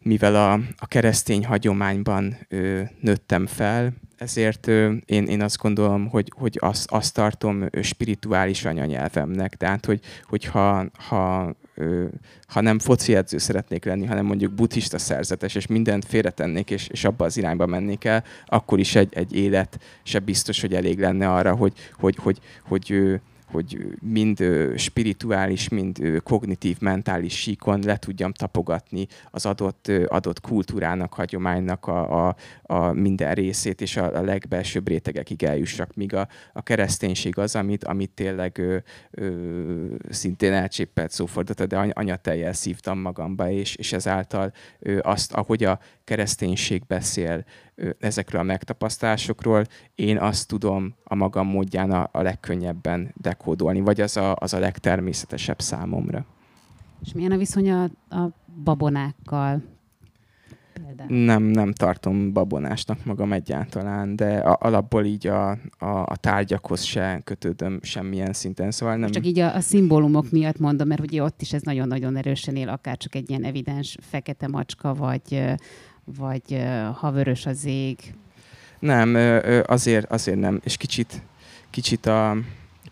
mivel 0.03 0.35
a, 0.35 0.53
a 0.77 0.87
keresztény 0.87 1.47
hagyományban 1.47 2.37
ö, 2.49 2.81
nőttem 3.01 3.47
fel, 3.47 3.93
ezért 4.19 4.67
én, 5.05 5.25
én 5.27 5.43
azt 5.43 5.59
gondolom, 5.59 6.09
hogy, 6.09 6.33
hogy 6.37 6.57
azt, 6.61 6.91
azt 6.91 7.15
tartom 7.15 7.69
spirituális 7.83 8.65
anyanyelvemnek. 8.65 9.57
Tehát, 9.57 9.87
hogy, 9.87 10.01
hogyha 10.25 10.85
ha, 11.09 11.55
ha 12.47 12.61
nem 12.61 12.79
foci 12.79 13.15
edző 13.15 13.39
szeretnék 13.39 13.85
lenni, 13.85 14.07
hanem 14.07 14.25
mondjuk 14.25 14.53
buddhista 14.53 14.99
szerzetes, 14.99 15.55
és 15.55 15.67
mindent 15.67 16.05
félretennék, 16.05 16.71
és, 16.71 16.89
és 16.89 17.05
abba 17.05 17.25
az 17.25 17.37
irányba 17.37 17.67
mennék 17.67 18.05
el, 18.05 18.25
akkor 18.47 18.79
is 18.79 18.95
egy, 18.95 19.15
egy 19.15 19.37
élet 19.37 19.79
se 20.03 20.19
biztos, 20.19 20.61
hogy 20.61 20.75
elég 20.75 20.99
lenne 20.99 21.33
arra, 21.33 21.55
hogy, 21.55 21.73
hogy, 21.93 22.17
hogy, 22.23 22.39
hogy, 22.63 22.89
hogy 22.89 23.21
hogy 23.51 23.87
mind 24.01 24.45
spirituális, 24.77 25.69
mind 25.69 26.21
kognitív, 26.23 26.77
mentális 26.81 27.41
síkon 27.41 27.83
le 27.85 27.97
tudjam 27.97 28.33
tapogatni 28.33 29.07
az 29.31 29.47
adott, 29.47 29.91
adott 30.07 30.41
kultúrának, 30.41 31.13
hagyománynak 31.13 31.87
a, 31.87 32.29
a, 32.29 32.37
a 32.63 32.93
minden 32.93 33.35
részét, 33.35 33.81
és 33.81 33.97
a, 33.97 34.17
a 34.17 34.23
legbelsőbb 34.23 34.89
rétegekig 34.89 35.43
eljussak, 35.43 35.95
míg 35.95 36.15
a, 36.15 36.29
a 36.53 36.63
kereszténység 36.63 37.39
az, 37.39 37.57
amit, 37.57 37.85
amit 37.85 38.11
tényleg 38.11 38.59
ö, 38.59 38.77
ö, 39.11 39.87
szintén 40.11 40.53
elcséppelt 40.53 41.11
szófordata, 41.11 41.67
de 41.67 41.77
anyateljel 41.77 42.53
szívtam 42.53 42.99
magamba, 42.99 43.51
és, 43.51 43.75
és 43.75 43.93
ezáltal 43.93 44.53
ö, 44.79 44.99
azt, 45.03 45.33
ahogy 45.33 45.65
a 45.65 45.79
kereszténység 46.05 46.83
beszél 46.87 47.45
ezekről 47.99 48.41
a 48.41 48.45
megtapasztalásokról, 48.45 49.65
én 49.95 50.19
azt 50.19 50.49
tudom 50.49 50.95
a 51.05 51.15
magam 51.15 51.47
módján 51.47 51.91
a, 51.91 52.09
a 52.13 52.23
legkönnyebben 52.23 53.15
dekódolni, 53.21 53.81
vagy 53.81 54.01
az 54.01 54.17
a, 54.17 54.37
az 54.39 54.55
a 54.55 54.59
legtermészetesebb 54.59 55.61
számomra. 55.61 56.25
És 57.03 57.13
milyen 57.13 57.33
a 57.33 57.37
viszony 57.37 57.71
a, 57.71 57.83
a 58.09 58.31
babonákkal? 58.65 59.63
Például? 60.73 61.25
Nem, 61.25 61.43
nem 61.43 61.73
tartom 61.73 62.33
babonásnak 62.33 63.05
magam 63.05 63.33
egyáltalán, 63.33 64.17
de 64.17 64.39
a, 64.39 64.59
alapból 64.61 65.05
így 65.05 65.27
a, 65.27 65.51
a, 65.79 65.87
a 65.87 66.17
tárgyakhoz 66.17 66.83
se 66.83 67.21
kötődöm 67.25 67.79
semmilyen 67.83 68.33
szinten. 68.33 68.71
Szóval 68.71 68.97
nem... 68.97 69.11
Csak 69.11 69.27
így 69.27 69.39
a, 69.39 69.55
a 69.55 69.61
szimbólumok 69.61 70.31
miatt 70.31 70.59
mondom, 70.59 70.89
mert 70.89 71.01
ugye 71.01 71.23
ott 71.23 71.43
is 71.43 71.53
ez 71.53 71.63
nagyon-nagyon 71.63 72.17
erősen 72.17 72.57
él, 72.57 72.69
akár 72.69 72.97
csak 72.97 73.15
egy 73.15 73.31
ilyen 73.31 73.45
evidens 73.45 73.99
fekete 74.01 74.49
macska, 74.49 74.95
vagy 74.95 75.55
vagy 76.17 76.63
ha 76.95 77.11
vörös 77.11 77.47
az 77.47 77.65
ég? 77.65 77.99
Nem, 78.79 79.41
azért, 79.67 80.13
azért 80.13 80.39
nem. 80.39 80.61
És 80.65 80.77
kicsit, 80.77 81.23
kicsit 81.71 82.07
a, 82.07 82.37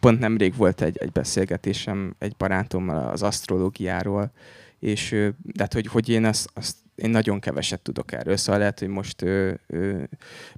pont 0.01 0.19
nemrég 0.19 0.57
volt 0.57 0.81
egy, 0.81 0.97
egy 0.99 1.13
beszélgetésem 1.13 2.15
egy 2.19 2.35
barátommal 2.37 3.09
az 3.09 3.23
asztrológiáról, 3.23 4.31
és 4.79 5.11
de 5.43 5.63
hát, 5.63 5.73
hogy, 5.73 5.87
hogy 5.87 6.09
én 6.09 6.25
azt, 6.25 6.51
azt 6.55 6.77
én 6.95 7.11
nagyon 7.11 7.41
keveset 7.41 7.81
tudok 7.81 8.13
erről, 8.13 8.37
szóval 8.37 8.59
lehet, 8.59 8.79
hogy 8.79 8.89
most 8.89 9.23
ö, 9.23 9.53
ö, 9.67 10.03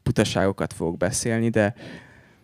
putaságokat 0.02 0.72
fogok 0.72 0.96
beszélni, 0.96 1.48
de, 1.48 1.74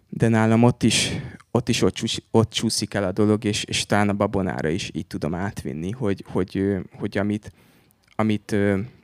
de 0.08 0.28
nálam 0.28 0.62
ott 0.62 0.82
is 0.82 1.12
ott, 1.50 1.68
is 1.68 1.82
ott, 1.82 1.94
csúsz, 1.94 2.22
ott 2.30 2.50
csúszik 2.50 2.94
el 2.94 3.04
a 3.04 3.12
dolog, 3.12 3.44
és, 3.44 3.64
és 3.64 3.86
talán 3.86 4.08
a 4.08 4.12
babonára 4.12 4.68
is 4.68 4.90
így 4.92 5.06
tudom 5.06 5.34
átvinni, 5.34 5.90
hogy, 5.90 6.24
hogy, 6.28 6.76
hogy 6.98 7.18
amit, 7.18 7.52
amit 8.16 8.56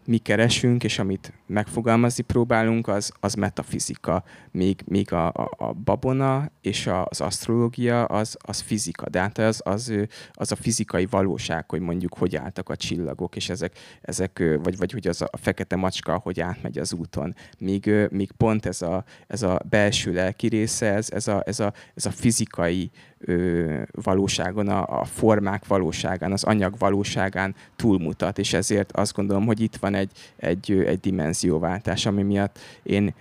mi 0.06 0.18
keresünk, 0.18 0.84
és 0.84 0.98
amit 0.98 1.32
megfogalmazni 1.46 2.22
próbálunk, 2.22 2.88
az, 2.88 3.12
az 3.20 3.34
metafizika. 3.34 4.24
Még, 4.50 4.82
még 4.86 5.12
a, 5.12 5.26
a, 5.26 5.50
a 5.56 5.72
babona 5.72 6.50
és 6.60 6.88
az 7.04 7.20
asztrológia 7.20 8.04
az, 8.04 8.36
az 8.38 8.60
fizika, 8.60 9.08
de 9.08 9.20
hát 9.20 9.38
az, 9.38 9.60
az, 9.64 9.92
az 10.32 10.52
a 10.52 10.56
fizikai 10.56 11.06
valóság, 11.06 11.70
hogy 11.70 11.80
mondjuk 11.80 12.14
hogy 12.18 12.36
álltak 12.36 12.68
a 12.68 12.76
csillagok, 12.76 13.36
és 13.36 13.48
ezek, 13.48 13.78
ezek 14.00 14.42
vagy, 14.62 14.76
vagy 14.76 14.92
hogy 14.92 15.06
az 15.06 15.22
a 15.22 15.36
fekete 15.36 15.76
macska, 15.76 16.18
hogy 16.22 16.40
átmegy 16.40 16.78
az 16.78 16.92
úton. 16.92 17.34
Míg, 17.58 17.90
míg 18.10 18.32
pont 18.32 18.66
ez 18.66 18.82
a, 18.82 19.04
ez 19.26 19.42
a 19.42 19.60
belső 19.68 20.12
lelki 20.12 20.46
része, 20.46 20.94
ez, 20.94 21.10
ez, 21.10 21.28
a, 21.28 21.42
ez, 21.46 21.60
a, 21.60 21.72
ez 21.94 22.06
a 22.06 22.10
fizikai 22.10 22.90
ö, 23.18 23.82
valóságon, 23.90 24.68
a, 24.68 25.00
a 25.00 25.04
formák 25.04 25.66
valóságán, 25.66 26.32
az 26.32 26.44
anyag 26.44 26.78
valóságán 26.78 27.54
túlmutat, 27.76 28.38
és 28.38 28.52
ezért 28.52 28.92
azt 28.92 29.14
gondolom, 29.14 29.46
hogy 29.46 29.60
itt 29.60 29.76
van 29.76 29.89
egy, 29.94 30.11
egy, 30.37 30.70
egy 30.70 31.00
dimenzióváltás, 31.00 32.07
ami 32.07 32.22
miatt 32.22 32.59
én 32.83 33.14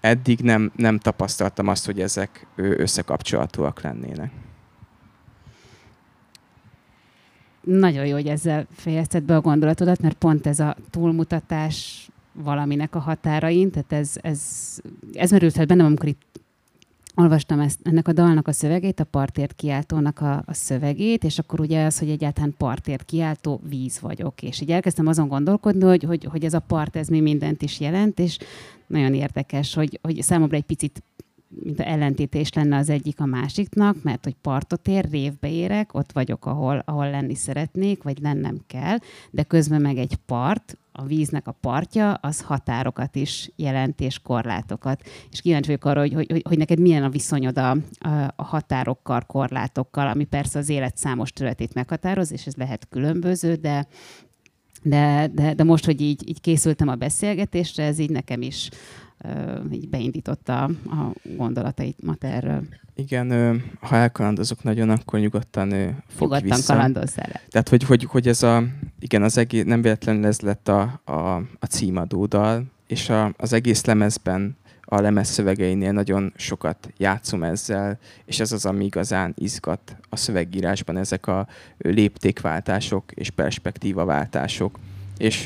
eddig 0.00 0.40
nem, 0.40 0.72
nem 0.76 0.98
tapasztaltam 0.98 1.68
azt, 1.68 1.86
hogy 1.86 2.00
ezek 2.00 2.46
összekapcsolhatóak 2.56 3.80
lennének. 3.80 4.32
Nagyon 7.60 8.06
jó, 8.06 8.12
hogy 8.12 8.26
ezzel 8.26 8.66
fejezted 8.70 9.22
be 9.22 9.36
a 9.36 9.40
gondolatodat, 9.40 10.00
mert 10.00 10.16
pont 10.16 10.46
ez 10.46 10.60
a 10.60 10.76
túlmutatás 10.90 12.08
valaminek 12.32 12.94
a 12.94 12.98
határain, 12.98 13.70
tehát 13.70 13.92
ez, 13.92 14.12
ez, 14.22 14.40
ez 15.12 15.30
merült 15.30 15.54
fel 15.54 15.66
bennem, 15.66 15.86
amikor 15.86 16.08
itt 16.08 16.40
olvastam 17.16 17.60
ezt, 17.60 17.78
ennek 17.82 18.08
a 18.08 18.12
dalnak 18.12 18.48
a 18.48 18.52
szövegét, 18.52 19.00
a 19.00 19.04
partért 19.04 19.52
kiáltónak 19.52 20.20
a, 20.20 20.42
a 20.46 20.54
szövegét, 20.54 21.24
és 21.24 21.38
akkor 21.38 21.60
ugye 21.60 21.84
az, 21.84 21.98
hogy 21.98 22.10
egyáltalán 22.10 22.54
partért 22.58 23.04
kiáltó 23.04 23.60
víz 23.68 24.00
vagyok. 24.00 24.42
És 24.42 24.60
így 24.60 24.70
elkezdtem 24.70 25.06
azon 25.06 25.28
gondolkodni, 25.28 25.84
hogy, 25.84 26.02
hogy, 26.02 26.24
hogy 26.24 26.44
ez 26.44 26.54
a 26.54 26.60
part, 26.60 26.96
ez 26.96 27.08
mi 27.08 27.20
mindent 27.20 27.62
is 27.62 27.80
jelent, 27.80 28.18
és 28.18 28.38
nagyon 28.86 29.14
érdekes, 29.14 29.74
hogy, 29.74 29.98
hogy 30.02 30.22
számomra 30.22 30.56
egy 30.56 30.64
picit 30.64 31.02
mint 31.48 31.80
a 31.80 31.86
ellentétés 31.86 32.52
lenne 32.52 32.76
az 32.76 32.88
egyik 32.88 33.20
a 33.20 33.26
másiknak, 33.26 34.02
mert 34.02 34.24
hogy 34.24 34.34
partot 34.40 34.88
ér, 34.88 35.08
révbe 35.10 35.50
érek, 35.50 35.94
ott 35.94 36.12
vagyok, 36.12 36.46
ahol, 36.46 36.82
ahol 36.84 37.10
lenni 37.10 37.34
szeretnék, 37.34 38.02
vagy 38.02 38.18
lennem 38.20 38.60
kell, 38.66 38.98
de 39.30 39.42
közben 39.42 39.80
meg 39.80 39.96
egy 39.96 40.16
part, 40.26 40.76
a 40.96 41.04
víznek 41.04 41.46
a 41.46 41.52
partja, 41.52 42.12
az 42.12 42.40
határokat 42.40 43.16
is 43.16 43.50
jelent, 43.56 44.00
és 44.00 44.18
korlátokat. 44.18 45.02
És 45.30 45.40
kíváncsi 45.40 45.66
vagyok 45.66 45.84
arra, 45.84 46.00
hogy, 46.00 46.12
hogy, 46.12 46.42
hogy 46.48 46.58
neked 46.58 46.80
milyen 46.80 47.02
a 47.02 47.08
viszonyod 47.08 47.58
a, 47.58 47.76
a 48.36 48.42
határokkal, 48.42 49.20
korlátokkal, 49.20 50.08
ami 50.08 50.24
persze 50.24 50.58
az 50.58 50.68
élet 50.68 50.96
számos 50.96 51.30
területét 51.30 51.74
meghatároz, 51.74 52.32
és 52.32 52.46
ez 52.46 52.54
lehet 52.54 52.88
különböző, 52.88 53.54
de, 53.54 53.86
de, 54.82 55.30
de, 55.32 55.54
de 55.54 55.64
most, 55.64 55.84
hogy 55.84 56.00
így, 56.00 56.28
így 56.28 56.40
készültem 56.40 56.88
a 56.88 56.94
beszélgetésre, 56.94 57.84
ez 57.84 57.98
így 57.98 58.10
nekem 58.10 58.42
is 58.42 58.68
így 59.72 59.88
beindította 59.88 60.64
a 60.64 61.12
gondolatait 61.36 61.96
erről. 62.18 62.62
Igen, 62.94 63.62
ha 63.80 63.96
elkalandozok 63.96 64.62
nagyon, 64.62 64.90
akkor 64.90 65.20
nyugodtan 65.20 65.68
nyugodtan 65.68 66.42
vissza. 66.42 66.72
kalandozz 66.72 67.18
el. 67.18 67.40
Tehát, 67.48 67.68
hogy, 67.68 67.82
hogy, 67.82 68.04
hogy 68.04 68.28
ez 68.28 68.42
a, 68.42 68.64
igen, 68.98 69.22
az 69.22 69.38
egész, 69.38 69.64
nem 69.64 69.82
véletlenül 69.82 70.26
ez 70.26 70.40
lett 70.40 70.68
a, 70.68 71.00
a, 71.04 71.34
a 71.36 71.66
címadó 71.68 72.26
dal, 72.26 72.64
és 72.86 73.08
a, 73.08 73.32
az 73.36 73.52
egész 73.52 73.84
lemezben 73.84 74.56
a 74.88 75.00
lemez 75.00 75.28
szövegeinél 75.28 75.92
nagyon 75.92 76.32
sokat 76.36 76.88
játszom 76.96 77.42
ezzel, 77.42 77.98
és 78.24 78.40
ez 78.40 78.52
az, 78.52 78.66
ami 78.66 78.84
igazán 78.84 79.34
izgat 79.38 79.96
a 80.08 80.16
szövegírásban, 80.16 80.96
ezek 80.96 81.26
a 81.26 81.46
léptékváltások 81.78 83.12
és 83.12 83.30
perspektívaváltások. 83.30 84.78
És 85.18 85.42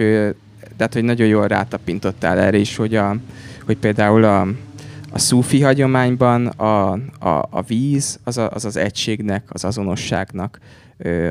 tehát, 0.76 0.92
hogy 0.92 1.04
nagyon 1.04 1.26
jól 1.26 1.46
rátapintottál 1.46 2.38
erre 2.38 2.56
is, 2.56 2.76
hogy, 2.76 2.94
a, 2.94 3.16
hogy 3.70 3.78
például 3.78 4.24
a, 4.24 4.40
a 5.12 5.18
szúfi 5.18 5.60
hagyományban 5.60 6.46
a, 6.46 6.92
a, 7.18 7.48
a 7.50 7.62
víz 7.66 8.20
az, 8.24 8.38
a, 8.38 8.50
az 8.50 8.64
az 8.64 8.76
egységnek, 8.76 9.44
az 9.48 9.64
azonosságnak 9.64 10.58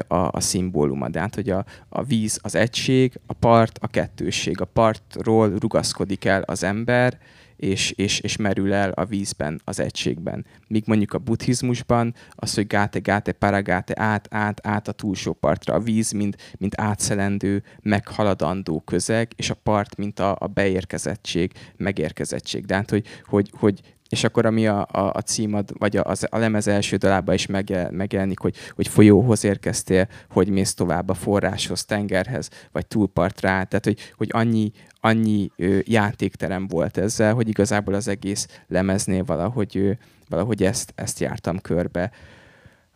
a, 0.07 0.15
a 0.15 0.39
szimbóluma. 0.39 1.09
De 1.09 1.19
hát, 1.19 1.35
hogy 1.35 1.49
a, 1.49 1.65
a 1.89 2.03
víz 2.03 2.39
az 2.41 2.55
egység, 2.55 3.19
a 3.25 3.33
part 3.33 3.77
a 3.81 3.87
kettősség. 3.87 4.61
A 4.61 4.65
partról 4.65 5.53
rugaszkodik 5.59 6.25
el 6.25 6.41
az 6.41 6.63
ember, 6.63 7.17
és, 7.59 7.91
és, 7.91 8.19
és 8.19 8.35
merül 8.35 8.73
el 8.73 8.91
a 8.91 9.05
vízben, 9.05 9.61
az 9.63 9.79
egységben. 9.79 10.45
Míg 10.67 10.83
mondjuk 10.85 11.13
a 11.13 11.17
buddhizmusban 11.17 12.13
az, 12.31 12.53
hogy 12.53 12.67
gáte, 12.67 12.99
gáte, 12.99 13.31
paragáte, 13.31 13.93
át, 14.01 14.27
át, 14.31 14.67
át 14.67 14.87
a 14.87 14.91
túlsó 14.91 15.33
partra. 15.33 15.73
A 15.73 15.79
víz, 15.79 16.11
mint, 16.11 16.37
mint 16.57 16.81
átszelendő, 16.81 17.63
meghaladandó 17.81 18.79
közeg, 18.79 19.31
és 19.35 19.49
a 19.49 19.59
part, 19.63 19.97
mint 19.97 20.19
a, 20.19 20.35
a 20.39 20.47
beérkezettség, 20.47 21.51
megérkezettség. 21.77 22.65
De 22.65 22.75
hát, 22.75 22.89
hogy, 22.89 23.05
hogy, 23.25 23.51
hogy 23.53 23.81
és 24.09 24.23
akkor 24.23 24.45
ami 24.45 24.67
a, 24.67 24.87
a, 24.91 25.11
a 25.13 25.21
címad, 25.21 25.71
vagy 25.77 25.97
a, 25.97 26.11
a 26.29 26.37
lemez 26.37 26.67
első 26.67 26.95
dalában 26.95 27.35
is 27.35 27.45
megjel, 27.45 27.91
megjelenik, 27.91 28.39
hogy, 28.39 28.55
hogy 28.75 28.87
folyóhoz 28.87 29.43
érkeztél, 29.43 30.07
hogy 30.29 30.49
mész 30.49 30.73
tovább 30.73 31.09
a 31.09 31.13
forráshoz, 31.13 31.85
tengerhez, 31.85 32.49
vagy 32.71 32.87
túlpartra, 32.87 33.47
tehát 33.47 33.81
hogy, 33.83 34.13
hogy 34.17 34.29
annyi, 34.31 34.71
annyi 35.01 35.51
ö, 35.55 35.79
játékterem 35.83 36.67
volt 36.67 36.97
ezzel, 36.97 37.33
hogy 37.33 37.47
igazából 37.47 37.93
az 37.93 38.07
egész 38.07 38.47
lemeznél 38.67 39.23
valahogy, 39.23 39.77
ö, 39.77 39.91
valahogy 40.29 40.63
ezt, 40.63 40.93
ezt 40.95 41.19
jártam 41.19 41.59
körbe. 41.59 42.11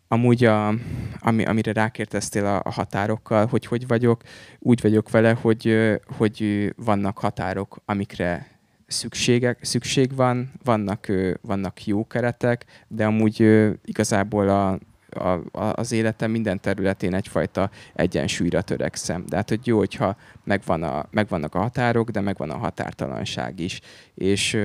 Amúgy, 0.07 0.45
a, 0.45 0.73
ami, 1.19 1.45
amire 1.45 1.73
rákérdeztél 1.73 2.45
a, 2.45 2.61
a 2.63 2.71
határokkal, 2.71 3.45
hogy 3.45 3.65
hogy 3.65 3.87
vagyok, 3.87 4.21
úgy 4.59 4.81
vagyok 4.81 5.09
vele, 5.09 5.33
hogy, 5.41 5.77
hogy 6.17 6.69
vannak 6.77 7.17
határok, 7.17 7.81
amikre 7.85 8.52
szükségek, 8.87 9.57
szükség 9.61 10.15
van, 10.15 10.51
vannak, 10.63 11.07
vannak 11.41 11.85
jó 11.85 12.07
keretek, 12.07 12.65
de 12.87 13.05
amúgy 13.05 13.39
igazából 13.85 14.49
a, 14.49 14.79
a, 15.15 15.39
az 15.51 15.91
életem 15.91 16.31
minden 16.31 16.59
területén 16.59 17.13
egyfajta 17.13 17.69
egyensúlyra 17.93 18.61
törekszem. 18.61 19.25
De 19.27 19.35
hát, 19.35 19.49
hogy 19.49 19.67
jó, 19.67 19.77
hogyha 19.77 20.17
megvan 20.43 20.83
a, 20.83 21.07
megvannak 21.11 21.55
a 21.55 21.59
határok, 21.59 22.09
de 22.09 22.21
megvan 22.21 22.49
a 22.49 22.57
határtalanság 22.57 23.59
is. 23.59 23.79
És, 24.13 24.57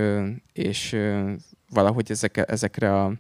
és 0.52 0.96
valahogy 1.70 2.10
ezek, 2.10 2.50
ezekre 2.50 3.02
a 3.02 3.12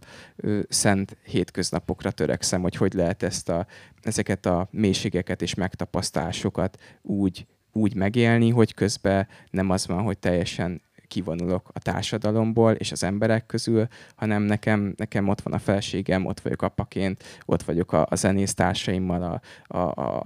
szent 0.68 1.16
hétköznapokra 1.24 2.10
törekszem, 2.10 2.60
hogy 2.60 2.76
hogy 2.76 2.92
lehet 2.92 3.22
ezt 3.22 3.48
a, 3.48 3.66
ezeket 4.02 4.46
a 4.46 4.68
mélységeket 4.70 5.42
és 5.42 5.54
megtapasztásokat 5.54 6.78
úgy, 7.02 7.46
úgy 7.72 7.94
megélni, 7.94 8.50
hogy 8.50 8.74
közben 8.74 9.28
nem 9.50 9.70
az 9.70 9.86
van, 9.86 10.02
hogy 10.02 10.18
teljesen 10.18 10.82
kivonulok 11.08 11.70
a 11.72 11.78
társadalomból 11.78 12.72
és 12.72 12.92
az 12.92 13.02
emberek 13.02 13.46
közül, 13.46 13.86
hanem 14.16 14.42
nekem, 14.42 14.94
nekem 14.96 15.28
ott 15.28 15.40
van 15.40 15.52
a 15.52 15.58
felségem, 15.58 16.26
ott 16.26 16.40
vagyok 16.40 16.62
apaként, 16.62 17.24
ott 17.44 17.62
vagyok 17.62 17.92
a, 17.92 18.06
a 18.10 18.16
zenésztársaimmal, 18.16 19.22
a, 19.22 19.40
a, 19.76 20.02
a, 20.02 20.22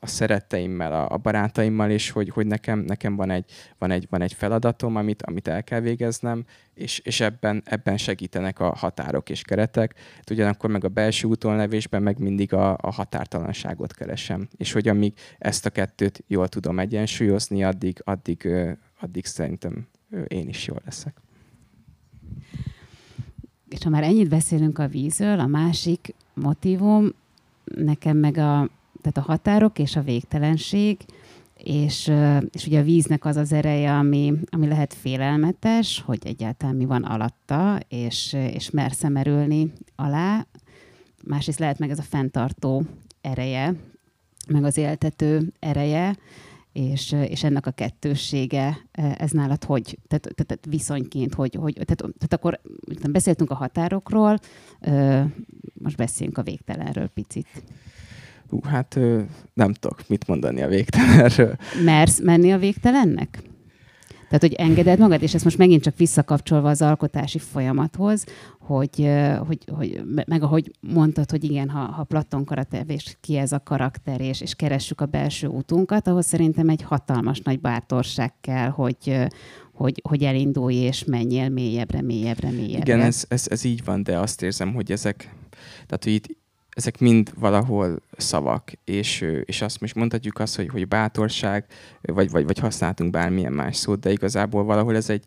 a 0.00 0.06
szeretteimmel, 0.06 0.92
a, 0.92 1.10
a 1.10 1.16
barátaimmal, 1.16 1.90
és 1.90 2.10
hogy, 2.10 2.28
hogy 2.28 2.46
nekem, 2.46 2.78
nekem 2.78 3.16
van, 3.16 3.30
egy, 3.30 3.44
van, 3.78 3.90
egy, 3.90 4.06
van 4.10 4.22
egy 4.22 4.32
feladatom, 4.32 4.96
amit, 4.96 5.22
amit 5.22 5.48
el 5.48 5.64
kell 5.64 5.80
végeznem, 5.80 6.44
és, 6.74 6.98
és 6.98 7.20
ebben, 7.20 7.62
ebben 7.64 7.96
segítenek 7.96 8.60
a 8.60 8.74
határok 8.74 9.30
és 9.30 9.42
keretek. 9.42 9.94
Hát 10.16 10.30
ugyanakkor 10.30 10.70
meg 10.70 10.84
a 10.84 10.88
belső 10.88 11.28
útonlevésben 11.28 12.02
meg 12.02 12.18
mindig 12.18 12.52
a, 12.52 12.76
a 12.80 12.92
határtalanságot 12.92 13.94
keresem. 13.94 14.48
És 14.56 14.72
hogy 14.72 14.88
amíg 14.88 15.12
ezt 15.38 15.66
a 15.66 15.70
kettőt 15.70 16.24
jól 16.26 16.48
tudom 16.48 16.78
egyensúlyozni, 16.78 17.64
addig, 17.64 18.00
addig, 18.04 18.48
addig 19.00 19.24
szerintem 19.24 19.88
én 20.28 20.48
is 20.48 20.66
jól 20.66 20.80
leszek. 20.84 21.20
És 23.68 23.82
ha 23.82 23.90
már 23.90 24.02
ennyit 24.02 24.28
beszélünk 24.28 24.78
a 24.78 24.88
vízről, 24.88 25.38
a 25.38 25.46
másik 25.46 26.14
motivum 26.34 27.12
nekem 27.64 28.16
meg 28.16 28.36
a, 28.36 28.68
tehát 29.00 29.16
a 29.16 29.20
határok 29.20 29.78
és 29.78 29.96
a 29.96 30.02
végtelenség, 30.02 30.98
és, 31.56 32.12
és 32.50 32.66
ugye 32.66 32.78
a 32.78 32.82
víznek 32.84 33.24
az 33.24 33.36
az 33.36 33.52
ereje, 33.52 33.92
ami, 33.98 34.32
ami 34.50 34.66
lehet 34.66 34.94
félelmetes, 34.94 36.00
hogy 36.00 36.26
egyáltalán 36.26 36.76
mi 36.76 36.84
van 36.84 37.02
alatta, 37.02 37.80
és, 37.88 38.32
és 38.32 38.70
mersz 38.70 39.08
merülni 39.08 39.72
alá. 39.96 40.46
Másrészt 41.24 41.58
lehet 41.58 41.78
meg 41.78 41.90
ez 41.90 41.98
a 41.98 42.02
fenntartó 42.02 42.82
ereje, 43.20 43.74
meg 44.48 44.64
az 44.64 44.76
éltető 44.76 45.52
ereje, 45.58 46.16
és, 46.74 47.12
és 47.12 47.44
ennek 47.44 47.66
a 47.66 47.70
kettőssége, 47.70 48.78
ez 48.92 49.30
nálad 49.30 49.64
hogy, 49.64 49.98
tehát, 50.08 50.28
tehát 50.34 50.66
viszonyként, 50.68 51.34
hogy, 51.34 51.54
hogy 51.54 51.72
tehát, 51.72 51.98
tehát 51.98 52.32
akkor 52.32 52.60
beszéltünk 53.10 53.50
a 53.50 53.54
határokról, 53.54 54.38
most 55.74 55.96
beszéljünk 55.96 56.38
a 56.38 56.42
végtelenről 56.42 57.06
picit. 57.06 57.46
Hú, 58.48 58.60
hát 58.62 58.98
nem 59.52 59.72
tudok 59.72 60.08
mit 60.08 60.26
mondani 60.26 60.62
a 60.62 60.68
végtelenről. 60.68 61.56
Mersz 61.84 62.20
menni 62.20 62.52
a 62.52 62.58
végtelennek? 62.58 63.42
Tehát, 64.24 64.40
hogy 64.40 64.52
engeded 64.52 64.98
magad, 64.98 65.22
és 65.22 65.34
ezt 65.34 65.44
most 65.44 65.58
megint 65.58 65.82
csak 65.82 65.96
visszakapcsolva 65.96 66.68
az 66.68 66.82
alkotási 66.82 67.38
folyamathoz, 67.38 68.24
hogy, 68.58 69.10
hogy, 69.46 69.58
hogy 69.72 70.02
meg 70.26 70.42
ahogy 70.42 70.70
mondtad, 70.80 71.30
hogy 71.30 71.44
igen, 71.44 71.68
ha, 71.68 71.78
ha 71.78 72.04
Platon 72.04 72.44
karatevés 72.44 73.16
ki 73.20 73.36
ez 73.36 73.52
a 73.52 73.62
karakter, 73.62 74.20
és, 74.20 74.40
és 74.40 74.54
keressük 74.54 75.00
a 75.00 75.06
belső 75.06 75.46
útunkat, 75.46 76.06
ahhoz 76.06 76.26
szerintem 76.26 76.68
egy 76.68 76.82
hatalmas 76.82 77.40
nagy 77.40 77.60
bátorság 77.60 78.32
kell, 78.40 78.68
hogy, 78.68 79.26
hogy, 79.72 80.00
hogy 80.08 80.22
elindulj 80.22 80.74
és 80.74 81.04
menjél 81.04 81.48
mélyebbre, 81.48 82.02
mélyebbre, 82.02 82.50
mélyebbre. 82.50 82.94
Igen, 82.94 83.00
ez, 83.00 83.24
ez, 83.28 83.46
ez 83.50 83.64
így 83.64 83.84
van, 83.84 84.02
de 84.02 84.18
azt 84.18 84.42
érzem, 84.42 84.74
hogy 84.74 84.92
ezek, 84.92 85.34
tehát 85.86 86.04
hogy 86.04 86.12
itt 86.12 86.42
ezek 86.74 86.98
mind 86.98 87.32
valahol 87.38 88.02
szavak, 88.16 88.72
és, 88.84 89.20
és 89.44 89.62
azt 89.62 89.80
most 89.80 89.94
mondhatjuk 89.94 90.38
azt, 90.38 90.56
hogy, 90.56 90.68
hogy 90.68 90.88
bátorság, 90.88 91.64
vagy, 92.00 92.30
vagy, 92.30 92.44
vagy 92.44 92.58
használtunk 92.58 93.10
bármilyen 93.10 93.52
más 93.52 93.76
szót, 93.76 94.00
de 94.00 94.10
igazából 94.10 94.64
valahol 94.64 94.96
ez 94.96 95.10
egy, 95.10 95.24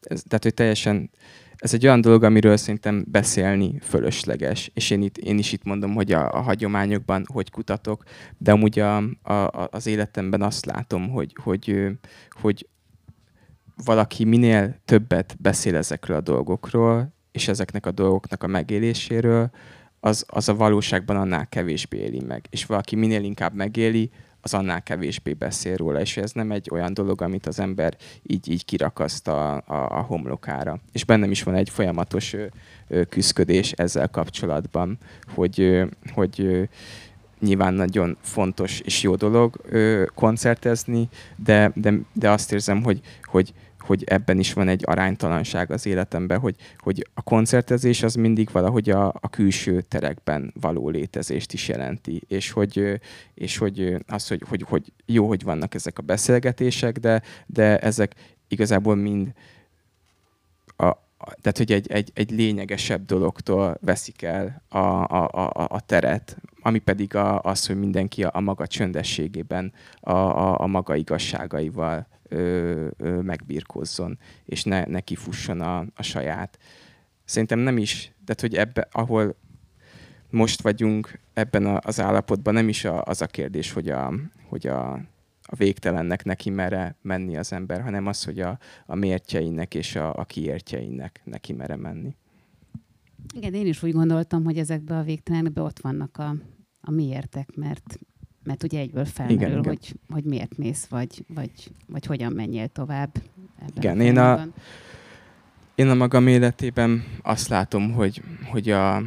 ez, 0.00 0.22
tehát 0.28 0.42
hogy 0.42 0.54
teljesen, 0.54 1.10
ez 1.56 1.74
egy 1.74 1.86
olyan 1.86 2.00
dolog, 2.00 2.22
amiről 2.22 2.56
szerintem 2.56 3.04
beszélni 3.08 3.78
fölösleges, 3.82 4.70
és 4.74 4.90
én, 4.90 5.02
itt, 5.02 5.18
én 5.18 5.38
is 5.38 5.52
itt 5.52 5.64
mondom, 5.64 5.94
hogy 5.94 6.12
a, 6.12 6.32
a 6.32 6.40
hagyományokban 6.40 7.24
hogy 7.32 7.50
kutatok, 7.50 8.02
de 8.38 8.52
amúgy 8.52 8.78
a, 8.78 8.96
a, 9.22 9.68
az 9.70 9.86
életemben 9.86 10.42
azt 10.42 10.64
látom, 10.64 11.10
hogy, 11.10 11.32
hogy, 11.42 11.86
hogy 12.30 12.68
valaki 13.84 14.24
minél 14.24 14.80
többet 14.84 15.36
beszél 15.38 15.76
ezekről 15.76 16.16
a 16.16 16.20
dolgokról, 16.20 17.14
és 17.32 17.48
ezeknek 17.48 17.86
a 17.86 17.90
dolgoknak 17.90 18.42
a 18.42 18.46
megéléséről, 18.46 19.50
az, 20.04 20.24
az 20.28 20.48
a 20.48 20.54
valóságban 20.54 21.16
annál 21.16 21.48
kevésbé 21.48 21.98
éli 21.98 22.20
meg. 22.20 22.46
És 22.50 22.66
valaki 22.66 22.96
minél 22.96 23.22
inkább 23.22 23.54
megéli, 23.54 24.10
az 24.40 24.54
annál 24.54 24.82
kevésbé 24.82 25.32
beszél 25.32 25.76
róla, 25.76 26.00
és 26.00 26.16
ez 26.16 26.32
nem 26.32 26.50
egy 26.50 26.68
olyan 26.72 26.94
dolog, 26.94 27.22
amit 27.22 27.46
az 27.46 27.58
ember 27.60 27.96
így, 28.22 28.50
így 28.50 28.64
kirakaszt 28.64 29.28
a, 29.28 29.54
a, 29.54 29.98
a 29.98 30.00
homlokára. 30.00 30.80
És 30.92 31.04
bennem 31.04 31.30
is 31.30 31.42
van 31.42 31.54
egy 31.54 31.70
folyamatos 31.70 32.32
ö, 32.32 32.46
ö, 32.88 33.04
küzdködés 33.04 33.72
ezzel 33.72 34.08
kapcsolatban, 34.08 34.98
hogy, 35.34 35.60
ö, 35.60 35.86
hogy 36.14 36.40
ö, 36.40 36.62
nyilván 37.44 37.74
nagyon 37.74 38.16
fontos 38.20 38.80
és 38.80 39.02
jó 39.02 39.14
dolog 39.14 39.60
ö, 39.68 40.04
koncertezni, 40.14 41.08
de, 41.36 41.72
de, 41.74 41.94
de 42.12 42.30
azt 42.30 42.52
érzem, 42.52 42.82
hogy, 42.82 43.00
hogy 43.22 43.54
hogy 43.84 44.04
ebben 44.06 44.38
is 44.38 44.52
van 44.52 44.68
egy 44.68 44.82
aránytalanság 44.86 45.70
az 45.70 45.86
életemben, 45.86 46.38
hogy, 46.38 46.56
hogy 46.78 47.08
a 47.14 47.22
koncertezés 47.22 48.02
az 48.02 48.14
mindig 48.14 48.48
valahogy 48.52 48.90
a, 48.90 49.06
a 49.08 49.28
külső 49.30 49.80
terekben 49.80 50.52
való 50.60 50.88
létezést 50.88 51.52
is 51.52 51.68
jelenti, 51.68 52.22
és 52.28 52.50
hogy, 52.50 53.00
és 53.34 53.56
hogy 53.58 53.96
az, 54.06 54.28
hogy, 54.28 54.42
hogy, 54.48 54.64
hogy 54.68 54.92
jó, 55.06 55.26
hogy 55.28 55.42
vannak 55.42 55.74
ezek 55.74 55.98
a 55.98 56.02
beszélgetések, 56.02 56.98
de, 56.98 57.22
de 57.46 57.78
ezek 57.78 58.14
igazából 58.48 58.94
mind 58.94 59.32
a, 60.76 60.92
tehát, 61.24 61.58
hogy 61.58 61.72
egy, 61.72 61.90
egy, 61.90 62.10
egy 62.14 62.30
lényegesebb 62.30 63.04
dologtól 63.04 63.78
veszik 63.80 64.22
el 64.22 64.62
a, 64.68 64.78
a, 64.78 65.28
a, 65.32 65.66
a 65.68 65.80
teret, 65.80 66.36
ami 66.60 66.78
pedig 66.78 67.14
a, 67.14 67.40
az, 67.40 67.66
hogy 67.66 67.78
mindenki 67.78 68.24
a, 68.24 68.30
a 68.32 68.40
maga 68.40 68.66
csöndességében, 68.66 69.72
a, 70.00 70.12
a, 70.12 70.60
a 70.60 70.66
maga 70.66 70.94
igazságaival 70.94 72.06
ö, 72.28 72.86
ö, 72.96 73.20
megbírkozzon, 73.20 74.18
és 74.44 74.64
ne, 74.64 74.84
ne 74.84 75.00
kifusson 75.00 75.60
a, 75.60 75.78
a 75.94 76.02
saját. 76.02 76.58
Szerintem 77.24 77.58
nem 77.58 77.78
is, 77.78 78.12
tehát 78.24 78.40
hogy 78.40 78.54
ebbe, 78.54 78.88
ahol 78.92 79.36
most 80.30 80.62
vagyunk 80.62 81.18
ebben 81.34 81.80
az 81.82 82.00
állapotban, 82.00 82.54
nem 82.54 82.68
is 82.68 82.84
az 82.84 83.22
a 83.22 83.26
kérdés, 83.26 83.72
hogy 83.72 83.88
a, 83.88 84.12
hogy 84.48 84.66
a, 84.66 85.00
a 85.46 85.56
végtelennek 85.56 86.24
neki 86.24 86.50
mere 86.50 86.96
menni 87.02 87.36
az 87.36 87.52
ember, 87.52 87.82
hanem 87.82 88.06
az, 88.06 88.24
hogy 88.24 88.40
a, 88.40 88.58
a 88.86 88.94
mértjeinek 88.94 89.74
és 89.74 89.96
a, 89.96 90.14
a 90.14 90.24
kiértjeinek 90.24 91.20
neki 91.24 91.52
mere 91.52 91.76
menni. 91.76 92.16
Igen, 93.34 93.54
én 93.54 93.66
is 93.66 93.82
úgy 93.82 93.92
gondoltam, 93.92 94.44
hogy 94.44 94.58
ezekben 94.58 94.98
a 94.98 95.02
végtelenekben 95.02 95.64
ott 95.64 95.78
vannak 95.78 96.18
a, 96.18 96.34
a 96.80 96.90
miértek, 96.90 97.54
mert, 97.54 97.98
mert 98.42 98.62
ugye 98.62 98.78
egyből 98.78 99.04
felmerül, 99.04 99.40
igen, 99.40 99.58
igen. 99.58 99.64
Hogy, 99.64 99.94
hogy 100.08 100.24
miért 100.24 100.56
mész, 100.56 100.86
vagy, 100.86 101.24
vagy, 101.34 101.70
vagy 101.86 102.06
hogyan 102.06 102.32
menjél 102.32 102.68
tovább. 102.68 103.10
Ebben 103.58 103.76
igen, 103.76 103.98
a 103.98 104.02
én 104.02 104.18
a, 104.18 104.46
én 105.74 105.88
a 105.88 105.94
magam 105.94 106.26
életében 106.26 107.04
azt 107.22 107.48
látom, 107.48 107.92
hogy, 107.92 108.22
hogy, 108.50 108.70
a, 108.70 109.02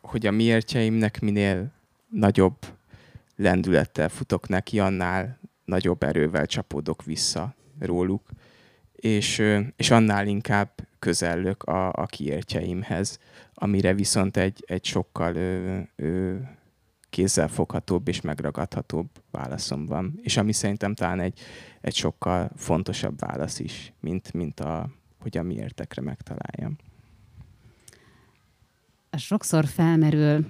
hogy 0.00 0.26
a 0.26 0.30
miértjeimnek 0.30 1.20
minél 1.20 1.72
nagyobb 2.08 2.56
lendülettel 3.36 4.08
futok 4.08 4.48
neki, 4.48 4.80
annál 4.80 5.38
nagyobb 5.64 6.02
erővel 6.02 6.46
csapódok 6.46 7.04
vissza 7.04 7.54
róluk, 7.78 8.28
és, 8.92 9.42
és 9.76 9.90
annál 9.90 10.26
inkább 10.26 10.88
közellök 10.98 11.62
a, 11.62 11.92
a 11.92 12.06
kiértjeimhez, 12.06 13.18
amire 13.54 13.94
viszont 13.94 14.36
egy, 14.36 14.64
egy 14.66 14.84
sokkal 14.84 15.34
ö, 15.34 15.78
ö, 15.96 16.36
kézzelfoghatóbb 17.10 18.08
és 18.08 18.20
megragadhatóbb 18.20 19.08
válaszom 19.30 19.86
van. 19.86 20.18
És 20.22 20.36
ami 20.36 20.52
szerintem 20.52 20.94
talán 20.94 21.20
egy, 21.20 21.40
egy 21.80 21.94
sokkal 21.94 22.50
fontosabb 22.56 23.18
válasz 23.18 23.58
is, 23.58 23.92
mint, 24.00 24.32
mint 24.32 24.60
a, 24.60 24.90
hogy 25.20 25.36
a 25.36 25.42
miértekre 25.42 26.02
megtaláljam. 26.02 26.76
Sokszor 29.16 29.66
felmerül 29.66 30.46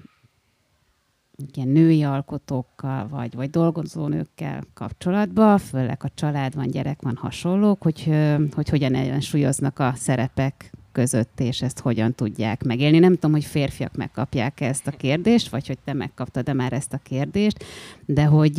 ilyen 1.55 1.69
női 1.69 2.03
alkotókkal, 2.03 3.09
vagy, 3.09 3.35
vagy 3.35 3.51
dolgozónőkkel 3.51 4.63
kapcsolatban, 4.75 5.59
főleg 5.59 6.01
a 6.03 6.11
család 6.15 6.55
van, 6.55 6.67
gyerek 6.67 7.03
van, 7.03 7.17
hasonlók, 7.17 7.83
hogy, 7.83 8.11
hogy 8.55 8.69
hogyan 8.69 8.95
ellensúlyoznak 8.95 9.79
a 9.79 9.93
szerepek 9.97 10.73
között, 10.93 11.41
és 11.41 11.63
ezt 11.63 11.81
hogyan 11.81 12.15
tudják 12.15 12.65
megélni. 12.65 12.99
Nem 12.99 13.13
tudom, 13.13 13.33
hogy 13.33 13.45
férfiak 13.45 13.97
megkapják 13.97 14.61
-e 14.61 14.67
ezt 14.67 14.87
a 14.87 14.91
kérdést, 14.91 15.49
vagy 15.49 15.67
hogy 15.67 15.79
te 15.85 15.93
megkaptad-e 15.93 16.53
már 16.53 16.73
ezt 16.73 16.93
a 16.93 16.99
kérdést, 16.99 17.65
de 18.07 18.25
hogy 18.25 18.59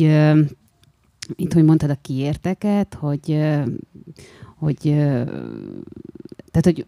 itt, 1.36 1.52
hogy 1.52 1.64
mondtad 1.64 1.90
a 1.90 1.98
kiérteket, 2.02 2.94
hogy, 2.94 3.40
hogy 4.56 4.94
tehát, 6.54 6.64
hogy, 6.64 6.86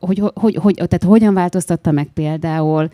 hogy, 0.00 0.22
hogy, 0.34 0.54
hogy, 0.56 0.74
tehát 0.74 1.04
hogyan 1.04 1.34
változtatta 1.34 1.90
meg 1.90 2.06
például 2.06 2.88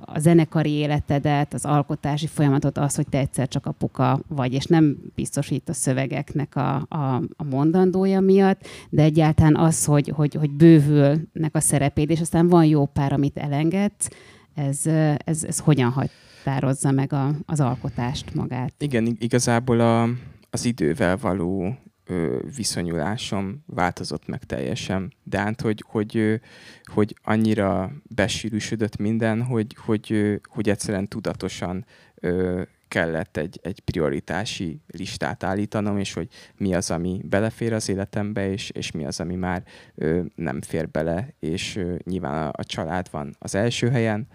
a 0.00 0.18
zenekari 0.18 0.70
életedet, 0.70 1.54
az 1.54 1.64
alkotási 1.64 2.26
folyamatot 2.26 2.78
az, 2.78 2.94
hogy 2.94 3.08
te 3.08 3.18
egyszer 3.18 3.48
csak 3.48 3.66
apuka 3.66 4.20
vagy, 4.28 4.52
és 4.52 4.64
nem 4.64 4.96
biztosít 5.14 5.68
a 5.68 5.72
szövegeknek 5.72 6.56
a, 6.56 6.86
a, 6.88 7.22
a 7.36 7.44
mondandója 7.50 8.20
miatt, 8.20 8.66
de 8.90 9.02
egyáltalán 9.02 9.56
az, 9.56 9.84
hogy, 9.84 10.12
hogy, 10.16 10.34
hogy 10.34 10.50
bővülnek 10.50 11.50
a 11.52 11.60
szerepéd, 11.60 12.10
és 12.10 12.20
aztán 12.20 12.48
van 12.48 12.64
jó 12.64 12.86
pár, 12.86 13.12
amit 13.12 13.38
elengedsz, 13.38 14.08
ez, 14.54 14.86
ez, 15.24 15.44
ez 15.44 15.58
hogyan 15.58 15.90
határozza 15.90 16.90
meg 16.90 17.12
a, 17.12 17.30
az 17.46 17.60
alkotást 17.60 18.34
magát? 18.34 18.74
Igen, 18.78 19.16
igazából 19.20 19.80
a, 19.80 20.08
az 20.50 20.64
idővel 20.64 21.16
való 21.16 21.76
ö, 22.12 22.38
viszonyulásom 22.56 23.62
változott 23.66 24.26
meg 24.26 24.44
teljesen. 24.44 25.12
De 25.22 25.38
hát, 25.38 25.60
hogy, 25.60 25.84
hogy, 25.86 26.40
hogy 26.84 27.16
annyira 27.22 27.92
besűrűsödött 28.02 28.96
minden, 28.96 29.42
hogy, 29.42 29.76
hogy, 29.84 30.40
hogy 30.44 30.68
egyszerűen 30.68 31.08
tudatosan 31.08 31.84
ö, 32.14 32.62
kellett 32.88 33.36
egy, 33.36 33.60
egy 33.62 33.80
prioritási 33.80 34.80
listát 34.86 35.42
állítanom, 35.42 35.98
és 35.98 36.12
hogy 36.12 36.28
mi 36.56 36.74
az, 36.74 36.90
ami 36.90 37.20
belefér 37.24 37.72
az 37.72 37.88
életembe, 37.88 38.50
és, 38.50 38.70
és 38.70 38.90
mi 38.90 39.04
az, 39.04 39.20
ami 39.20 39.34
már 39.34 39.62
ö, 39.94 40.20
nem 40.34 40.60
fér 40.60 40.88
bele, 40.88 41.34
és 41.40 41.76
ö, 41.76 41.94
nyilván 42.04 42.46
a, 42.46 42.50
a 42.52 42.64
család 42.64 43.08
van 43.10 43.36
az 43.38 43.54
első 43.54 43.88
helyen, 43.88 44.26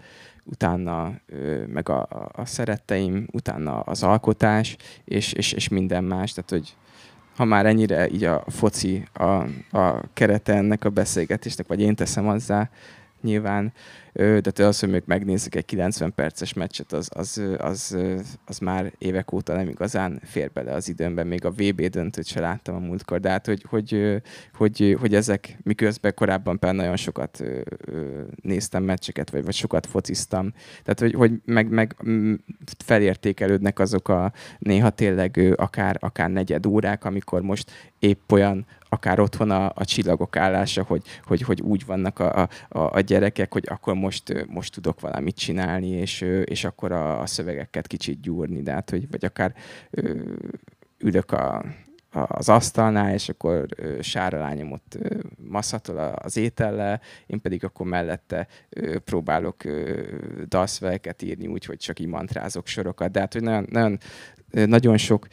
utána 0.44 1.20
ö, 1.26 1.66
meg 1.66 1.88
a, 1.88 2.08
a 2.32 2.44
szeretteim, 2.44 3.26
utána 3.32 3.80
az 3.80 4.02
alkotás, 4.02 4.76
és, 5.04 5.32
és, 5.32 5.52
és 5.52 5.68
minden 5.68 6.04
más, 6.04 6.32
tehát 6.32 6.50
hogy 6.50 6.76
ha 7.38 7.44
már 7.44 7.66
ennyire 7.66 8.08
így 8.08 8.24
a 8.24 8.44
foci 8.46 9.02
a, 9.12 9.24
a 9.78 10.02
kerete 10.14 10.54
ennek 10.54 10.84
a 10.84 10.90
beszélgetésnek, 10.90 11.66
vagy 11.66 11.80
én 11.80 11.94
teszem 11.94 12.24
hozzá, 12.24 12.70
nyilván, 13.22 13.72
de 14.12 14.66
az, 14.66 14.80
hogy 14.80 14.90
még 14.90 15.02
megnézzük 15.06 15.54
egy 15.54 15.64
90 15.64 16.14
perces 16.14 16.52
meccset, 16.52 16.92
az, 16.92 17.08
az, 17.14 17.42
az, 17.58 17.96
az 18.46 18.58
már 18.58 18.92
évek 18.98 19.32
óta 19.32 19.54
nem 19.54 19.68
igazán 19.68 20.20
fér 20.24 20.50
bele 20.52 20.72
az 20.72 20.88
időmben. 20.88 21.26
Még 21.26 21.44
a 21.44 21.50
VB 21.50 21.80
döntőt 21.80 22.26
se 22.26 22.40
láttam 22.40 22.74
a 22.74 22.78
múltkor, 22.78 23.20
de 23.20 23.30
hát, 23.30 23.46
hogy, 23.46 23.64
hogy, 23.68 24.20
hogy, 24.52 24.96
hogy 25.00 25.14
ezek 25.14 25.58
miközben 25.62 26.14
korábban 26.14 26.58
például 26.58 26.82
nagyon 26.82 26.96
sokat 26.96 27.44
néztem 28.42 28.82
meccseket, 28.82 29.30
vagy, 29.30 29.44
vagy 29.44 29.54
sokat 29.54 29.86
fociztam. 29.86 30.52
Tehát, 30.82 31.00
hogy, 31.00 31.14
hogy 31.14 31.32
meg, 31.44 31.68
meg 31.68 31.96
felértékelődnek 32.84 33.78
azok 33.78 34.08
a 34.08 34.32
néha 34.58 34.90
tényleg 34.90 35.54
akár, 35.56 35.96
akár 36.00 36.30
negyed 36.30 36.66
órák, 36.66 37.04
amikor 37.04 37.42
most 37.42 37.70
épp 37.98 38.32
olyan 38.32 38.66
akár 38.88 39.20
otthon 39.20 39.50
a, 39.50 39.72
a 39.74 39.84
csillagok 39.84 40.36
állása, 40.36 40.82
hogy, 40.82 41.02
hogy, 41.24 41.42
hogy 41.42 41.60
úgy 41.60 41.86
vannak 41.86 42.18
a, 42.18 42.48
a, 42.68 42.78
a 42.78 43.00
gyerekek, 43.00 43.52
hogy 43.52 43.64
akkor 43.68 43.94
most, 43.94 44.07
most 44.48 44.72
tudok 44.72 45.00
valamit 45.00 45.36
csinálni, 45.36 45.88
és, 45.88 46.20
és 46.44 46.64
akkor 46.64 46.92
a, 46.92 47.20
a 47.20 47.26
szövegeket 47.26 47.86
kicsit 47.86 48.20
gyúrni, 48.20 48.62
de 48.62 48.72
hát, 48.72 48.90
hogy, 48.90 49.10
vagy 49.10 49.24
akár 49.24 49.54
ülök 50.98 51.32
a, 51.32 51.64
az 52.10 52.48
asztalnál, 52.48 53.12
és 53.12 53.28
akkor 53.28 53.66
sára 54.00 54.38
lányom 54.38 54.72
ott 54.72 54.98
masszatol 55.48 55.98
az 55.98 56.36
étellel, 56.36 57.00
én 57.26 57.40
pedig 57.40 57.64
akkor 57.64 57.86
mellette 57.86 58.46
próbálok 59.04 59.62
dalszövegeket 60.48 61.22
írni 61.22 61.46
úgy, 61.46 61.64
hogy 61.64 61.78
csak 61.78 61.98
így 62.00 62.06
mantrázok 62.06 62.66
sorokat. 62.66 63.10
De 63.10 63.20
hát, 63.20 63.32
hogy 63.32 63.42
nagyon, 63.42 63.66
nagyon, 63.70 63.98
nagyon 64.50 64.96
sok 64.96 65.26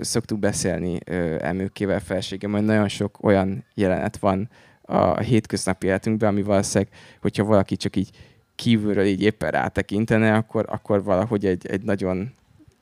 szoktuk 0.00 0.38
beszélni 0.38 0.98
emőkével 1.40 2.00
felségem, 2.00 2.52
hogy 2.52 2.64
nagyon 2.64 2.88
sok 2.88 3.18
olyan 3.22 3.64
jelenet 3.74 4.16
van 4.16 4.48
a 4.92 5.20
hétköznapi 5.20 5.86
életünkben, 5.86 6.28
ami 6.28 6.42
valószínűleg, 6.42 6.92
hogyha 7.20 7.44
valaki 7.44 7.76
csak 7.76 7.96
így 7.96 8.10
kívülről 8.54 9.04
így 9.04 9.22
éppen 9.22 9.50
rátekintene, 9.50 10.34
akkor, 10.34 10.64
akkor 10.68 11.02
valahogy 11.02 11.46
egy, 11.46 11.66
egy 11.66 11.82
nagyon 11.82 12.32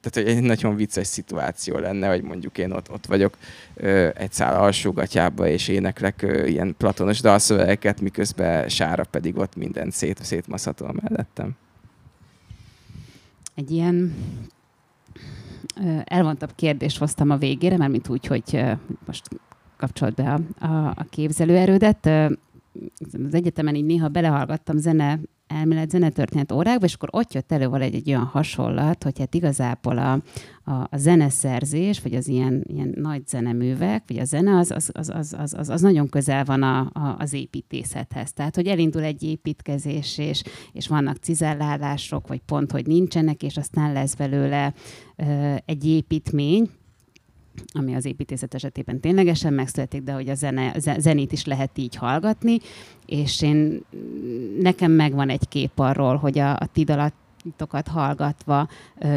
tehát 0.00 0.28
egy 0.28 0.42
nagyon 0.42 0.76
vicces 0.76 1.06
szituáció 1.06 1.78
lenne, 1.78 2.08
hogy 2.08 2.22
mondjuk 2.22 2.58
én 2.58 2.70
ott, 2.70 2.90
ott 2.90 3.06
vagyok 3.06 3.36
ö, 3.74 4.08
egy 4.14 4.32
szál 4.32 4.60
alsógatjába, 4.60 5.48
és 5.48 5.68
éneklek 5.68 6.22
ö, 6.22 6.46
ilyen 6.46 6.74
platonos 6.78 7.20
dalszövegeket, 7.20 8.00
miközben 8.00 8.68
Sára 8.68 9.04
pedig 9.10 9.36
ott 9.36 9.56
mindent 9.56 9.92
szét, 9.92 10.24
szétmaszhatol 10.24 10.94
mellettem. 11.02 11.56
Egy 13.54 13.70
ilyen 13.70 14.14
elvontabb 16.04 16.50
kérdést 16.54 16.98
hoztam 16.98 17.30
a 17.30 17.36
végére, 17.36 17.76
mert 17.76 17.90
mint 17.90 18.08
úgy, 18.08 18.26
hogy 18.26 18.62
most 19.06 19.28
kapcsolt 19.80 20.14
be 20.14 20.32
a, 20.32 20.66
a, 20.66 20.86
a 20.88 21.06
képzelőerődet. 21.10 22.06
Az 23.26 23.34
egyetemen 23.34 23.74
így 23.74 23.84
néha 23.84 24.08
belehallgattam 24.08 24.76
zene 24.76 25.18
elmélet 25.50 25.90
zenetörténet 25.90 26.52
órákba, 26.52 26.84
és 26.84 26.94
akkor 26.94 27.08
ott 27.12 27.32
jött 27.32 27.52
elő 27.52 27.74
egy, 27.74 27.94
egy 27.94 28.08
olyan 28.08 28.24
hasonlat, 28.24 29.02
hogy 29.02 29.18
hát 29.18 29.34
igazából 29.34 29.98
a, 29.98 30.12
a, 30.64 30.86
a 30.90 30.96
zeneszerzés, 30.96 32.00
vagy 32.00 32.14
az 32.14 32.28
ilyen, 32.28 32.64
ilyen 32.66 32.94
nagy 32.96 33.26
zeneművek, 33.26 34.04
vagy 34.06 34.18
a 34.18 34.24
zene, 34.24 34.56
az, 34.56 34.70
az, 34.70 34.90
az, 34.92 35.08
az, 35.08 35.34
az, 35.38 35.54
az, 35.58 35.68
az 35.68 35.80
nagyon 35.80 36.08
közel 36.08 36.44
van 36.44 36.62
a, 36.62 36.78
a, 36.78 37.16
az 37.18 37.32
építészethez. 37.32 38.32
Tehát, 38.32 38.54
hogy 38.54 38.66
elindul 38.66 39.02
egy 39.02 39.22
építkezés, 39.22 40.18
és, 40.18 40.42
és 40.72 40.88
vannak 40.88 41.16
cizellálások, 41.16 42.28
vagy 42.28 42.40
pont, 42.46 42.72
hogy 42.72 42.86
nincsenek, 42.86 43.42
és 43.42 43.56
aztán 43.56 43.92
lesz 43.92 44.14
belőle 44.14 44.74
ö, 45.16 45.54
egy 45.64 45.86
építmény, 45.86 46.70
ami 47.72 47.94
az 47.94 48.04
építészet 48.04 48.54
esetében 48.54 49.00
ténylegesen 49.00 49.52
megszületik, 49.52 50.02
de 50.02 50.12
hogy 50.12 50.28
a 50.28 50.34
zene, 50.34 50.74
zenét 50.98 51.32
is 51.32 51.44
lehet 51.44 51.78
így 51.78 51.94
hallgatni, 51.94 52.58
és 53.06 53.42
én, 53.42 53.80
nekem 54.60 54.92
megvan 54.92 55.28
egy 55.28 55.48
kép 55.48 55.78
arról, 55.78 56.16
hogy 56.16 56.38
a, 56.38 56.50
a 56.50 56.68
ti 56.72 56.84
dalatokat 56.84 57.88
hallgatva 57.88 58.68
ö, 58.98 59.08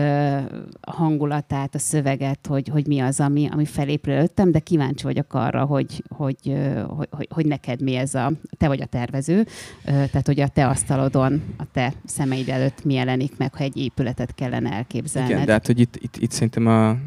a 0.81 0.91
hangulatát, 0.91 1.75
a 1.75 1.79
szöveget, 1.79 2.47
hogy, 2.47 2.67
hogy 2.67 2.88
mi 2.88 2.99
az, 2.99 3.19
ami, 3.19 3.47
ami 3.51 3.65
felépül 3.65 4.27
de 4.36 4.59
kíváncsi 4.59 5.03
vagyok 5.03 5.34
arra, 5.34 5.65
hogy, 5.65 6.03
hogy, 6.09 6.53
hogy, 6.88 7.07
hogy, 7.11 7.27
hogy 7.29 7.45
neked 7.45 7.81
mi 7.81 7.95
ez 7.95 8.15
a, 8.15 8.31
te 8.57 8.67
vagy 8.67 8.81
a 8.81 8.86
tervező, 8.86 9.39
ö, 9.39 9.45
tehát 9.86 10.25
hogy 10.25 10.39
a 10.39 10.47
te 10.47 10.67
asztalodon, 10.67 11.43
a 11.57 11.63
te 11.71 11.93
szemeid 12.05 12.49
előtt 12.49 12.84
mi 12.84 12.93
jelenik 12.93 13.38
meg, 13.38 13.55
ha 13.55 13.63
egy 13.63 13.77
épületet 13.77 14.36
kellene 14.36 14.71
elképzelned. 14.71 15.31
Igen, 15.31 15.45
de 15.45 15.51
hát, 15.51 15.65
hogy 15.65 15.79
itt, 15.79 15.95
itt, 15.95 16.17
itt 16.17 16.31
szerintem 16.31 16.67
a, 16.67 16.97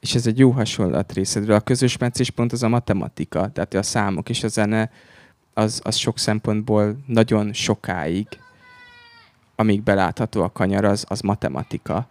és 0.00 0.14
ez 0.14 0.26
egy 0.26 0.38
jó 0.38 0.50
hasonlat 0.50 1.12
részedről. 1.12 1.56
A 1.56 1.60
közös 1.60 1.96
pont 2.34 2.52
az 2.52 2.62
a 2.62 2.68
matematika, 2.68 3.48
tehát 3.48 3.74
a 3.74 3.82
számok 3.82 4.28
és 4.28 4.44
a 4.44 4.48
zene 4.48 4.90
az, 5.54 5.80
az 5.84 5.96
sok 5.96 6.18
szempontból 6.18 6.96
nagyon 7.06 7.52
sokáig 7.52 8.26
amíg 9.56 9.82
belátható 9.82 10.42
a 10.42 10.52
kanyar, 10.52 10.84
az, 10.84 11.04
az 11.08 11.20
matematika. 11.20 12.08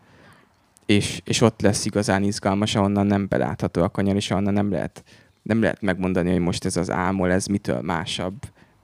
És, 0.85 1.21
és 1.23 1.41
ott 1.41 1.61
lesz 1.61 1.85
igazán 1.85 2.23
izgalmas, 2.23 2.75
ahonnan 2.75 3.05
nem 3.05 3.27
belátható 3.27 3.83
a 3.83 3.89
kanyar, 3.89 4.15
és 4.15 4.31
ahonnan 4.31 4.53
nem 4.53 4.71
lehet, 4.71 5.03
nem 5.41 5.61
lehet 5.61 5.81
megmondani, 5.81 6.31
hogy 6.31 6.39
most 6.39 6.65
ez 6.65 6.77
az 6.77 6.91
álmol, 6.91 7.31
ez 7.31 7.45
mitől 7.45 7.81
másabb 7.81 8.35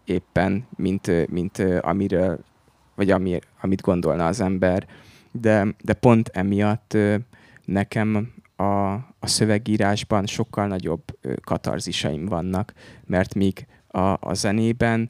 éppen, 0.06 0.68
mint, 0.76 1.28
mint 1.30 1.64
amiről, 1.82 2.39
vagy 2.95 3.12
ami, 3.12 3.39
amit 3.62 3.82
gondolna 3.82 4.26
az 4.26 4.41
ember. 4.41 4.88
De, 5.32 5.68
de 5.82 5.93
pont 5.93 6.28
emiatt 6.34 6.97
nekem 7.66 8.34
a, 8.62 8.93
a 9.20 9.28
szövegírásban 9.28 10.26
sokkal 10.26 10.68
nagyobb 10.68 11.03
katarzisaim 11.43 12.26
vannak, 12.26 12.74
mert 13.05 13.34
míg 13.34 13.68
a, 13.88 13.99
a 14.20 14.34
zenében 14.34 15.09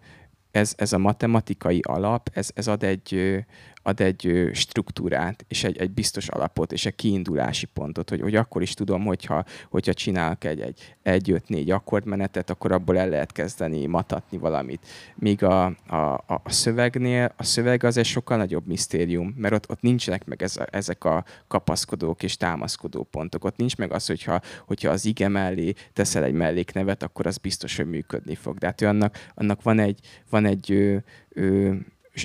ez, 0.52 0.74
ez 0.78 0.94
a 0.94 0.98
matematikai 0.98 1.80
alap, 1.84 2.30
ez, 2.34 2.50
ez 2.54 2.68
ad 2.68 2.84
egy, 2.84 3.44
ad 3.84 4.00
egy 4.00 4.50
struktúrát, 4.54 5.46
és 5.48 5.64
egy, 5.64 5.78
egy 5.78 5.92
biztos 5.92 6.28
alapot, 6.28 6.72
és 6.72 6.86
egy 6.86 6.96
kiindulási 6.96 7.66
pontot, 7.66 8.10
hogy, 8.10 8.22
hogy 8.22 8.36
akkor 8.36 8.62
is 8.62 8.74
tudom, 8.74 9.06
hogyha, 9.06 9.44
hogyha 9.70 9.94
csinálok 9.94 10.44
egy, 10.44 10.62
egy, 10.62 10.96
egy 11.04 11.32
öt, 11.32 11.50
négy 11.50 11.72
akkordmenetet, 11.72 12.50
akkor 12.50 12.72
abból 12.72 12.98
el 12.98 13.10
lehet 13.10 13.32
kezdeni 13.32 13.86
matatni 13.86 14.38
valamit. 14.38 14.88
Míg 15.16 15.44
a, 15.44 15.66
a, 15.88 16.14
a 16.28 16.42
szövegnél, 16.46 17.34
a 17.38 17.44
szöveg 17.44 17.84
az 17.84 17.98
egy 17.98 18.06
sokkal 18.06 18.38
nagyobb 18.38 18.68
misztérium, 18.68 19.34
mert 19.38 19.54
ott, 19.54 19.70
ott 19.70 19.82
nincsenek 19.82 20.26
meg 20.26 20.42
ez 20.44 20.58
a, 20.58 20.68
ezek 20.72 21.04
a 21.04 21.24
kapaszkodók 21.48 22.24
és 22.24 22.38
támaszkodó 22.38 23.04
pontok. 23.04 23.46
Ott 23.46 23.58
nincs 23.58 23.78
meg 23.78 23.92
az, 23.92 24.06
hogyha, 24.06 24.42
hogyha 24.66 24.90
az 24.90 25.06
ige 25.06 25.28
mellé 25.28 25.74
teszel 25.94 26.24
egy 26.24 26.34
melléknevet, 26.34 27.04
akkor 27.04 27.28
az 27.28 27.38
biztos, 27.38 27.76
hogy 27.78 27.90
működni 27.90 28.36
fog. 28.36 28.58
De 28.58 28.66
hát 28.66 28.82
annak, 28.82 29.18
annak 29.34 29.64
van 29.64 29.80
egy, 29.80 30.00
van 30.30 30.46
egy 30.46 30.72
ö, 30.72 30.98
ö, 31.30 31.74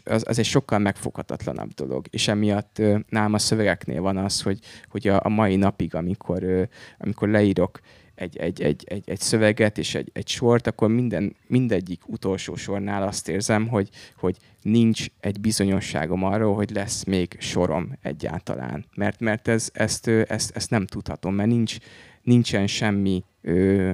az, 0.05 0.25
az 0.27 0.39
egy 0.39 0.45
sokkal 0.45 0.79
megfoghatatlanabb 0.79 1.73
dolog. 1.75 2.07
És 2.11 2.29
emiatt 2.29 2.83
nálam 3.09 3.35
a 3.35 3.39
szövegeknél 3.39 4.01
van 4.01 4.17
az, 4.17 4.43
hogy, 4.43 4.59
hogy 4.89 5.09
a, 5.09 5.21
a 5.25 5.29
mai 5.29 5.57
napig, 5.57 5.95
amikor, 5.95 6.69
amikor 6.99 7.29
leírok 7.29 7.81
egy, 8.17 8.37
egy, 8.37 8.63
egy, 8.63 8.85
egy, 8.87 9.03
egy 9.07 9.21
szöveget 9.21 9.79
és 9.79 9.95
egy, 9.95 10.11
egy 10.13 10.29
sort, 10.29 10.67
akkor 10.67 10.89
minden, 10.89 11.37
mindegyik 11.47 12.09
utolsó 12.09 12.55
sornál 12.55 13.03
azt 13.03 13.29
érzem, 13.29 13.69
hogy, 13.69 13.89
hogy 14.17 14.37
nincs 14.63 15.07
egy 15.21 15.41
bizonyosságom 15.41 16.25
arról, 16.25 16.55
hogy 16.55 16.71
lesz 16.71 17.05
még 17.05 17.37
sorom 17.39 17.93
egyáltalán. 18.03 18.85
Mert, 18.95 19.21
mert 19.21 19.49
ez, 19.49 19.71
ezt, 19.73 20.09
ezt, 20.09 20.57
ezt 20.57 20.71
nem 20.71 20.87
tudhatom, 20.87 21.35
mert 21.35 21.49
nincs, 21.49 21.77
nincsen 22.23 22.67
semmi 22.67 23.25
ö, 23.41 23.91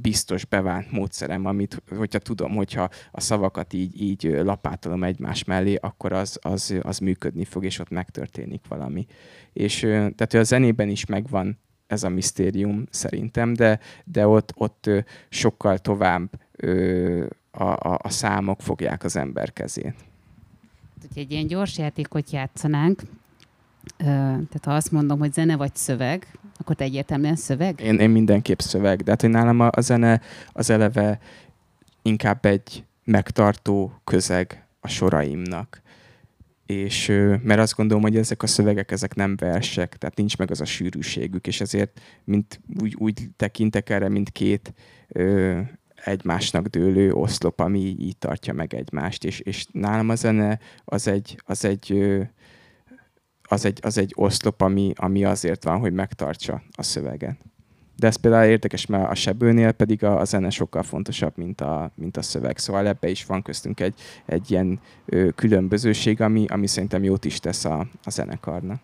biztos 0.00 0.44
bevált 0.44 0.92
módszerem, 0.92 1.46
amit, 1.46 1.82
hogyha 1.96 2.18
tudom, 2.18 2.54
hogyha 2.54 2.88
a 3.10 3.20
szavakat 3.20 3.72
így, 3.72 4.00
így 4.02 4.22
lapátolom 4.22 5.04
egymás 5.04 5.44
mellé, 5.44 5.74
akkor 5.74 6.12
az, 6.12 6.38
az, 6.42 6.74
az 6.82 6.98
működni 6.98 7.44
fog, 7.44 7.64
és 7.64 7.78
ott 7.78 7.90
megtörténik 7.90 8.66
valami. 8.68 9.06
És 9.52 9.78
tehát 9.80 10.34
a 10.34 10.42
zenében 10.42 10.88
is 10.88 11.06
megvan 11.06 11.58
ez 11.86 12.02
a 12.02 12.08
misztérium 12.08 12.84
szerintem, 12.90 13.54
de, 13.54 13.80
de 14.04 14.26
ott, 14.26 14.52
ott 14.54 14.90
sokkal 15.28 15.78
tovább 15.78 16.30
a, 17.50 17.64
a, 17.64 17.98
a 18.02 18.08
számok 18.08 18.60
fogják 18.60 19.04
az 19.04 19.16
ember 19.16 19.52
kezét. 19.52 19.94
Hogyha 21.00 21.20
egy 21.20 21.30
ilyen 21.30 21.46
gyors 21.46 21.78
játékot 21.78 22.30
játszanánk, 22.30 23.02
tehát 23.96 24.64
ha 24.64 24.74
azt 24.74 24.92
mondom, 24.92 25.18
hogy 25.18 25.32
zene 25.32 25.56
vagy 25.56 25.74
szöveg, 25.74 26.38
akkor 26.58 26.76
te 26.76 26.84
egyértelműen 26.84 27.36
szöveg? 27.36 27.80
Én, 27.80 27.98
én 27.98 28.10
mindenképp 28.10 28.58
szöveg, 28.58 29.02
de 29.02 29.10
hát, 29.10 29.20
hogy 29.20 29.30
nálam 29.30 29.60
a, 29.60 29.68
a 29.70 29.80
zene 29.80 30.20
az 30.52 30.70
eleve 30.70 31.18
inkább 32.02 32.44
egy 32.44 32.84
megtartó 33.04 34.00
közeg 34.04 34.66
a 34.80 34.88
soraimnak. 34.88 35.82
És 36.66 37.06
mert 37.42 37.60
azt 37.60 37.74
gondolom, 37.74 38.02
hogy 38.02 38.16
ezek 38.16 38.42
a 38.42 38.46
szövegek, 38.46 38.90
ezek 38.90 39.14
nem 39.14 39.36
versek, 39.36 39.96
tehát 39.96 40.16
nincs 40.16 40.36
meg 40.36 40.50
az 40.50 40.60
a 40.60 40.64
sűrűségük, 40.64 41.46
és 41.46 41.60
ezért 41.60 42.00
mint, 42.24 42.60
úgy, 42.80 42.94
úgy 42.98 43.28
tekintek 43.36 43.90
erre, 43.90 44.08
mint 44.08 44.30
két 44.30 44.74
ö, 45.08 45.60
egymásnak 46.04 46.66
dőlő 46.66 47.12
oszlop, 47.12 47.60
ami 47.60 47.78
így 47.78 48.16
tartja 48.16 48.52
meg 48.52 48.74
egymást, 48.74 49.24
és, 49.24 49.40
és 49.40 49.66
nálam 49.72 50.08
a 50.08 50.14
zene 50.14 50.58
az 50.84 51.08
egy, 51.08 51.42
az 51.44 51.64
egy 51.64 51.92
ö, 51.92 52.22
az 53.48 53.64
egy, 53.64 53.78
az 53.82 53.98
egy 53.98 54.12
oszlop, 54.16 54.60
ami, 54.60 54.92
ami 54.96 55.24
azért 55.24 55.64
van, 55.64 55.78
hogy 55.78 55.92
megtartsa 55.92 56.62
a 56.76 56.82
szöveget. 56.82 57.36
De 57.96 58.06
ez 58.06 58.16
például 58.16 58.50
érdekes, 58.50 58.86
mert 58.86 59.10
a 59.10 59.14
sebőnél 59.14 59.72
pedig 59.72 60.04
a, 60.04 60.20
a 60.20 60.24
zene 60.24 60.50
sokkal 60.50 60.82
fontosabb, 60.82 61.32
mint 61.36 61.60
a, 61.60 61.90
mint 61.94 62.16
a 62.16 62.22
szöveg. 62.22 62.58
Szóval 62.58 62.86
ebbe 62.86 63.08
is 63.08 63.24
van 63.24 63.42
köztünk 63.42 63.80
egy, 63.80 64.00
egy 64.26 64.50
ilyen 64.50 64.80
ö, 65.04 65.28
különbözőség, 65.34 66.20
ami, 66.20 66.46
ami 66.46 66.66
szerintem 66.66 67.04
jót 67.04 67.24
is 67.24 67.40
tesz 67.40 67.64
a, 67.64 67.86
a 68.04 68.10
zenekarnak. 68.10 68.80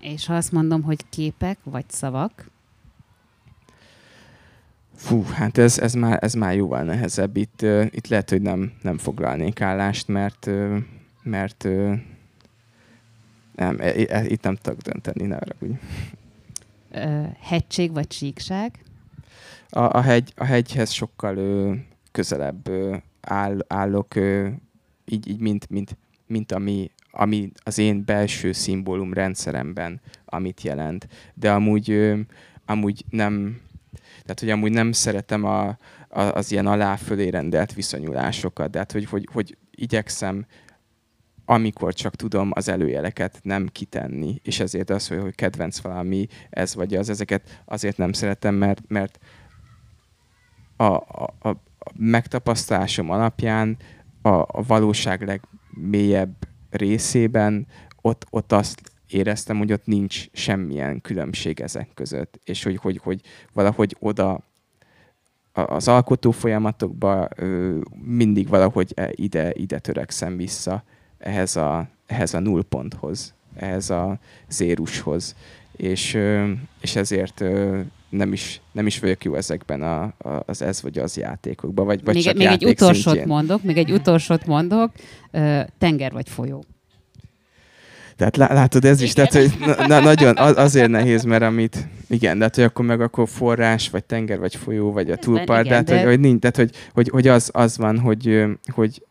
És 0.00 0.26
ha 0.26 0.34
azt 0.34 0.52
mondom, 0.52 0.82
hogy 0.82 1.08
képek 1.08 1.58
vagy 1.64 1.84
szavak? 1.88 2.50
Fú, 4.96 5.22
hát 5.22 5.58
ez, 5.58 5.78
ez, 5.78 5.94
már, 5.94 6.18
ez 6.22 6.34
már 6.34 6.54
jóval 6.54 6.82
nehezebb. 6.82 7.36
Itt, 7.36 7.62
uh, 7.62 7.86
itt 7.90 8.08
lehet, 8.08 8.30
hogy 8.30 8.42
nem, 8.42 8.72
nem 8.82 8.98
foglalnék 8.98 9.60
állást, 9.60 10.08
mert, 10.08 10.46
uh, 10.46 10.76
mert 11.22 11.64
uh, 11.64 11.94
nem, 13.54 13.80
e, 13.80 13.94
e, 14.08 14.24
itt 14.24 14.42
nem 14.42 14.54
tudok 14.54 14.80
dönteni, 14.80 15.26
ne 15.26 15.36
arra 15.36 15.54
úgy. 15.58 15.78
Hegység 17.40 17.92
vagy 17.92 18.12
síkság? 18.12 18.84
A, 19.68 19.96
a, 19.96 20.00
hegy, 20.00 20.32
a 20.36 20.44
hegyhez 20.44 20.90
sokkal 20.90 21.36
ö, 21.36 21.74
közelebb 22.12 22.68
ö, 22.68 22.96
áll, 23.20 23.58
állok, 23.68 24.14
ö, 24.14 24.48
így, 25.04 25.28
így 25.28 25.40
mint, 25.40 25.70
mint, 25.70 25.96
mint 26.26 26.52
ami, 26.52 26.90
ami 27.10 27.50
az 27.64 27.78
én 27.78 28.04
belső 28.04 28.52
szimbólum 28.52 29.12
rendszeremben, 29.12 30.00
amit 30.24 30.62
jelent. 30.62 31.08
De 31.34 31.52
amúgy, 31.52 31.90
ö, 31.90 32.18
amúgy 32.66 33.04
nem, 33.10 33.60
tehát 34.22 34.40
hogy 34.40 34.50
amúgy 34.50 34.72
nem 34.72 34.92
szeretem 34.92 35.44
a, 35.44 35.66
a, 36.08 36.20
az 36.20 36.52
ilyen 36.52 36.66
alá-fölé 36.66 37.28
rendelt 37.28 37.74
viszonyulásokat, 37.74 38.70
de 38.70 38.78
hát 38.78 38.92
hogy, 38.92 39.04
hogy, 39.04 39.28
hogy 39.32 39.56
igyekszem 39.70 40.46
amikor 41.44 41.94
csak 41.94 42.16
tudom 42.16 42.50
az 42.54 42.68
előjeleket 42.68 43.40
nem 43.42 43.68
kitenni, 43.72 44.40
és 44.42 44.60
ezért 44.60 44.90
az, 44.90 45.08
hogy, 45.08 45.18
hogy 45.18 45.34
kedvenc 45.34 45.80
valami 45.80 46.26
ez 46.50 46.74
vagy 46.74 46.94
az, 46.94 47.10
ezeket 47.10 47.62
azért 47.64 47.96
nem 47.96 48.12
szeretem, 48.12 48.54
mert, 48.54 48.82
mert 48.88 49.18
a, 50.76 50.84
a, 50.84 51.34
a 51.40 51.56
megtapasztalásom 51.94 53.10
alapján 53.10 53.76
a, 54.22 54.28
a 54.28 54.62
valóság 54.66 55.22
legmélyebb 55.22 56.48
részében 56.70 57.66
ott, 58.00 58.26
ott 58.30 58.52
azt 58.52 58.92
éreztem, 59.08 59.58
hogy 59.58 59.72
ott 59.72 59.86
nincs 59.86 60.26
semmilyen 60.32 61.00
különbség 61.00 61.60
ezek 61.60 61.88
között, 61.94 62.40
és 62.44 62.62
hogy, 62.62 62.76
hogy, 62.76 62.96
hogy 63.02 63.20
valahogy 63.52 63.96
oda 63.98 64.40
az 65.52 65.88
alkotó 65.88 66.30
folyamatokba 66.30 67.28
mindig 68.04 68.48
valahogy 68.48 68.92
e, 68.94 69.10
ide, 69.14 69.52
ide 69.52 69.78
törekszem 69.78 70.36
vissza 70.36 70.84
ehhez 71.24 71.56
a, 71.56 71.88
ehhez 72.06 72.34
a 72.34 72.38
nullponthoz, 72.38 73.34
ehhez 73.56 73.90
a 73.90 74.18
zérushoz. 74.48 75.34
És, 75.76 76.18
és 76.80 76.96
ezért 76.96 77.44
nem 78.08 78.32
is, 78.32 78.60
nem 78.72 78.86
is 78.86 78.98
vagyok 78.98 79.24
jó 79.24 79.34
ezekben 79.34 79.82
a, 79.82 80.02
a, 80.02 80.42
az 80.46 80.62
ez 80.62 80.82
vagy 80.82 80.98
az 80.98 81.16
játékokban. 81.16 81.86
Vagy, 81.86 82.04
vagy 82.04 82.14
még 82.14 82.24
csak 82.24 82.36
még 82.36 82.46
egy 82.46 82.64
utolsót 82.64 83.24
mondok, 83.24 83.62
még 83.62 83.76
egy 83.76 83.92
utolsót 83.92 84.46
mondok, 84.46 84.90
tenger 85.78 86.12
vagy 86.12 86.28
folyó. 86.28 86.64
Tehát 88.16 88.36
látod, 88.36 88.84
ez 88.84 89.00
is, 89.00 89.12
tehát, 89.12 89.32
hogy 89.32 89.52
na, 89.86 90.00
nagyon 90.00 90.36
azért 90.36 90.88
nehéz, 90.88 91.24
mert 91.24 91.42
amit, 91.42 91.88
igen, 92.08 92.38
de 92.38 92.44
hát, 92.44 92.54
hogy 92.54 92.64
akkor 92.64 92.84
meg 92.84 93.00
akkor 93.00 93.28
forrás, 93.28 93.90
vagy 93.90 94.04
tenger, 94.04 94.38
vagy 94.38 94.56
folyó, 94.56 94.92
vagy 94.92 95.10
a 95.10 95.16
túlpart, 95.16 95.68
de... 95.68 95.96
hogy, 95.96 96.04
hogy 96.04 96.20
nincs, 96.20 96.40
tehát, 96.40 96.56
hogy, 96.56 96.70
hogy, 96.92 97.08
hogy 97.08 97.28
az, 97.28 97.50
az 97.52 97.78
van, 97.78 97.98
hogy, 97.98 98.44
hogy 98.66 99.02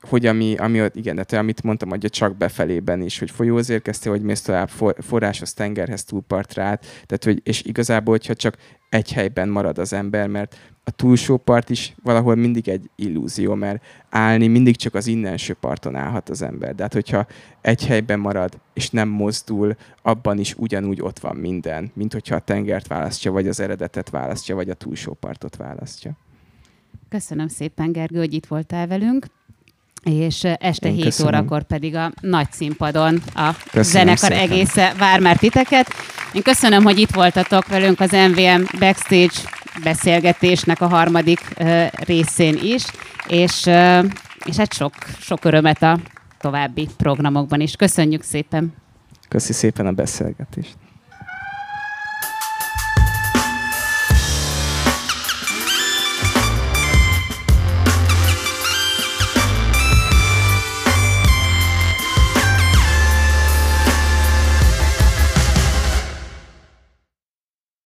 hogy 0.00 0.26
ami, 0.26 0.56
ami 0.56 0.82
igen, 0.92 1.24
de 1.28 1.38
amit 1.38 1.62
mondtam, 1.62 1.88
hogy 1.88 2.10
csak 2.10 2.36
befelében 2.36 3.02
is, 3.02 3.18
hogy 3.18 3.30
folyóhoz 3.30 3.68
érkeztél, 3.70 4.12
hogy 4.12 4.22
mész 4.22 4.42
tovább 4.42 4.68
for, 4.68 4.94
forráshoz, 4.98 5.54
tengerhez, 5.54 6.04
túlpartra 6.04 6.62
át, 6.62 6.80
tehát, 7.06 7.24
hogy, 7.24 7.40
és 7.44 7.62
igazából, 7.62 8.14
hogyha 8.14 8.34
csak 8.34 8.56
egy 8.88 9.12
helyben 9.12 9.48
marad 9.48 9.78
az 9.78 9.92
ember, 9.92 10.28
mert 10.28 10.56
a 10.84 10.90
túlsó 10.90 11.36
part 11.36 11.70
is 11.70 11.94
valahol 12.02 12.34
mindig 12.34 12.68
egy 12.68 12.90
illúzió, 12.96 13.54
mert 13.54 13.84
állni 14.10 14.46
mindig 14.46 14.76
csak 14.76 14.94
az 14.94 15.06
innenső 15.06 15.54
parton 15.54 15.94
állhat 15.94 16.28
az 16.28 16.42
ember. 16.42 16.74
De 16.74 16.82
hát, 16.82 16.92
hogyha 16.92 17.26
egy 17.60 17.86
helyben 17.86 18.20
marad, 18.20 18.58
és 18.74 18.90
nem 18.90 19.08
mozdul, 19.08 19.76
abban 20.02 20.38
is 20.38 20.54
ugyanúgy 20.54 21.00
ott 21.00 21.18
van 21.18 21.36
minden, 21.36 21.90
mint 21.94 22.12
hogyha 22.12 22.34
a 22.34 22.40
tengert 22.40 22.86
választja, 22.86 23.32
vagy 23.32 23.48
az 23.48 23.60
eredetet 23.60 24.10
választja, 24.10 24.54
vagy 24.54 24.70
a 24.70 24.74
túlsó 24.74 25.12
partot 25.12 25.56
választja. 25.56 26.12
Köszönöm 27.08 27.48
szépen, 27.48 27.92
Gergő, 27.92 28.18
hogy 28.18 28.32
itt 28.32 28.46
voltál 28.46 28.86
velünk 28.86 29.26
és 30.02 30.44
este 30.44 30.88
Én 30.88 30.94
7 30.94 31.04
köszönöm. 31.04 31.34
órakor 31.34 31.62
pedig 31.62 31.94
a 31.94 32.12
nagy 32.20 32.50
színpadon 32.50 33.22
a 33.34 33.54
köszönöm 33.70 33.82
zenekar 33.82 34.38
szépen. 34.38 34.38
egésze 34.38 34.94
vár 34.98 35.20
már 35.20 35.36
titeket. 35.36 35.88
Én 36.32 36.42
köszönöm, 36.42 36.82
hogy 36.82 36.98
itt 36.98 37.10
voltatok 37.10 37.66
velünk 37.66 38.00
az 38.00 38.10
MVM 38.10 38.78
Backstage 38.78 39.34
beszélgetésnek 39.82 40.80
a 40.80 40.88
harmadik 40.88 41.40
uh, 41.60 41.86
részén 41.92 42.58
is, 42.62 42.84
és 43.28 43.64
uh, 43.66 44.04
és 44.44 44.56
hát 44.56 44.72
sok, 44.72 44.94
sok 45.20 45.44
örömet 45.44 45.82
a 45.82 45.98
további 46.38 46.88
programokban 46.96 47.60
is. 47.60 47.76
Köszönjük 47.76 48.22
szépen! 48.22 48.72
Köszi 49.28 49.52
szépen 49.52 49.86
a 49.86 49.92
beszélgetést! 49.92 50.76